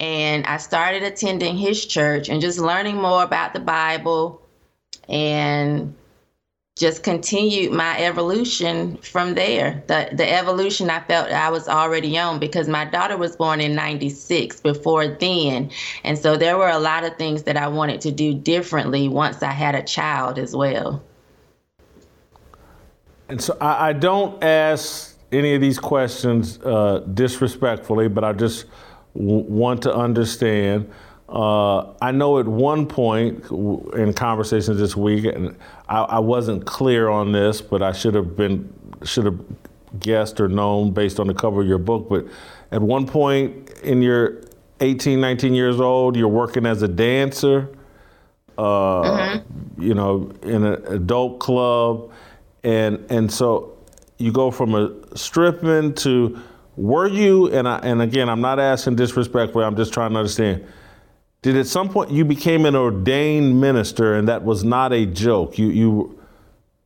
And 0.00 0.44
I 0.46 0.56
started 0.56 1.04
attending 1.04 1.56
his 1.56 1.86
church 1.86 2.28
and 2.28 2.40
just 2.40 2.58
learning 2.58 2.96
more 2.96 3.22
about 3.22 3.52
the 3.52 3.60
Bible 3.60 4.42
and 5.08 5.94
just 6.76 7.02
continued 7.02 7.70
my 7.70 7.98
evolution 7.98 8.96
from 8.98 9.34
there. 9.34 9.82
The 9.88 10.08
the 10.12 10.30
evolution 10.30 10.88
I 10.88 11.00
felt 11.00 11.30
I 11.30 11.50
was 11.50 11.68
already 11.68 12.18
on 12.18 12.38
because 12.38 12.66
my 12.66 12.86
daughter 12.86 13.16
was 13.16 13.36
born 13.36 13.60
in 13.60 13.74
96 13.74 14.60
before 14.60 15.08
then. 15.08 15.70
And 16.02 16.18
so 16.18 16.36
there 16.36 16.56
were 16.56 16.70
a 16.70 16.78
lot 16.78 17.04
of 17.04 17.16
things 17.16 17.42
that 17.42 17.58
I 17.58 17.68
wanted 17.68 18.00
to 18.02 18.10
do 18.10 18.32
differently 18.32 19.08
once 19.08 19.42
I 19.42 19.50
had 19.50 19.74
a 19.74 19.82
child 19.82 20.38
as 20.38 20.56
well. 20.56 21.02
And 23.28 23.40
so 23.40 23.56
I, 23.60 23.90
I 23.90 23.92
don't 23.92 24.42
ask 24.42 25.18
any 25.30 25.54
of 25.54 25.60
these 25.60 25.78
questions 25.78 26.58
uh, 26.60 27.00
disrespectfully, 27.12 28.08
but 28.08 28.24
I 28.24 28.32
just 28.32 28.66
w- 29.14 29.44
want 29.44 29.82
to 29.82 29.94
understand 29.94 30.90
uh, 31.32 31.94
I 32.02 32.12
know 32.12 32.38
at 32.38 32.46
one 32.46 32.86
point 32.86 33.42
in 33.94 34.12
conversations 34.12 34.78
this 34.78 34.94
week, 34.94 35.24
and 35.24 35.56
I, 35.92 36.04
I, 36.04 36.18
wasn't 36.20 36.64
clear 36.64 37.10
on 37.10 37.32
this, 37.32 37.60
but 37.60 37.82
I 37.82 37.92
should 37.92 38.14
have 38.14 38.34
been 38.34 38.72
should 39.04 39.26
have 39.26 39.38
guessed 40.00 40.40
or 40.40 40.48
known 40.48 40.92
based 40.92 41.20
on 41.20 41.26
the 41.26 41.34
cover 41.34 41.60
of 41.60 41.68
your 41.68 41.78
book. 41.78 42.08
But 42.08 42.26
at 42.70 42.80
one 42.80 43.06
point 43.06 43.70
in 43.80 44.00
your 44.00 44.40
18, 44.80 45.20
19 45.20 45.54
years 45.54 45.80
old, 45.80 46.16
you're 46.16 46.28
working 46.28 46.64
as 46.64 46.80
a 46.80 46.88
dancer, 46.88 47.68
uh, 48.56 48.62
mm-hmm. 49.02 49.82
you 49.82 49.92
know, 49.92 50.32
in 50.42 50.64
an 50.64 50.82
adult 50.86 51.40
club, 51.40 52.10
and 52.64 53.04
and 53.10 53.30
so 53.30 53.76
you 54.16 54.32
go 54.32 54.50
from 54.50 54.74
a 54.74 54.90
stripping 55.14 55.92
to 55.96 56.40
were 56.76 57.06
you 57.06 57.52
and 57.52 57.68
I, 57.68 57.80
and 57.80 58.00
again, 58.00 58.30
I'm 58.30 58.40
not 58.40 58.58
asking 58.58 58.96
disrespectfully. 58.96 59.66
I'm 59.66 59.76
just 59.76 59.92
trying 59.92 60.12
to 60.12 60.18
understand 60.20 60.66
did 61.42 61.56
at 61.56 61.66
some 61.66 61.88
point 61.88 62.10
you 62.10 62.24
became 62.24 62.64
an 62.64 62.76
ordained 62.76 63.60
minister 63.60 64.14
and 64.14 64.28
that 64.28 64.44
was 64.44 64.62
not 64.62 64.92
a 64.92 65.04
joke? 65.06 65.58
You 65.58 65.68
you 65.68 66.18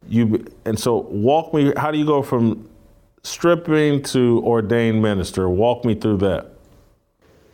you 0.09 0.47
and 0.65 0.79
so 0.79 1.01
walk 1.11 1.53
me 1.53 1.73
how 1.77 1.91
do 1.91 1.99
you 1.99 2.07
go 2.07 2.23
from 2.23 2.69
stripping 3.23 4.03
to 4.05 4.43
ordained 4.45 5.03
minister? 5.03 5.49
Walk 5.49 5.85
me 5.85 5.95
through 5.95 6.19
that. 6.19 6.53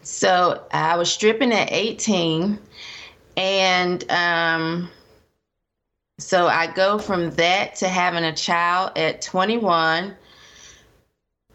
So 0.03 0.64
i 0.72 0.96
was 0.96 1.11
stripping 1.11 1.53
at 1.53 1.72
18 1.72 2.59
and 3.36 4.11
um 4.11 4.88
so 6.18 6.46
i 6.46 6.66
go 6.72 6.98
from 6.98 7.30
that 7.32 7.74
to 7.76 7.88
having 7.88 8.24
a 8.24 8.34
child 8.34 8.96
at 8.96 9.22
21 9.22 10.14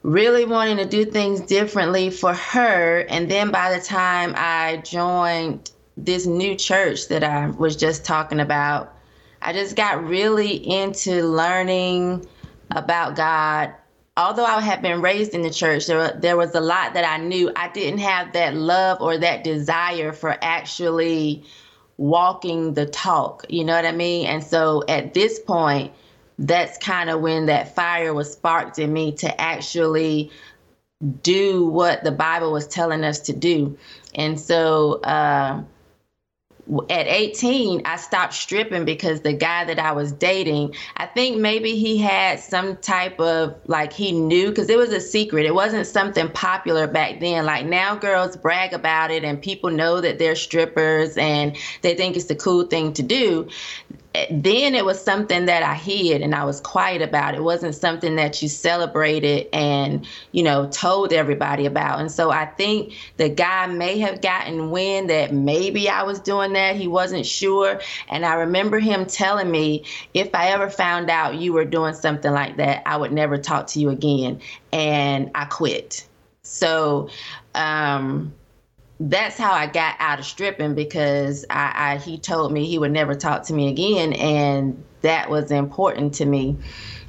really 0.07 0.45
wanting 0.45 0.77
to 0.77 0.85
do 0.85 1.03
things 1.03 1.41
differently 1.41 2.09
for 2.09 2.33
her. 2.33 2.99
And 3.09 3.29
then 3.29 3.51
by 3.51 3.77
the 3.77 3.83
time 3.83 4.33
I 4.37 4.77
joined 4.77 5.69
this 5.97 6.25
new 6.25 6.55
church 6.55 7.09
that 7.09 7.25
I 7.25 7.49
was 7.49 7.75
just 7.75 8.05
talking 8.05 8.39
about, 8.39 8.95
I 9.41 9.51
just 9.51 9.75
got 9.75 10.07
really 10.07 10.65
into 10.65 11.25
learning 11.25 12.25
about 12.71 13.17
God. 13.17 13.73
Although 14.15 14.45
I 14.45 14.61
had 14.61 14.81
been 14.81 15.01
raised 15.01 15.33
in 15.33 15.41
the 15.41 15.51
church, 15.51 15.87
there, 15.87 16.13
there 16.13 16.37
was 16.37 16.55
a 16.55 16.61
lot 16.61 16.93
that 16.93 17.03
I 17.03 17.21
knew. 17.21 17.51
I 17.57 17.67
didn't 17.67 17.99
have 17.99 18.31
that 18.31 18.55
love 18.55 19.01
or 19.01 19.17
that 19.17 19.43
desire 19.43 20.13
for 20.13 20.37
actually 20.41 21.43
walking 21.97 22.75
the 22.75 22.85
talk. 22.85 23.45
You 23.49 23.65
know 23.65 23.75
what 23.75 23.85
I 23.85 23.91
mean? 23.91 24.25
And 24.27 24.41
so 24.41 24.85
at 24.87 25.13
this 25.13 25.37
point, 25.37 25.91
that's 26.39 26.77
kind 26.77 27.09
of 27.09 27.21
when 27.21 27.47
that 27.47 27.75
fire 27.75 28.13
was 28.13 28.31
sparked 28.31 28.79
in 28.79 28.93
me 28.93 29.11
to 29.13 29.41
actually 29.41 30.31
do 31.21 31.67
what 31.67 32.03
the 32.03 32.11
Bible 32.11 32.51
was 32.51 32.67
telling 32.67 33.03
us 33.03 33.19
to 33.19 33.33
do. 33.33 33.77
And 34.15 34.39
so 34.39 34.93
uh, 35.01 35.63
at 36.89 37.07
18, 37.07 37.83
I 37.85 37.97
stopped 37.97 38.33
stripping 38.33 38.83
because 38.83 39.21
the 39.21 39.33
guy 39.33 39.63
that 39.65 39.79
I 39.79 39.91
was 39.91 40.11
dating, 40.11 40.75
I 40.97 41.05
think 41.05 41.38
maybe 41.38 41.75
he 41.75 41.97
had 41.97 42.39
some 42.39 42.77
type 42.77 43.19
of 43.19 43.55
like 43.67 43.93
he 43.93 44.11
knew 44.11 44.49
because 44.49 44.69
it 44.69 44.77
was 44.77 44.91
a 44.91 44.99
secret. 44.99 45.45
It 45.45 45.53
wasn't 45.55 45.88
something 45.88 46.29
popular 46.29 46.88
back 46.88 47.19
then. 47.19 47.45
Like 47.45 47.65
now, 47.65 47.95
girls 47.95 48.35
brag 48.35 48.73
about 48.73 49.11
it 49.11 49.23
and 49.23 49.41
people 49.41 49.69
know 49.69 50.01
that 50.01 50.19
they're 50.19 50.35
strippers 50.35 51.15
and 51.17 51.55
they 51.81 51.95
think 51.95 52.15
it's 52.15 52.25
the 52.25 52.35
cool 52.35 52.65
thing 52.65 52.93
to 52.93 53.03
do 53.03 53.47
then 54.30 54.76
it 54.76 54.86
was 54.86 55.01
something 55.01 55.45
that 55.45 55.63
I 55.63 55.74
hid 55.74 56.22
and 56.22 56.36
I 56.36 56.43
was 56.43 56.61
quiet 56.61 57.01
about. 57.01 57.36
It 57.36 57.43
wasn't 57.43 57.76
something 57.76 58.15
that 58.15 58.41
you 58.41 58.49
celebrated 58.49 59.47
and, 59.53 60.05
you 60.32 60.43
know, 60.43 60.68
told 60.70 61.13
everybody 61.13 61.65
about. 61.65 61.99
And 61.99 62.11
so 62.11 62.32
I 62.32 62.45
think 62.45 62.93
the 63.18 63.30
guy 63.30 63.68
may 63.68 63.99
have 63.99 64.22
gotten 64.22 64.72
wind 64.72 65.09
that 65.09 65.34
maybe 65.34 65.89
I 65.89 66.03
was 66.03 66.20
doing 66.20 66.53
that. 66.53 66.76
He 66.76 66.88
wasn't 66.88 67.26
sure. 67.26 67.82
And 68.09 68.26
I 68.26 68.36
remember 68.36 68.80
him 68.80 69.05
telling 69.05 69.51
me, 69.51 69.84
if 70.13 70.34
I 70.34 70.49
ever 70.49 70.70
found 70.70 71.09
out 71.09 71.36
you 71.36 71.53
were 71.53 71.65
doing 71.65 71.93
something 71.93 72.32
like 72.32 72.57
that, 72.57 72.84
I 72.86 72.97
would 72.97 73.11
never 73.11 73.38
talk 73.38 73.68
to 73.68 73.80
you 73.80 73.89
again. 73.89 74.41
And 74.72 75.32
I 75.36 75.45
quit. 75.45 76.05
So, 76.43 77.09
um, 77.55 78.34
that's 78.99 79.37
how 79.37 79.51
I 79.51 79.67
got 79.67 79.95
out 79.99 80.19
of 80.19 80.25
stripping 80.25 80.73
because 80.73 81.45
I, 81.49 81.93
I, 81.93 81.97
he 81.97 82.17
told 82.17 82.51
me 82.51 82.65
he 82.65 82.79
would 82.79 82.91
never 82.91 83.13
talk 83.15 83.43
to 83.43 83.53
me 83.53 83.69
again, 83.69 84.13
and 84.13 84.83
that 85.01 85.29
was 85.29 85.51
important 85.51 86.13
to 86.15 86.25
me, 86.25 86.57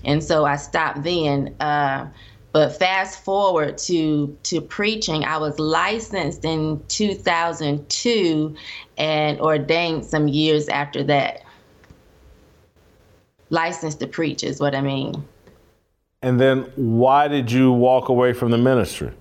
and 0.05 0.23
so 0.23 0.45
I 0.45 0.57
stopped 0.57 1.03
then. 1.03 1.55
Uh, 1.61 2.09
but 2.53 2.77
fast 2.79 3.25
forward 3.25 3.79
to 3.79 4.37
to 4.45 4.61
preaching, 4.61 5.25
I 5.25 5.39
was 5.39 5.59
licensed 5.59 6.45
in 6.45 6.83
2002 6.89 8.57
and 8.97 9.41
ordained 9.41 10.05
some 10.05 10.29
years 10.29 10.69
after 10.69 11.03
that. 11.05 11.43
Licensed 13.51 14.01
to 14.01 14.07
preach 14.07 14.45
is 14.45 14.61
what 14.61 14.75
I 14.75 14.83
mean. 14.83 15.25
And 16.21 16.41
then 16.41 16.63
why 16.75 17.29
did 17.29 17.51
you 17.51 17.71
walk 17.71 18.09
away 18.09 18.33
from 18.33 18.51
the 18.51 18.59
ministry? 18.59 19.13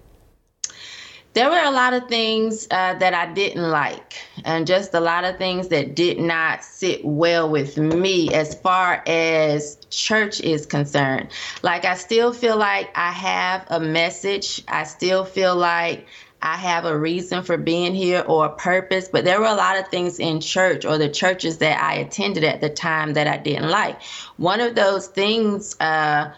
There 1.38 1.52
were 1.52 1.62
a 1.62 1.70
lot 1.70 1.94
of 1.94 2.10
things 2.10 2.68
uh, 2.72 2.96
that 2.96 3.14
I 3.14 3.32
didn't 3.32 3.70
like, 3.70 4.16
and 4.44 4.66
just 4.66 4.92
a 4.96 5.00
lot 5.00 5.24
of 5.24 5.38
things 5.38 5.68
that 5.68 5.94
did 5.96 6.18
not 6.18 6.64
sit 6.64 7.06
well 7.06 7.48
with 7.48 7.78
me 7.78 8.34
as 8.34 8.56
far 8.56 9.04
as 9.06 9.78
church 9.92 10.42
is 10.42 10.66
concerned. 10.66 11.30
Like, 11.62 11.86
I 11.86 11.94
still 11.94 12.34
feel 12.34 12.58
like 12.58 12.90
I 12.96 13.12
have 13.12 13.68
a 13.68 13.80
message, 13.80 14.64
I 14.68 14.86
still 14.86 15.26
feel 15.26 15.56
like 15.56 16.08
I 16.42 16.58
have 16.58 16.86
a 16.86 16.98
reason 16.98 17.44
for 17.44 17.56
being 17.56 17.94
here 17.94 18.24
or 18.26 18.48
a 18.48 18.56
purpose, 18.56 19.08
but 19.08 19.24
there 19.24 19.40
were 19.40 19.46
a 19.46 19.54
lot 19.54 19.78
of 19.78 19.90
things 19.90 20.20
in 20.20 20.42
church 20.42 20.86
or 20.86 20.98
the 20.98 21.08
churches 21.08 21.60
that 21.60 21.80
I 21.80 21.98
attended 21.98 22.46
at 22.46 22.62
the 22.62 22.70
time 22.72 23.14
that 23.14 23.28
I 23.28 23.38
didn't 23.38 23.70
like. 23.70 24.02
One 24.38 24.60
of 24.60 24.74
those 24.74 25.06
things 25.06 25.80
uh, 25.80 26.34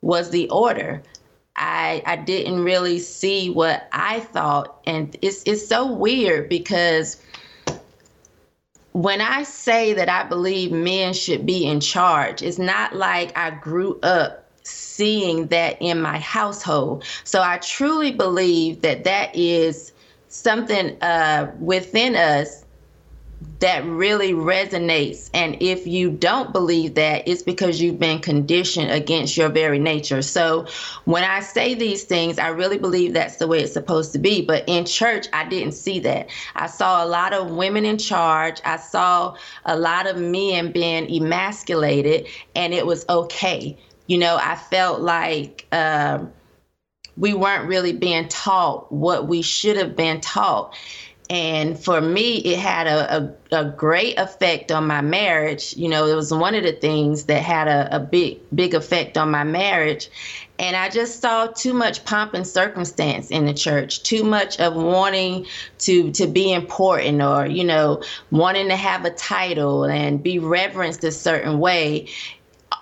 was 0.00 0.30
the 0.30 0.48
order. 0.48 1.02
I 1.58 2.02
I 2.06 2.16
didn't 2.16 2.62
really 2.62 2.98
see 3.00 3.50
what 3.50 3.88
I 3.92 4.20
thought, 4.20 4.80
and 4.86 5.16
it's 5.20 5.42
it's 5.44 5.66
so 5.66 5.92
weird 5.92 6.48
because 6.48 7.20
when 8.92 9.20
I 9.20 9.42
say 9.42 9.92
that 9.94 10.08
I 10.08 10.24
believe 10.24 10.72
men 10.72 11.12
should 11.12 11.44
be 11.44 11.66
in 11.66 11.80
charge, 11.80 12.42
it's 12.42 12.58
not 12.58 12.96
like 12.96 13.36
I 13.36 13.50
grew 13.50 13.98
up 14.02 14.48
seeing 14.62 15.46
that 15.48 15.76
in 15.80 16.00
my 16.00 16.18
household. 16.18 17.04
So 17.24 17.42
I 17.42 17.58
truly 17.58 18.12
believe 18.12 18.80
that 18.82 19.04
that 19.04 19.34
is 19.36 19.92
something 20.28 21.00
uh, 21.02 21.52
within 21.60 22.16
us 22.16 22.64
that 23.60 23.84
really 23.84 24.32
resonates. 24.32 25.30
And 25.34 25.56
if 25.60 25.86
you 25.86 26.10
don't 26.10 26.52
believe 26.52 26.94
that, 26.94 27.26
it's 27.26 27.42
because 27.42 27.80
you've 27.80 27.98
been 27.98 28.20
conditioned 28.20 28.90
against 28.90 29.36
your 29.36 29.48
very 29.48 29.78
nature. 29.78 30.22
So 30.22 30.66
when 31.04 31.24
I 31.24 31.40
say 31.40 31.74
these 31.74 32.04
things, 32.04 32.38
I 32.38 32.48
really 32.48 32.78
believe 32.78 33.14
that's 33.14 33.36
the 33.36 33.46
way 33.46 33.60
it's 33.60 33.72
supposed 33.72 34.12
to 34.12 34.18
be. 34.18 34.42
But 34.42 34.64
in 34.68 34.84
church, 34.84 35.26
I 35.32 35.48
didn't 35.48 35.72
see 35.72 35.98
that. 36.00 36.30
I 36.54 36.66
saw 36.66 37.04
a 37.04 37.06
lot 37.06 37.32
of 37.32 37.50
women 37.50 37.84
in 37.84 37.98
charge, 37.98 38.60
I 38.64 38.76
saw 38.76 39.36
a 39.64 39.76
lot 39.76 40.06
of 40.06 40.16
men 40.18 40.72
being 40.72 41.08
emasculated, 41.10 42.26
and 42.54 42.72
it 42.74 42.86
was 42.86 43.04
okay. 43.08 43.76
You 44.06 44.18
know, 44.18 44.38
I 44.40 44.56
felt 44.56 45.00
like, 45.00 45.66
um, 45.72 46.32
we 47.16 47.34
weren't 47.34 47.68
really 47.68 47.92
being 47.92 48.28
taught 48.28 48.90
what 48.92 49.26
we 49.26 49.42
should 49.42 49.76
have 49.76 49.96
been 49.96 50.20
taught. 50.20 50.76
And 51.30 51.78
for 51.78 52.00
me, 52.00 52.36
it 52.38 52.58
had 52.58 52.86
a, 52.86 53.16
a, 53.52 53.60
a, 53.60 53.64
great 53.66 54.18
effect 54.18 54.72
on 54.72 54.86
my 54.86 55.02
marriage. 55.02 55.76
You 55.76 55.88
know, 55.88 56.06
it 56.06 56.14
was 56.14 56.32
one 56.32 56.54
of 56.54 56.62
the 56.62 56.72
things 56.72 57.24
that 57.24 57.42
had 57.42 57.68
a, 57.68 57.96
a 57.96 58.00
big, 58.00 58.38
big 58.54 58.72
effect 58.72 59.18
on 59.18 59.30
my 59.30 59.44
marriage. 59.44 60.08
And 60.58 60.74
I 60.74 60.88
just 60.88 61.20
saw 61.20 61.46
too 61.46 61.74
much 61.74 62.04
pomp 62.06 62.32
and 62.32 62.46
circumstance 62.46 63.30
in 63.30 63.44
the 63.44 63.52
church, 63.52 64.02
too 64.02 64.24
much 64.24 64.58
of 64.58 64.74
wanting 64.74 65.46
to 65.80 66.10
to 66.12 66.26
be 66.26 66.52
important 66.52 67.20
or, 67.20 67.46
you 67.46 67.62
know, 67.62 68.02
wanting 68.30 68.68
to 68.68 68.76
have 68.76 69.04
a 69.04 69.10
title 69.10 69.84
and 69.84 70.22
be 70.22 70.38
reverenced 70.38 71.04
a 71.04 71.12
certain 71.12 71.58
way 71.58 72.08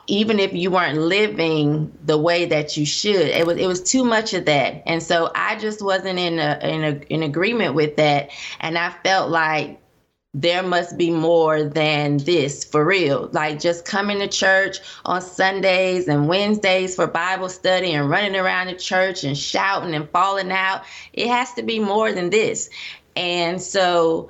even 0.06 0.38
if 0.38 0.52
you 0.52 0.70
weren't 0.70 0.98
living 0.98 1.92
the 2.04 2.18
way 2.18 2.44
that 2.44 2.76
you 2.76 2.86
should 2.86 3.26
it 3.28 3.46
was 3.46 3.58
it 3.58 3.66
was 3.66 3.82
too 3.82 4.04
much 4.04 4.34
of 4.34 4.44
that. 4.46 4.82
And 4.86 5.02
so 5.02 5.30
i 5.34 5.56
just 5.56 5.82
wasn't 5.82 6.18
in 6.18 6.38
a, 6.38 6.58
in 6.62 6.84
a, 6.84 7.12
in 7.12 7.22
agreement 7.22 7.74
with 7.74 7.96
that. 7.96 8.30
And 8.60 8.78
i 8.78 8.90
felt 9.04 9.30
like 9.30 9.80
there 10.34 10.62
must 10.62 10.98
be 10.98 11.10
more 11.10 11.64
than 11.64 12.18
this 12.18 12.62
for 12.62 12.84
real. 12.84 13.30
Like 13.32 13.58
just 13.58 13.86
coming 13.86 14.18
to 14.18 14.28
church 14.28 14.78
on 15.04 15.22
sundays 15.22 16.08
and 16.08 16.28
wednesdays 16.28 16.94
for 16.94 17.06
bible 17.06 17.48
study 17.48 17.92
and 17.92 18.10
running 18.10 18.36
around 18.36 18.68
the 18.68 18.74
church 18.74 19.24
and 19.24 19.36
shouting 19.36 19.94
and 19.94 20.08
falling 20.10 20.52
out 20.52 20.82
it 21.12 21.28
has 21.28 21.52
to 21.54 21.62
be 21.62 21.78
more 21.78 22.12
than 22.12 22.30
this. 22.30 22.70
And 23.16 23.62
so 23.62 24.28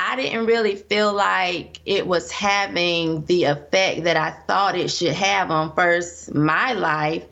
I 0.00 0.14
didn't 0.14 0.46
really 0.46 0.76
feel 0.76 1.12
like 1.12 1.80
it 1.84 2.06
was 2.06 2.30
having 2.30 3.24
the 3.24 3.44
effect 3.44 4.04
that 4.04 4.16
I 4.16 4.30
thought 4.46 4.78
it 4.78 4.92
should 4.92 5.12
have 5.12 5.50
on 5.50 5.74
first 5.74 6.32
my 6.32 6.72
life 6.72 7.24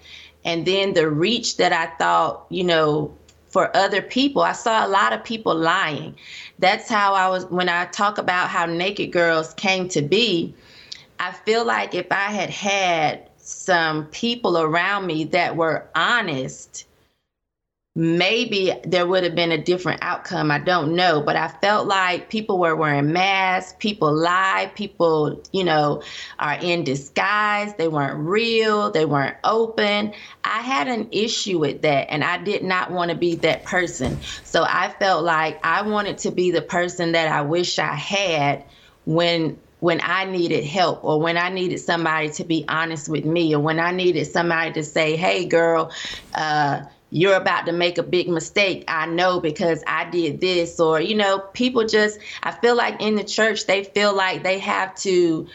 and 0.44 0.66
then 0.66 0.92
the 0.92 1.08
reach 1.08 1.58
that 1.58 1.72
I 1.72 1.86
thought, 1.96 2.44
you 2.50 2.64
know, 2.64 3.14
for 3.48 3.74
other 3.76 4.02
people. 4.02 4.42
I 4.42 4.52
saw 4.52 4.84
a 4.84 4.88
lot 4.88 5.12
of 5.12 5.22
people 5.22 5.54
lying. 5.54 6.16
That's 6.58 6.88
how 6.88 7.14
I 7.14 7.28
was 7.28 7.46
when 7.46 7.68
I 7.68 7.86
talk 7.86 8.18
about 8.18 8.48
how 8.48 8.66
Naked 8.66 9.12
Girls 9.12 9.54
came 9.54 9.88
to 9.90 10.02
be. 10.02 10.52
I 11.20 11.32
feel 11.32 11.64
like 11.64 11.94
if 11.94 12.10
I 12.10 12.32
had 12.32 12.50
had 12.50 13.30
some 13.38 14.06
people 14.06 14.58
around 14.58 15.06
me 15.06 15.22
that 15.24 15.54
were 15.54 15.86
honest 15.94 16.84
maybe 17.96 18.74
there 18.84 19.06
would 19.06 19.24
have 19.24 19.34
been 19.34 19.50
a 19.50 19.62
different 19.62 20.00
outcome. 20.02 20.50
I 20.50 20.58
don't 20.58 20.94
know, 20.94 21.22
but 21.22 21.34
I 21.34 21.48
felt 21.48 21.88
like 21.88 22.28
people 22.28 22.58
were 22.58 22.76
wearing 22.76 23.10
masks, 23.10 23.74
people 23.78 24.14
lie, 24.14 24.70
people, 24.74 25.42
you 25.50 25.64
know, 25.64 26.02
are 26.38 26.58
in 26.60 26.84
disguise. 26.84 27.72
They 27.78 27.88
weren't 27.88 28.18
real, 28.18 28.90
they 28.90 29.06
weren't 29.06 29.38
open. 29.44 30.12
I 30.44 30.60
had 30.60 30.88
an 30.88 31.08
issue 31.10 31.58
with 31.58 31.80
that, 31.82 32.10
and 32.12 32.22
I 32.22 32.36
did 32.36 32.62
not 32.62 32.92
want 32.92 33.10
to 33.10 33.16
be 33.16 33.36
that 33.36 33.64
person. 33.64 34.20
So 34.44 34.62
I 34.62 34.94
felt 35.00 35.24
like 35.24 35.58
I 35.64 35.80
wanted 35.80 36.18
to 36.18 36.30
be 36.30 36.50
the 36.50 36.62
person 36.62 37.12
that 37.12 37.28
I 37.28 37.40
wish 37.40 37.78
I 37.78 37.94
had 37.94 38.66
when 39.06 39.58
when 39.78 40.00
I 40.02 40.24
needed 40.24 40.64
help 40.64 41.04
or 41.04 41.20
when 41.20 41.36
I 41.36 41.50
needed 41.50 41.78
somebody 41.78 42.30
to 42.30 42.44
be 42.44 42.64
honest 42.66 43.08
with 43.08 43.24
me 43.24 43.54
or 43.54 43.60
when 43.60 43.78
I 43.78 43.92
needed 43.92 44.26
somebody 44.26 44.72
to 44.72 44.82
say, 44.82 45.16
"Hey 45.16 45.46
girl, 45.46 45.92
uh 46.34 46.82
you're 47.10 47.36
about 47.36 47.66
to 47.66 47.72
make 47.72 47.98
a 47.98 48.02
big 48.02 48.28
mistake. 48.28 48.84
I 48.88 49.06
know 49.06 49.40
because 49.40 49.82
I 49.86 50.08
did 50.10 50.40
this. 50.40 50.80
Or, 50.80 51.00
you 51.00 51.14
know, 51.14 51.38
people 51.38 51.86
just, 51.86 52.18
I 52.42 52.52
feel 52.52 52.76
like 52.76 53.00
in 53.00 53.14
the 53.14 53.24
church, 53.24 53.66
they 53.66 53.84
feel 53.84 54.14
like 54.14 54.42
they 54.42 54.58
have 54.58 54.94
to 54.96 55.46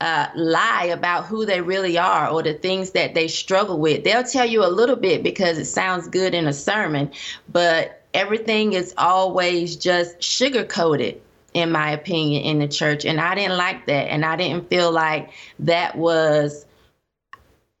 uh, 0.00 0.28
lie 0.34 0.84
about 0.92 1.24
who 1.26 1.46
they 1.46 1.60
really 1.60 1.96
are 1.96 2.28
or 2.28 2.42
the 2.42 2.54
things 2.54 2.90
that 2.90 3.14
they 3.14 3.28
struggle 3.28 3.78
with. 3.78 4.04
They'll 4.04 4.24
tell 4.24 4.46
you 4.46 4.64
a 4.64 4.68
little 4.68 4.96
bit 4.96 5.22
because 5.22 5.58
it 5.58 5.64
sounds 5.64 6.08
good 6.08 6.34
in 6.34 6.46
a 6.46 6.52
sermon, 6.52 7.10
but 7.50 8.02
everything 8.12 8.74
is 8.74 8.94
always 8.98 9.76
just 9.76 10.22
sugar 10.22 10.64
coated 10.64 11.20
in 11.54 11.70
my 11.70 11.92
opinion 11.92 12.42
in 12.42 12.58
the 12.58 12.68
church 12.68 13.04
and 13.04 13.20
I 13.20 13.34
didn't 13.36 13.56
like 13.56 13.86
that 13.86 14.10
and 14.10 14.24
I 14.24 14.34
didn't 14.34 14.68
feel 14.68 14.90
like 14.90 15.30
that 15.60 15.96
was 15.96 16.66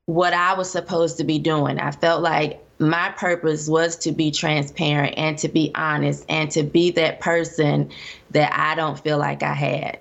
what 0.06 0.32
I 0.32 0.54
was 0.54 0.70
supposed 0.70 1.18
to 1.18 1.24
be 1.24 1.38
doing. 1.38 1.80
I 1.80 1.90
felt 1.90 2.22
like 2.22 2.63
my 2.78 3.10
purpose 3.10 3.68
was 3.68 3.96
to 3.96 4.12
be 4.12 4.30
transparent 4.30 5.14
and 5.16 5.38
to 5.38 5.48
be 5.48 5.70
honest 5.74 6.24
and 6.28 6.50
to 6.50 6.62
be 6.62 6.90
that 6.92 7.20
person 7.20 7.90
that 8.30 8.52
I 8.52 8.74
don't 8.74 8.98
feel 8.98 9.18
like 9.18 9.42
I 9.42 9.54
had. 9.54 10.00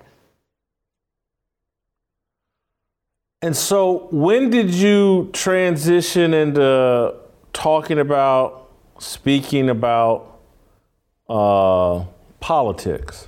And 3.42 3.56
so, 3.56 4.08
when 4.10 4.50
did 4.50 4.74
you 4.74 5.30
transition 5.34 6.34
into 6.34 7.14
talking 7.52 8.00
about, 8.00 8.72
speaking 9.00 9.70
about 9.70 10.40
uh, 11.28 12.06
politics? 12.40 13.28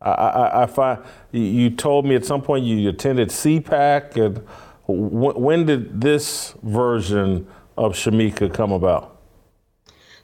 I, 0.00 0.10
I, 0.10 0.62
I, 0.62 0.66
find 0.66 1.02
you 1.32 1.70
told 1.70 2.06
me 2.06 2.14
at 2.14 2.24
some 2.24 2.42
point 2.42 2.64
you 2.64 2.88
attended 2.88 3.28
CPAC, 3.28 4.16
and 4.24 4.46
when 4.86 5.66
did 5.66 6.00
this 6.00 6.54
version 6.62 7.46
of 7.80 7.94
Shemeka 7.94 8.52
come 8.52 8.72
about? 8.72 9.16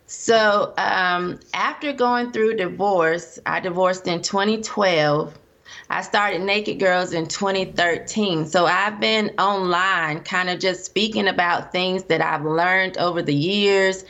So 0.07 0.75
um, 0.77 1.41
after 1.55 1.93
going 1.93 2.31
through 2.31 2.57
divorce, 2.57 3.39
I 3.47 3.61
divorced 3.61 4.07
in 4.07 4.23
2012. 4.23 5.37
I 5.89 6.03
started 6.03 6.43
Naked 6.43 6.79
Girls 6.79 7.13
in 7.13 7.27
2013. 7.27 8.47
So 8.47 8.67
I've 8.67 9.01
been 9.01 9.31
online 9.39 10.21
kind 10.21 10.51
of 10.51 10.61
just 10.61 10.85
speaking 10.85 11.27
about 11.27 11.73
things 11.73 12.05
that 12.05 12.21
I've 12.21 12.45
learned 12.45 12.99
over 12.99 13.23
the 13.23 13.35
years 13.35 14.05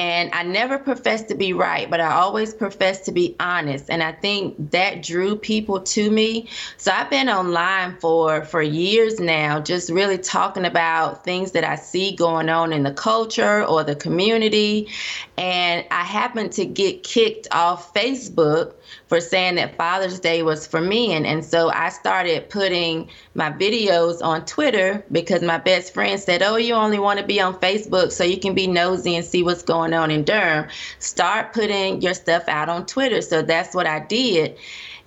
And 0.00 0.30
I 0.32 0.44
never 0.44 0.78
professed 0.78 1.28
to 1.28 1.34
be 1.34 1.52
right, 1.52 1.90
but 1.90 2.00
I 2.00 2.12
always 2.12 2.54
professed 2.54 3.04
to 3.04 3.12
be 3.12 3.36
honest. 3.38 3.90
And 3.90 4.02
I 4.02 4.12
think 4.12 4.70
that 4.70 5.02
drew 5.02 5.36
people 5.36 5.78
to 5.78 6.10
me. 6.10 6.48
So 6.78 6.90
I've 6.90 7.10
been 7.10 7.28
online 7.28 7.98
for 7.98 8.46
for 8.46 8.62
years 8.62 9.20
now, 9.20 9.60
just 9.60 9.90
really 9.90 10.16
talking 10.16 10.64
about 10.64 11.22
things 11.22 11.52
that 11.52 11.64
I 11.64 11.76
see 11.76 12.16
going 12.16 12.48
on 12.48 12.72
in 12.72 12.82
the 12.82 12.94
culture 12.94 13.62
or 13.62 13.84
the 13.84 13.94
community. 13.94 14.88
And 15.36 15.84
I 15.90 16.04
happened 16.04 16.52
to 16.52 16.64
get 16.64 17.02
kicked 17.02 17.48
off 17.50 17.92
Facebook 17.92 18.72
for 19.08 19.20
saying 19.20 19.56
that 19.56 19.76
Father's 19.76 20.20
Day 20.20 20.42
was 20.42 20.66
for 20.66 20.80
men. 20.80 21.26
And 21.26 21.44
so 21.44 21.70
I 21.70 21.88
started 21.88 22.48
putting 22.50 23.08
my 23.34 23.50
videos 23.50 24.22
on 24.22 24.44
Twitter 24.44 25.04
because 25.12 25.42
my 25.42 25.58
best 25.58 25.94
friend 25.94 26.18
said, 26.20 26.42
Oh, 26.42 26.56
you 26.56 26.74
only 26.74 26.98
want 26.98 27.18
to 27.20 27.26
be 27.26 27.40
on 27.40 27.54
Facebook 27.60 28.12
so 28.12 28.24
you 28.24 28.38
can 28.38 28.54
be 28.54 28.66
nosy 28.66 29.16
and 29.16 29.24
see 29.24 29.42
what's 29.42 29.62
going 29.62 29.94
on 29.94 30.10
in 30.10 30.24
Durham. 30.24 30.68
Start 30.98 31.52
putting 31.52 32.00
your 32.02 32.14
stuff 32.14 32.44
out 32.48 32.68
on 32.68 32.86
Twitter. 32.86 33.22
So 33.22 33.42
that's 33.42 33.74
what 33.74 33.86
I 33.86 34.00
did. 34.00 34.58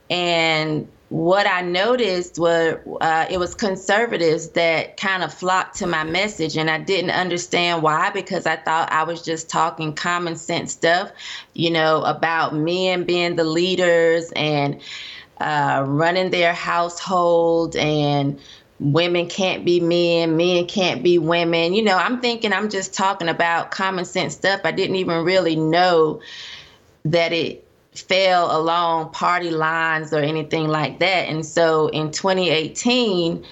And 0.10 0.88
what 1.14 1.46
I 1.46 1.62
noticed 1.62 2.40
was 2.40 2.78
uh, 3.00 3.28
it 3.30 3.38
was 3.38 3.54
conservatives 3.54 4.50
that 4.50 4.98
kind 4.98 5.22
of 5.22 5.32
flocked 5.32 5.76
to 5.76 5.86
my 5.86 6.04
message, 6.04 6.58
and 6.58 6.72
I 6.72 6.80
didn't 6.80 7.12
understand 7.12 7.84
why 7.84 8.10
because 8.10 8.48
I 8.48 8.56
thought 8.56 8.92
I 8.92 9.04
was 9.04 9.22
just 9.22 9.48
talking 9.48 9.94
common 9.94 10.36
sense 10.36 10.72
stuff, 10.72 11.12
you 11.54 11.70
know, 11.70 12.02
about 12.02 12.56
men 12.56 13.04
being 13.04 13.36
the 13.36 13.44
leaders 13.44 14.32
and 14.36 14.82
uh, 15.40 15.84
running 15.86 16.32
their 16.32 16.52
household 16.52 17.76
and 17.76 18.40
women 18.80 19.28
can't 19.30 19.64
be 19.64 19.80
men, 19.80 20.36
men 20.36 20.66
can't 20.66 21.04
be 21.04 21.20
women. 21.20 21.76
You 21.76 21.84
know, 21.84 21.96
I'm 21.96 22.22
thinking 22.22 22.52
I'm 22.54 22.72
just 22.72 22.92
talking 22.96 23.30
about 23.30 23.70
common 23.70 24.06
sense 24.06 24.34
stuff. 24.34 24.62
I 24.64 24.72
didn't 24.72 24.96
even 24.96 25.24
really 25.24 25.58
know 25.58 26.22
that 27.06 27.34
it 27.34 27.63
fell 27.96 28.58
along 28.58 29.12
party 29.12 29.50
lines 29.52 30.14
or 30.14 30.20
anything 30.20 30.68
like 30.68 31.00
that. 31.00 31.30
And 31.30 31.46
so 31.46 31.88
in 31.88 32.12
2018, 32.12 33.46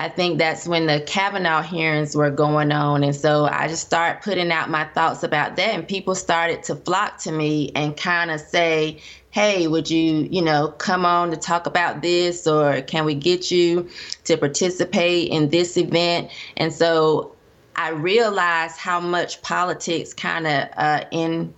I 0.00 0.08
think 0.08 0.38
that's 0.38 0.66
when 0.66 0.86
the 0.86 1.00
Kavanaugh 1.00 1.62
hearings 1.62 2.14
were 2.14 2.30
going 2.30 2.70
on. 2.70 3.02
And 3.02 3.14
so 3.14 3.46
I 3.46 3.66
just 3.66 3.84
started 3.84 4.22
putting 4.22 4.52
out 4.52 4.70
my 4.70 4.84
thoughts 4.84 5.24
about 5.24 5.56
that. 5.56 5.74
And 5.74 5.86
people 5.86 6.14
started 6.14 6.62
to 6.64 6.76
flock 6.76 7.18
to 7.18 7.32
me 7.32 7.72
and 7.74 7.96
kind 7.96 8.30
of 8.30 8.40
say, 8.40 9.00
hey, 9.30 9.66
would 9.66 9.90
you, 9.90 10.28
you 10.30 10.40
know, 10.40 10.68
come 10.78 11.04
on 11.04 11.32
to 11.32 11.36
talk 11.36 11.66
about 11.66 12.00
this? 12.00 12.46
Or 12.46 12.80
can 12.82 13.04
we 13.04 13.14
get 13.14 13.50
you 13.50 13.88
to 14.24 14.36
participate 14.36 15.30
in 15.30 15.50
this 15.50 15.76
event? 15.76 16.30
And 16.56 16.72
so 16.72 17.34
I 17.74 17.90
realized 17.90 18.78
how 18.78 19.00
much 19.00 19.42
politics 19.42 20.14
kind 20.14 20.46
of 20.46 20.68
uh, 20.76 21.04
in 21.10 21.52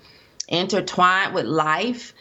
intertwined 0.50 1.34
with 1.34 1.46
life 1.46 2.12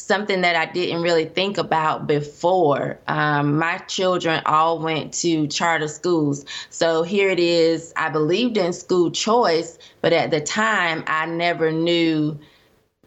something 0.00 0.40
that 0.40 0.56
I 0.56 0.66
didn't 0.72 1.02
really 1.02 1.26
think 1.26 1.58
about 1.58 2.06
before. 2.06 2.98
Um, 3.06 3.58
my 3.58 3.78
children 3.78 4.42
all 4.46 4.78
went 4.78 5.12
to 5.14 5.46
charter 5.46 5.88
schools. 5.88 6.44
So 6.70 7.02
here 7.02 7.28
it 7.28 7.38
is. 7.38 7.92
I 7.96 8.08
believed 8.08 8.56
in 8.56 8.72
school 8.72 9.10
choice, 9.10 9.78
but 10.00 10.12
at 10.12 10.30
the 10.30 10.40
time, 10.40 11.04
I 11.06 11.26
never 11.26 11.70
knew 11.70 12.38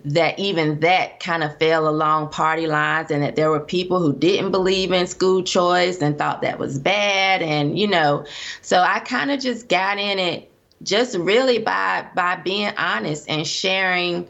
that 0.05 0.37
even 0.37 0.81
that 0.81 1.19
kind 1.21 1.43
of 1.43 1.57
fell 1.57 1.87
along 1.87 2.29
party 2.29 2.67
lines 2.67 3.09
and 3.09 3.23
that 3.23 3.37
there 3.37 3.49
were 3.49 3.59
people 3.59 3.99
who 3.99 4.13
didn't 4.13 4.51
believe 4.51 4.91
in 4.91 5.07
school 5.07 5.41
choice 5.41 6.01
and 6.01 6.17
thought 6.17 6.41
that 6.41 6.59
was 6.59 6.77
bad 6.77 7.41
and 7.41 7.79
you 7.79 7.87
know 7.87 8.25
so 8.61 8.81
i 8.81 8.99
kind 8.99 9.31
of 9.31 9.39
just 9.39 9.69
got 9.69 9.97
in 9.97 10.19
it 10.19 10.51
just 10.81 11.17
really 11.17 11.57
by 11.57 12.05
by 12.15 12.35
being 12.35 12.73
honest 12.77 13.29
and 13.29 13.47
sharing 13.47 14.27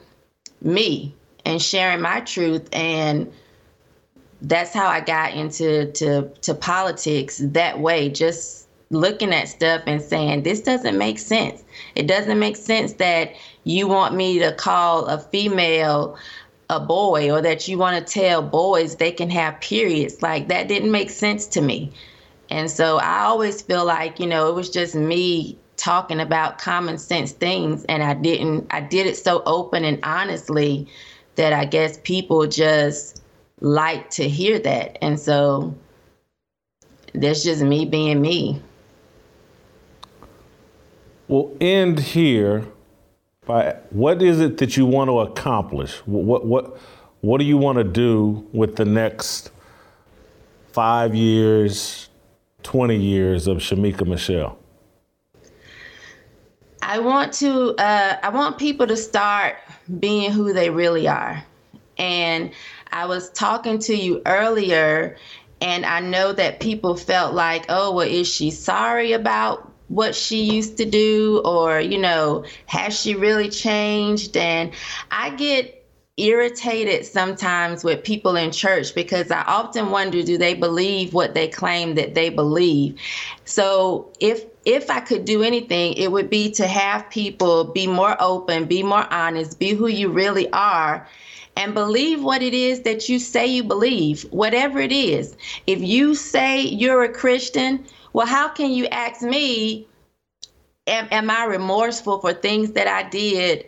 me 0.63 1.13
and 1.45 1.61
sharing 1.61 2.01
my 2.01 2.21
truth 2.21 2.67
and 2.73 3.31
that's 4.41 4.73
how 4.73 4.87
I 4.87 4.99
got 4.99 5.33
into 5.33 5.91
to 5.93 6.29
to 6.41 6.53
politics 6.53 7.41
that 7.43 7.79
way 7.79 8.09
just 8.09 8.67
looking 8.89 9.33
at 9.33 9.49
stuff 9.49 9.81
and 9.87 10.01
saying 10.01 10.43
this 10.43 10.61
doesn't 10.61 10.97
make 10.97 11.17
sense. 11.17 11.63
It 11.95 12.07
doesn't 12.07 12.37
make 12.39 12.55
sense 12.55 12.93
that 12.93 13.33
you 13.63 13.87
want 13.87 14.15
me 14.15 14.39
to 14.39 14.53
call 14.53 15.05
a 15.05 15.19
female 15.19 16.17
a 16.69 16.79
boy 16.79 17.31
or 17.31 17.41
that 17.41 17.67
you 17.67 17.77
want 17.77 18.05
to 18.05 18.13
tell 18.13 18.41
boys 18.41 18.95
they 18.95 19.11
can 19.11 19.29
have 19.29 19.59
periods. 19.61 20.21
Like 20.21 20.47
that 20.47 20.67
didn't 20.67 20.91
make 20.91 21.09
sense 21.09 21.45
to 21.47 21.61
me. 21.61 21.91
And 22.49 22.69
so 22.69 22.97
I 22.97 23.23
always 23.23 23.61
feel 23.61 23.85
like, 23.85 24.19
you 24.19 24.27
know, 24.27 24.49
it 24.49 24.55
was 24.55 24.69
just 24.69 24.95
me 24.95 25.57
talking 25.77 26.19
about 26.19 26.59
common 26.59 26.97
sense 26.97 27.31
things 27.31 27.83
and 27.85 28.03
I 28.03 28.13
didn't 28.13 28.67
I 28.69 28.81
did 28.81 29.07
it 29.07 29.17
so 29.17 29.41
open 29.45 29.83
and 29.83 29.99
honestly 30.03 30.87
that 31.35 31.53
I 31.53 31.65
guess 31.65 31.99
people 32.03 32.47
just 32.47 33.23
like 33.59 34.09
to 34.11 34.29
hear 34.29 34.59
that. 34.59 34.97
And 35.01 35.19
so 35.19 35.75
that's 37.13 37.43
just 37.43 37.63
me 37.63 37.85
being 37.85 38.21
me. 38.21 38.61
We'll 41.27 41.55
end 41.59 41.99
here 41.99 42.65
by 43.45 43.77
what 43.89 44.21
is 44.21 44.39
it 44.39 44.57
that 44.57 44.77
you 44.77 44.85
want 44.85 45.09
to 45.09 45.19
accomplish? 45.19 45.97
What 46.05 46.45
what 46.45 46.77
what 47.21 47.37
do 47.39 47.45
you 47.45 47.57
want 47.57 47.77
to 47.77 47.83
do 47.83 48.47
with 48.51 48.75
the 48.75 48.85
next 48.85 49.49
five 50.73 51.15
years, 51.15 52.09
20 52.63 52.97
years 52.97 53.47
of 53.47 53.57
Shemeka 53.57 54.05
Michelle? 54.05 54.59
I 56.85 56.99
want 56.99 57.33
to 57.35 57.75
uh, 57.75 58.17
I 58.21 58.29
want 58.29 58.57
people 58.57 58.87
to 58.87 58.97
start 58.97 59.55
being 59.99 60.31
who 60.31 60.53
they 60.53 60.69
really 60.69 61.07
are. 61.07 61.43
And 61.97 62.51
I 62.91 63.05
was 63.05 63.29
talking 63.31 63.79
to 63.79 63.95
you 63.95 64.21
earlier 64.25 65.17
and 65.61 65.85
I 65.85 66.01
know 66.01 66.33
that 66.33 66.59
people 66.59 66.95
felt 66.95 67.33
like, 67.33 67.65
"Oh, 67.69 67.93
well 67.93 68.07
is 68.07 68.27
she 68.27 68.51
sorry 68.51 69.13
about 69.13 69.71
what 69.87 70.13
she 70.15 70.43
used 70.43 70.77
to 70.77 70.85
do 70.85 71.41
or, 71.45 71.79
you 71.79 71.97
know, 71.97 72.43
has 72.65 72.99
she 72.99 73.15
really 73.15 73.49
changed?" 73.49 74.35
And 74.35 74.71
I 75.09 75.29
get 75.31 75.79
irritated 76.17 77.05
sometimes 77.05 77.83
with 77.83 78.03
people 78.03 78.35
in 78.35 78.51
church 78.51 78.93
because 78.93 79.31
I 79.31 79.41
often 79.43 79.89
wonder 79.89 80.21
do 80.21 80.37
they 80.37 80.53
believe 80.53 81.13
what 81.13 81.33
they 81.33 81.47
claim 81.47 81.95
that 81.95 82.13
they 82.13 82.29
believe. 82.29 82.99
So 83.45 84.11
if 84.19 84.45
if 84.65 84.89
I 84.89 84.99
could 84.99 85.25
do 85.25 85.43
anything, 85.43 85.93
it 85.93 86.11
would 86.11 86.29
be 86.29 86.51
to 86.51 86.67
have 86.67 87.09
people 87.09 87.65
be 87.65 87.87
more 87.87 88.15
open, 88.21 88.65
be 88.65 88.83
more 88.83 89.11
honest, 89.11 89.59
be 89.59 89.71
who 89.71 89.87
you 89.87 90.09
really 90.09 90.51
are, 90.51 91.07
and 91.57 91.73
believe 91.73 92.23
what 92.23 92.41
it 92.41 92.53
is 92.53 92.81
that 92.81 93.09
you 93.09 93.19
say 93.19 93.45
you 93.45 93.63
believe, 93.63 94.23
whatever 94.31 94.79
it 94.79 94.91
is. 94.91 95.35
If 95.67 95.81
you 95.81 96.15
say 96.15 96.61
you're 96.61 97.03
a 97.03 97.11
Christian, 97.11 97.85
well, 98.13 98.27
how 98.27 98.47
can 98.49 98.71
you 98.71 98.87
ask 98.87 99.21
me, 99.21 99.87
am, 100.87 101.07
am 101.11 101.29
I 101.29 101.45
remorseful 101.45 102.19
for 102.19 102.33
things 102.33 102.71
that 102.71 102.87
I 102.87 103.07
did 103.09 103.65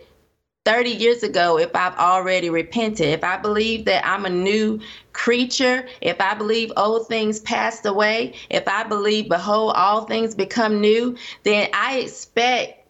30 0.66 0.90
years 0.90 1.24
ago 1.24 1.60
if 1.60 1.76
I've 1.76 1.98
already 1.98 2.50
repented, 2.50 3.08
if 3.08 3.24
I 3.24 3.38
believe 3.38 3.86
that 3.86 4.06
I'm 4.06 4.26
a 4.26 4.30
new 4.30 4.82
creature, 5.14 5.88
if 6.02 6.20
I 6.20 6.34
believe 6.34 6.72
old 6.76 7.08
things 7.08 7.40
passed 7.40 7.86
away, 7.86 8.34
if 8.50 8.68
I 8.68 8.84
believe, 8.84 9.30
behold, 9.30 9.74
all 9.76 10.06
things 10.06 10.36
become 10.36 10.82
new, 10.82 11.16
then 11.44 11.70
I 11.74 12.00
expect 12.00 12.82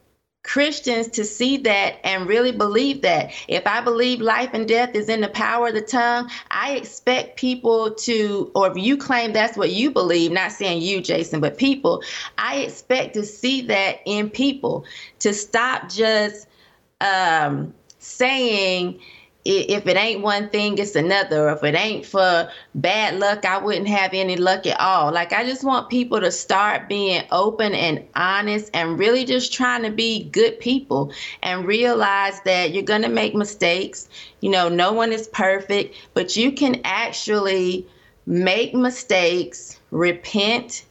Christians 0.43 1.07
to 1.09 1.25
see 1.25 1.57
that 1.57 1.95
and 2.03 2.27
really 2.27 2.51
believe 2.51 3.01
that. 3.01 3.31
If 3.47 3.65
I 3.65 3.81
believe 3.81 4.21
life 4.21 4.51
and 4.53 4.67
death 4.67 4.93
is 4.93 5.09
in 5.09 5.21
the 5.21 5.27
power 5.27 5.69
of 5.69 5.73
the 5.73 5.81
tongue, 5.81 6.29
I 6.51 6.75
expect 6.75 7.35
people 7.37 7.91
to, 7.95 8.51
or 8.55 8.69
if 8.69 8.77
you 8.77 8.95
claim 8.95 9.33
that's 9.33 9.57
what 9.57 9.71
you 9.71 9.89
believe, 9.91 10.31
not 10.31 10.51
saying 10.51 10.83
you, 10.83 11.01
Jason, 11.01 11.41
but 11.41 11.57
people, 11.57 12.03
I 12.37 12.57
expect 12.57 13.15
to 13.15 13.25
see 13.25 13.61
that 13.63 14.01
in 14.05 14.29
people, 14.29 14.85
to 15.19 15.33
stop 15.33 15.89
just 15.89 16.47
um, 17.01 17.73
saying 17.99 18.99
if 19.45 19.85
it 19.85 19.95
ain't 19.95 20.21
one 20.21 20.49
thing, 20.49 20.77
it's 20.79 20.95
another. 20.95 21.49
If 21.49 21.63
it 21.63 21.75
ain't 21.75 22.05
for 22.05 22.49
bad 22.73 23.19
luck, 23.19 23.45
I 23.45 23.59
wouldn't 23.59 23.87
have 23.87 24.11
any 24.13 24.37
luck 24.37 24.65
at 24.65 24.79
all. 24.79 25.11
Like, 25.11 25.33
I 25.33 25.45
just 25.45 25.63
want 25.63 25.89
people 25.89 26.19
to 26.19 26.31
start 26.31 26.89
being 26.89 27.23
open 27.31 27.75
and 27.75 28.03
honest 28.15 28.71
and 28.73 28.97
really 28.97 29.23
just 29.23 29.53
trying 29.53 29.83
to 29.83 29.91
be 29.91 30.23
good 30.31 30.59
people 30.59 31.11
and 31.43 31.67
realize 31.67 32.41
that 32.41 32.71
you're 32.73 32.81
going 32.83 33.03
to 33.03 33.09
make 33.09 33.35
mistakes. 33.35 34.09
You 34.41 34.49
know, 34.49 34.67
no 34.67 34.91
one 34.91 35.13
is 35.13 35.27
perfect, 35.27 35.95
but 36.15 36.35
you 36.35 36.51
can 36.51 36.81
actually 36.83 37.85
make 38.25 38.73
mistakes, 38.73 39.79
repent, 39.91 40.85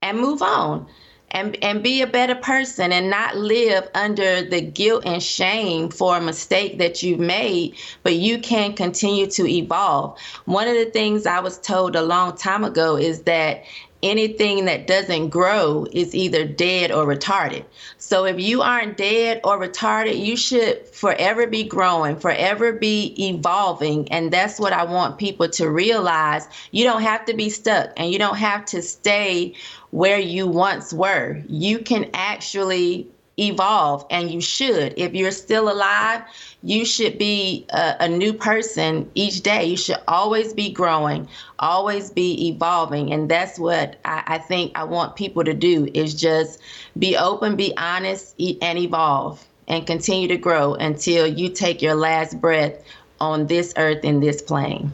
and 0.00 0.18
move 0.18 0.40
on 0.40 0.86
and 1.30 1.56
and 1.62 1.82
be 1.82 2.02
a 2.02 2.06
better 2.06 2.34
person 2.34 2.92
and 2.92 3.10
not 3.10 3.36
live 3.36 3.88
under 3.94 4.42
the 4.42 4.60
guilt 4.60 5.04
and 5.06 5.22
shame 5.22 5.90
for 5.90 6.16
a 6.16 6.20
mistake 6.20 6.78
that 6.78 7.02
you've 7.02 7.20
made 7.20 7.74
but 8.02 8.14
you 8.14 8.38
can 8.38 8.74
continue 8.74 9.26
to 9.26 9.46
evolve. 9.46 10.18
One 10.46 10.68
of 10.68 10.74
the 10.74 10.86
things 10.86 11.26
i 11.26 11.40
was 11.40 11.58
told 11.58 11.96
a 11.96 12.02
long 12.02 12.36
time 12.36 12.64
ago 12.64 12.96
is 12.96 13.22
that 13.22 13.64
anything 14.02 14.66
that 14.66 14.86
doesn't 14.86 15.30
grow 15.30 15.86
is 15.92 16.14
either 16.14 16.46
dead 16.46 16.92
or 16.92 17.04
retarded. 17.04 17.64
So 17.98 18.24
if 18.26 18.38
you 18.38 18.62
aren't 18.62 18.96
dead 18.96 19.40
or 19.44 19.58
retarded, 19.58 20.24
you 20.24 20.36
should 20.36 20.86
forever 20.88 21.46
be 21.46 21.64
growing, 21.64 22.16
forever 22.16 22.72
be 22.72 23.14
evolving. 23.28 24.10
And 24.12 24.32
that's 24.32 24.60
what 24.60 24.72
I 24.72 24.84
want 24.84 25.18
people 25.18 25.48
to 25.50 25.68
realize. 25.68 26.48
You 26.70 26.84
don't 26.84 27.02
have 27.02 27.24
to 27.26 27.34
be 27.34 27.50
stuck 27.50 27.90
and 27.96 28.12
you 28.12 28.18
don't 28.18 28.36
have 28.36 28.64
to 28.66 28.82
stay 28.82 29.54
where 29.90 30.18
you 30.18 30.46
once 30.46 30.92
were. 30.92 31.42
You 31.48 31.80
can 31.80 32.10
actually 32.14 33.08
evolve 33.38 34.04
and 34.10 34.30
you 34.30 34.40
should 34.40 34.92
if 34.96 35.14
you're 35.14 35.30
still 35.30 35.70
alive 35.70 36.22
you 36.62 36.84
should 36.84 37.18
be 37.18 37.64
a, 37.70 37.96
a, 38.00 38.08
new 38.08 38.32
person 38.32 39.08
each 39.14 39.42
day 39.42 39.64
you 39.64 39.76
should 39.76 39.98
always 40.08 40.52
be 40.52 40.72
growing 40.72 41.28
always 41.60 42.10
be 42.10 42.48
evolving 42.48 43.12
and 43.12 43.30
that's 43.30 43.58
what 43.58 43.96
I, 44.04 44.22
I 44.26 44.38
think 44.38 44.72
i 44.76 44.82
want 44.82 45.14
people 45.14 45.44
to 45.44 45.54
do 45.54 45.88
is 45.94 46.14
just 46.14 46.60
be 46.98 47.16
open 47.16 47.54
be 47.54 47.76
honest 47.76 48.34
and 48.60 48.78
evolve 48.78 49.46
and 49.68 49.86
continue 49.86 50.28
to 50.28 50.36
grow 50.36 50.74
until 50.74 51.26
you 51.26 51.48
take 51.48 51.80
your 51.80 51.94
last 51.94 52.40
breath 52.40 52.82
on 53.20 53.46
this 53.46 53.72
earth 53.76 54.04
in 54.04 54.20
this 54.20 54.42
plane 54.42 54.92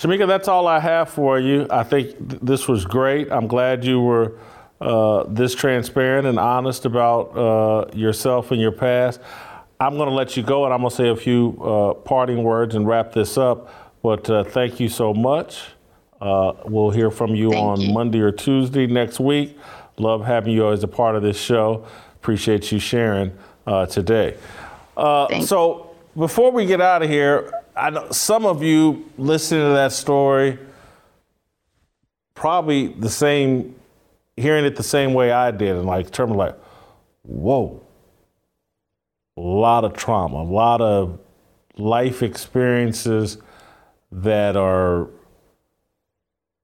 Shemeka, 0.00 0.26
that's 0.26 0.48
all 0.48 0.66
I 0.66 0.80
have 0.80 1.10
for 1.10 1.38
you. 1.38 1.66
I 1.68 1.82
think 1.82 2.16
th- 2.30 2.40
this 2.40 2.66
was 2.66 2.86
great. 2.86 3.30
I'm 3.30 3.46
glad 3.46 3.84
you 3.84 4.00
were 4.00 4.32
uh, 4.80 5.24
this 5.28 5.54
transparent 5.54 6.26
and 6.26 6.38
honest 6.38 6.86
about 6.86 7.36
uh, 7.36 7.90
yourself 7.94 8.50
and 8.50 8.60
your 8.60 8.72
past. 8.72 9.20
I'm 9.78 9.96
going 9.96 10.08
to 10.08 10.14
let 10.14 10.36
you 10.36 10.42
go 10.42 10.64
and 10.64 10.72
I'm 10.72 10.80
going 10.80 10.90
to 10.90 10.96
say 10.96 11.08
a 11.08 11.16
few 11.16 11.58
uh, 11.62 11.94
parting 11.94 12.42
words 12.42 12.74
and 12.74 12.86
wrap 12.86 13.12
this 13.12 13.36
up. 13.38 13.74
But 14.02 14.28
uh, 14.30 14.44
thank 14.44 14.80
you 14.80 14.88
so 14.88 15.12
much. 15.12 15.62
Uh, 16.20 16.52
we'll 16.64 16.90
hear 16.90 17.10
from 17.10 17.34
you 17.34 17.50
thank 17.50 17.62
on 17.62 17.80
you. 17.80 17.92
Monday 17.92 18.20
or 18.20 18.32
Tuesday 18.32 18.86
next 18.86 19.20
week. 19.20 19.58
Love 19.98 20.24
having 20.24 20.54
you 20.54 20.70
as 20.70 20.82
a 20.82 20.88
part 20.88 21.14
of 21.14 21.22
this 21.22 21.38
show. 21.38 21.86
Appreciate 22.16 22.72
you 22.72 22.78
sharing 22.78 23.32
today. 23.88 24.36
so 24.96 25.94
before 26.16 26.50
we 26.50 26.66
get 26.66 26.80
out 26.80 27.02
of 27.02 27.08
here, 27.08 27.52
I 27.76 27.90
know 27.90 28.10
some 28.10 28.44
of 28.44 28.62
you 28.62 29.08
listening 29.16 29.62
to 29.62 29.74
that 29.74 29.92
story 29.92 30.58
probably 32.34 32.88
the 32.88 33.10
same 33.10 33.74
hearing 34.36 34.64
it 34.64 34.76
the 34.76 34.82
same 34.82 35.14
way 35.14 35.32
I 35.32 35.50
did, 35.50 35.76
and 35.76 35.86
like 35.86 36.10
terms 36.10 36.32
like, 36.32 36.56
whoa, 37.22 37.82
a 39.36 39.40
lot 39.40 39.84
of 39.84 39.94
trauma, 39.94 40.38
a 40.38 40.44
lot 40.44 40.80
of 40.80 41.18
life 41.76 42.22
experiences 42.22 43.38
that 44.12 44.56
are 44.56 45.08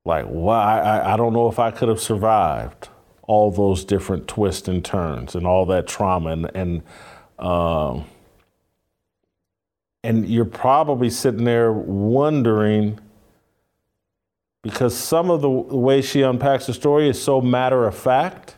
like, 0.04 0.26
wow, 0.28 0.60
I, 0.60 1.14
I 1.14 1.16
don't 1.16 1.32
know 1.32 1.48
if 1.48 1.58
I 1.58 1.70
could 1.70 1.88
have 1.88 2.00
survived 2.00 2.88
all 3.22 3.50
those 3.50 3.84
different 3.84 4.28
twists 4.28 4.68
and 4.68 4.84
turns 4.84 5.34
and 5.34 5.46
all 5.46 5.66
that 5.66 5.86
trauma 5.86 6.30
and 6.30 6.50
and 6.54 6.82
um, 7.38 8.04
and 10.04 10.28
you're 10.28 10.44
probably 10.44 11.10
sitting 11.10 11.44
there 11.44 11.72
wondering 11.72 13.00
because 14.66 14.96
some 14.96 15.30
of 15.30 15.40
the 15.40 15.50
way 15.50 16.02
she 16.02 16.22
unpacks 16.22 16.66
the 16.66 16.74
story 16.74 17.08
is 17.08 17.22
so 17.22 17.40
matter 17.40 17.86
of 17.86 17.96
fact. 17.96 18.56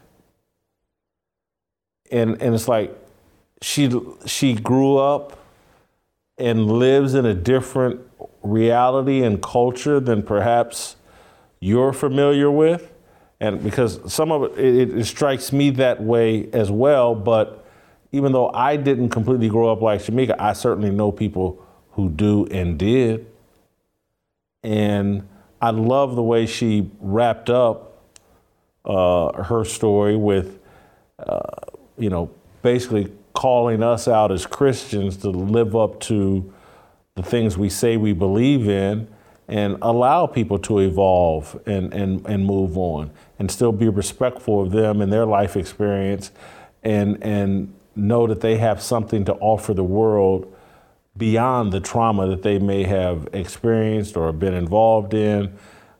And, 2.10 2.40
and 2.40 2.54
it's 2.54 2.68
like 2.68 2.96
she, 3.60 3.90
she 4.26 4.54
grew 4.54 4.96
up 4.96 5.38
and 6.38 6.66
lives 6.66 7.14
in 7.14 7.26
a 7.26 7.34
different 7.34 8.00
reality 8.42 9.22
and 9.22 9.42
culture 9.42 10.00
than 10.00 10.22
perhaps 10.22 10.96
you're 11.60 11.92
familiar 11.92 12.50
with. 12.50 12.92
And 13.40 13.62
because 13.62 14.12
some 14.12 14.32
of 14.32 14.58
it, 14.58 14.58
it, 14.58 14.98
it 14.98 15.04
strikes 15.04 15.52
me 15.52 15.70
that 15.70 16.02
way 16.02 16.48
as 16.52 16.70
well. 16.70 17.14
But 17.14 17.66
even 18.12 18.32
though 18.32 18.50
I 18.50 18.76
didn't 18.76 19.10
completely 19.10 19.48
grow 19.48 19.70
up 19.70 19.82
like 19.82 20.00
Shemeka, 20.00 20.36
I 20.38 20.54
certainly 20.54 20.90
know 20.90 21.12
people 21.12 21.64
who 21.92 22.08
do 22.08 22.46
and 22.46 22.78
did. 22.78 23.26
And 24.62 25.28
I 25.60 25.70
love 25.70 26.14
the 26.14 26.22
way 26.22 26.46
she 26.46 26.90
wrapped 27.00 27.50
up 27.50 27.88
uh, 28.84 29.42
her 29.42 29.64
story 29.64 30.16
with, 30.16 30.60
uh, 31.18 31.40
you 31.98 32.10
know, 32.10 32.30
basically 32.62 33.12
calling 33.34 33.82
us 33.82 34.08
out 34.08 34.32
as 34.32 34.46
Christians 34.46 35.16
to 35.18 35.30
live 35.30 35.76
up 35.76 36.00
to 36.00 36.52
the 37.14 37.22
things 37.22 37.58
we 37.58 37.68
say 37.68 37.96
we 37.96 38.12
believe 38.12 38.68
in 38.68 39.08
and 39.48 39.78
allow 39.82 40.26
people 40.26 40.58
to 40.58 40.78
evolve 40.78 41.60
and, 41.66 41.92
and, 41.92 42.24
and 42.26 42.44
move 42.44 42.76
on 42.76 43.10
and 43.38 43.50
still 43.50 43.72
be 43.72 43.88
respectful 43.88 44.62
of 44.62 44.70
them 44.70 45.00
and 45.00 45.12
their 45.12 45.26
life 45.26 45.56
experience 45.56 46.30
and, 46.82 47.22
and 47.22 47.74
know 47.96 48.26
that 48.26 48.40
they 48.40 48.56
have 48.56 48.82
something 48.82 49.24
to 49.24 49.34
offer 49.34 49.74
the 49.74 49.84
world 49.84 50.54
beyond 51.18 51.72
the 51.72 51.80
trauma 51.80 52.28
that 52.28 52.42
they 52.42 52.58
may 52.58 52.84
have 52.84 53.28
experienced 53.32 54.16
or 54.16 54.32
been 54.32 54.54
involved 54.54 55.12
in. 55.12 55.52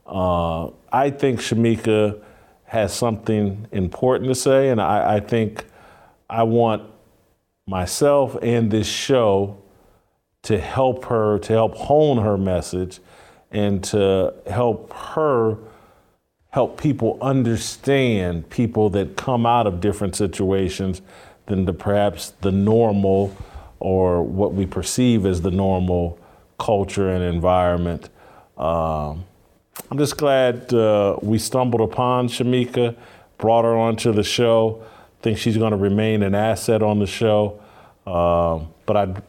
Uh, 0.07 0.69
I 0.91 1.11
think 1.11 1.41
Shemeka 1.41 2.23
has 2.65 2.95
something 2.95 3.67
important 3.73 4.29
to 4.29 4.35
say, 4.35 4.71
and 4.71 4.81
I, 4.81 5.17
I 5.17 5.21
think 5.21 5.65
I 6.31 6.45
want 6.45 6.85
myself 7.67 8.37
and 8.43 8.71
this 8.71 8.87
show 8.87 9.59
to 10.43 10.59
help 10.59 11.07
her, 11.07 11.39
to 11.41 11.53
help 11.53 11.75
hone 11.75 12.19
her 12.19 12.39
message, 12.39 13.01
and 13.51 13.83
to 13.85 14.35
help 14.47 14.93
her 14.93 15.59
help 16.51 16.81
people 16.81 17.19
understand 17.21 18.49
people 18.49 18.89
that 18.91 19.17
come 19.17 19.45
out 19.45 19.67
of 19.67 19.81
different 19.81 20.17
situations 20.17 21.03
than 21.47 21.65
the 21.65 21.73
perhaps 21.73 22.31
the 22.41 22.51
normal 22.53 23.37
or 23.81 24.23
what 24.23 24.55
we 24.55 24.67
perceive 24.67 25.27
as 25.27 25.41
the 25.41 25.51
normal 25.51 26.19
culture 26.59 27.11
and 27.11 27.23
environment. 27.23 28.09
Um, 28.57 29.25
I'm 29.91 29.99
just 29.99 30.17
glad 30.17 30.73
uh, 30.75 31.17
we 31.23 31.39
stumbled 31.39 31.81
upon 31.81 32.29
Shemeka, 32.29 32.97
brought 33.39 33.65
her 33.65 33.77
onto 33.77 34.13
the 34.13 34.25
show. 34.25 34.83
Think 35.23 35.39
she's 35.39 35.57
going 35.57 35.71
to 35.71 35.77
remain 35.77 36.23
an 36.23 36.35
asset 36.35 36.83
on 36.83 36.99
the 36.99 37.07
show. 37.07 37.61
Uh, 38.07 38.61
but 38.87 38.97
I, 38.97 39.23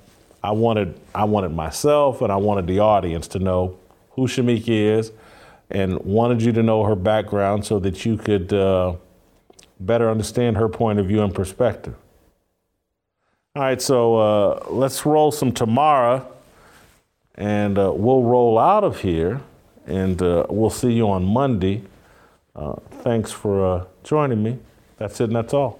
I 0.43 0.51
wanted, 0.51 0.99
I 1.13 1.25
wanted 1.25 1.49
myself 1.49 2.21
and 2.21 2.31
I 2.31 2.37
wanted 2.37 2.67
the 2.67 2.79
audience 2.79 3.27
to 3.29 3.39
know 3.39 3.77
who 4.11 4.27
Shemeka 4.27 4.67
is, 4.67 5.11
and 5.69 5.99
wanted 5.99 6.41
you 6.41 6.51
to 6.53 6.63
know 6.63 6.83
her 6.83 6.95
background 6.95 7.65
so 7.65 7.79
that 7.79 8.05
you 8.05 8.17
could 8.17 8.51
uh, 8.51 8.95
better 9.79 10.09
understand 10.09 10.57
her 10.57 10.67
point 10.67 10.99
of 10.99 11.05
view 11.05 11.21
and 11.21 11.33
perspective. 11.33 11.95
All 13.59 13.65
right, 13.65 13.81
so 13.81 14.15
uh, 14.15 14.65
let's 14.69 15.05
roll 15.05 15.33
some 15.33 15.51
Tamara, 15.51 16.25
and 17.35 17.77
uh, 17.77 17.91
we'll 17.93 18.23
roll 18.23 18.57
out 18.57 18.85
of 18.85 19.01
here, 19.01 19.41
and 19.85 20.21
uh, 20.21 20.45
we'll 20.49 20.69
see 20.69 20.93
you 20.93 21.09
on 21.09 21.25
Monday. 21.25 21.83
Uh, 22.55 22.75
thanks 23.03 23.33
for 23.33 23.65
uh, 23.65 23.85
joining 24.05 24.41
me. 24.41 24.59
That's 24.97 25.19
it, 25.19 25.25
and 25.25 25.35
that's 25.35 25.53
all. 25.53 25.77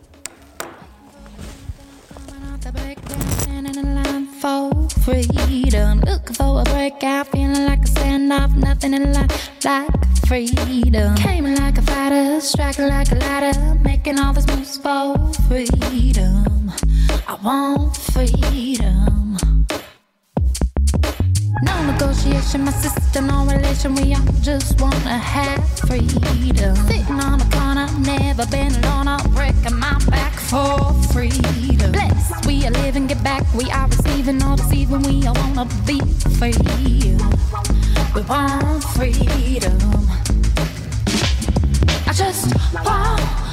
freedom. 5.06 6.02
Looking 6.02 6.36
for 6.36 6.60
a 6.60 6.64
breakout, 6.66 7.28
feeling 7.30 7.66
like 7.66 7.80
a 7.80 7.92
standoff, 7.92 8.58
nothing 8.58 8.94
in 8.94 9.14
life 9.14 9.52
like 9.64 9.88
freedom. 10.28 11.16
Came 11.16 11.46
like 11.56 11.78
a 11.78 11.82
fighter, 11.84 12.42
striking 12.42 12.90
like 12.90 13.10
a 13.14 13.16
ladder, 13.16 13.76
making 13.76 14.20
all 14.20 14.34
these 14.34 14.48
moves 14.48 14.78
for 14.78 15.16
freedom. 15.48 16.50
I 17.30 17.36
want 17.44 17.96
freedom. 17.96 19.38
No 21.62 21.92
negotiation, 21.92 22.64
my 22.64 22.72
sister, 22.72 23.22
no 23.22 23.46
relation. 23.46 23.94
We 23.94 24.16
all 24.16 24.26
just 24.42 24.82
wanna 24.82 25.16
have 25.16 25.64
freedom. 25.78 26.76
Sitting 26.88 27.20
on 27.20 27.40
a 27.40 27.50
corner, 27.52 27.88
never 28.00 28.48
been 28.48 28.74
alone. 28.78 29.08
I'm 29.08 29.30
breaking 29.36 29.78
my 29.78 30.04
back 30.10 30.34
for 30.34 30.92
freedom. 31.14 31.92
Blessed, 31.92 32.48
we 32.48 32.66
are 32.66 32.72
living, 32.72 33.06
get 33.06 33.24
back. 33.24 33.44
We 33.54 33.70
are 33.70 33.88
receiving, 33.88 34.42
all 34.42 34.56
deceiving. 34.56 35.04
We 35.04 35.28
all 35.28 35.36
wanna 35.36 35.66
be 35.86 36.00
free. 36.40 36.58
We 38.16 38.22
want 38.24 38.84
freedom. 38.86 39.78
I 42.08 42.12
just 42.12 42.56
want. 42.84 43.49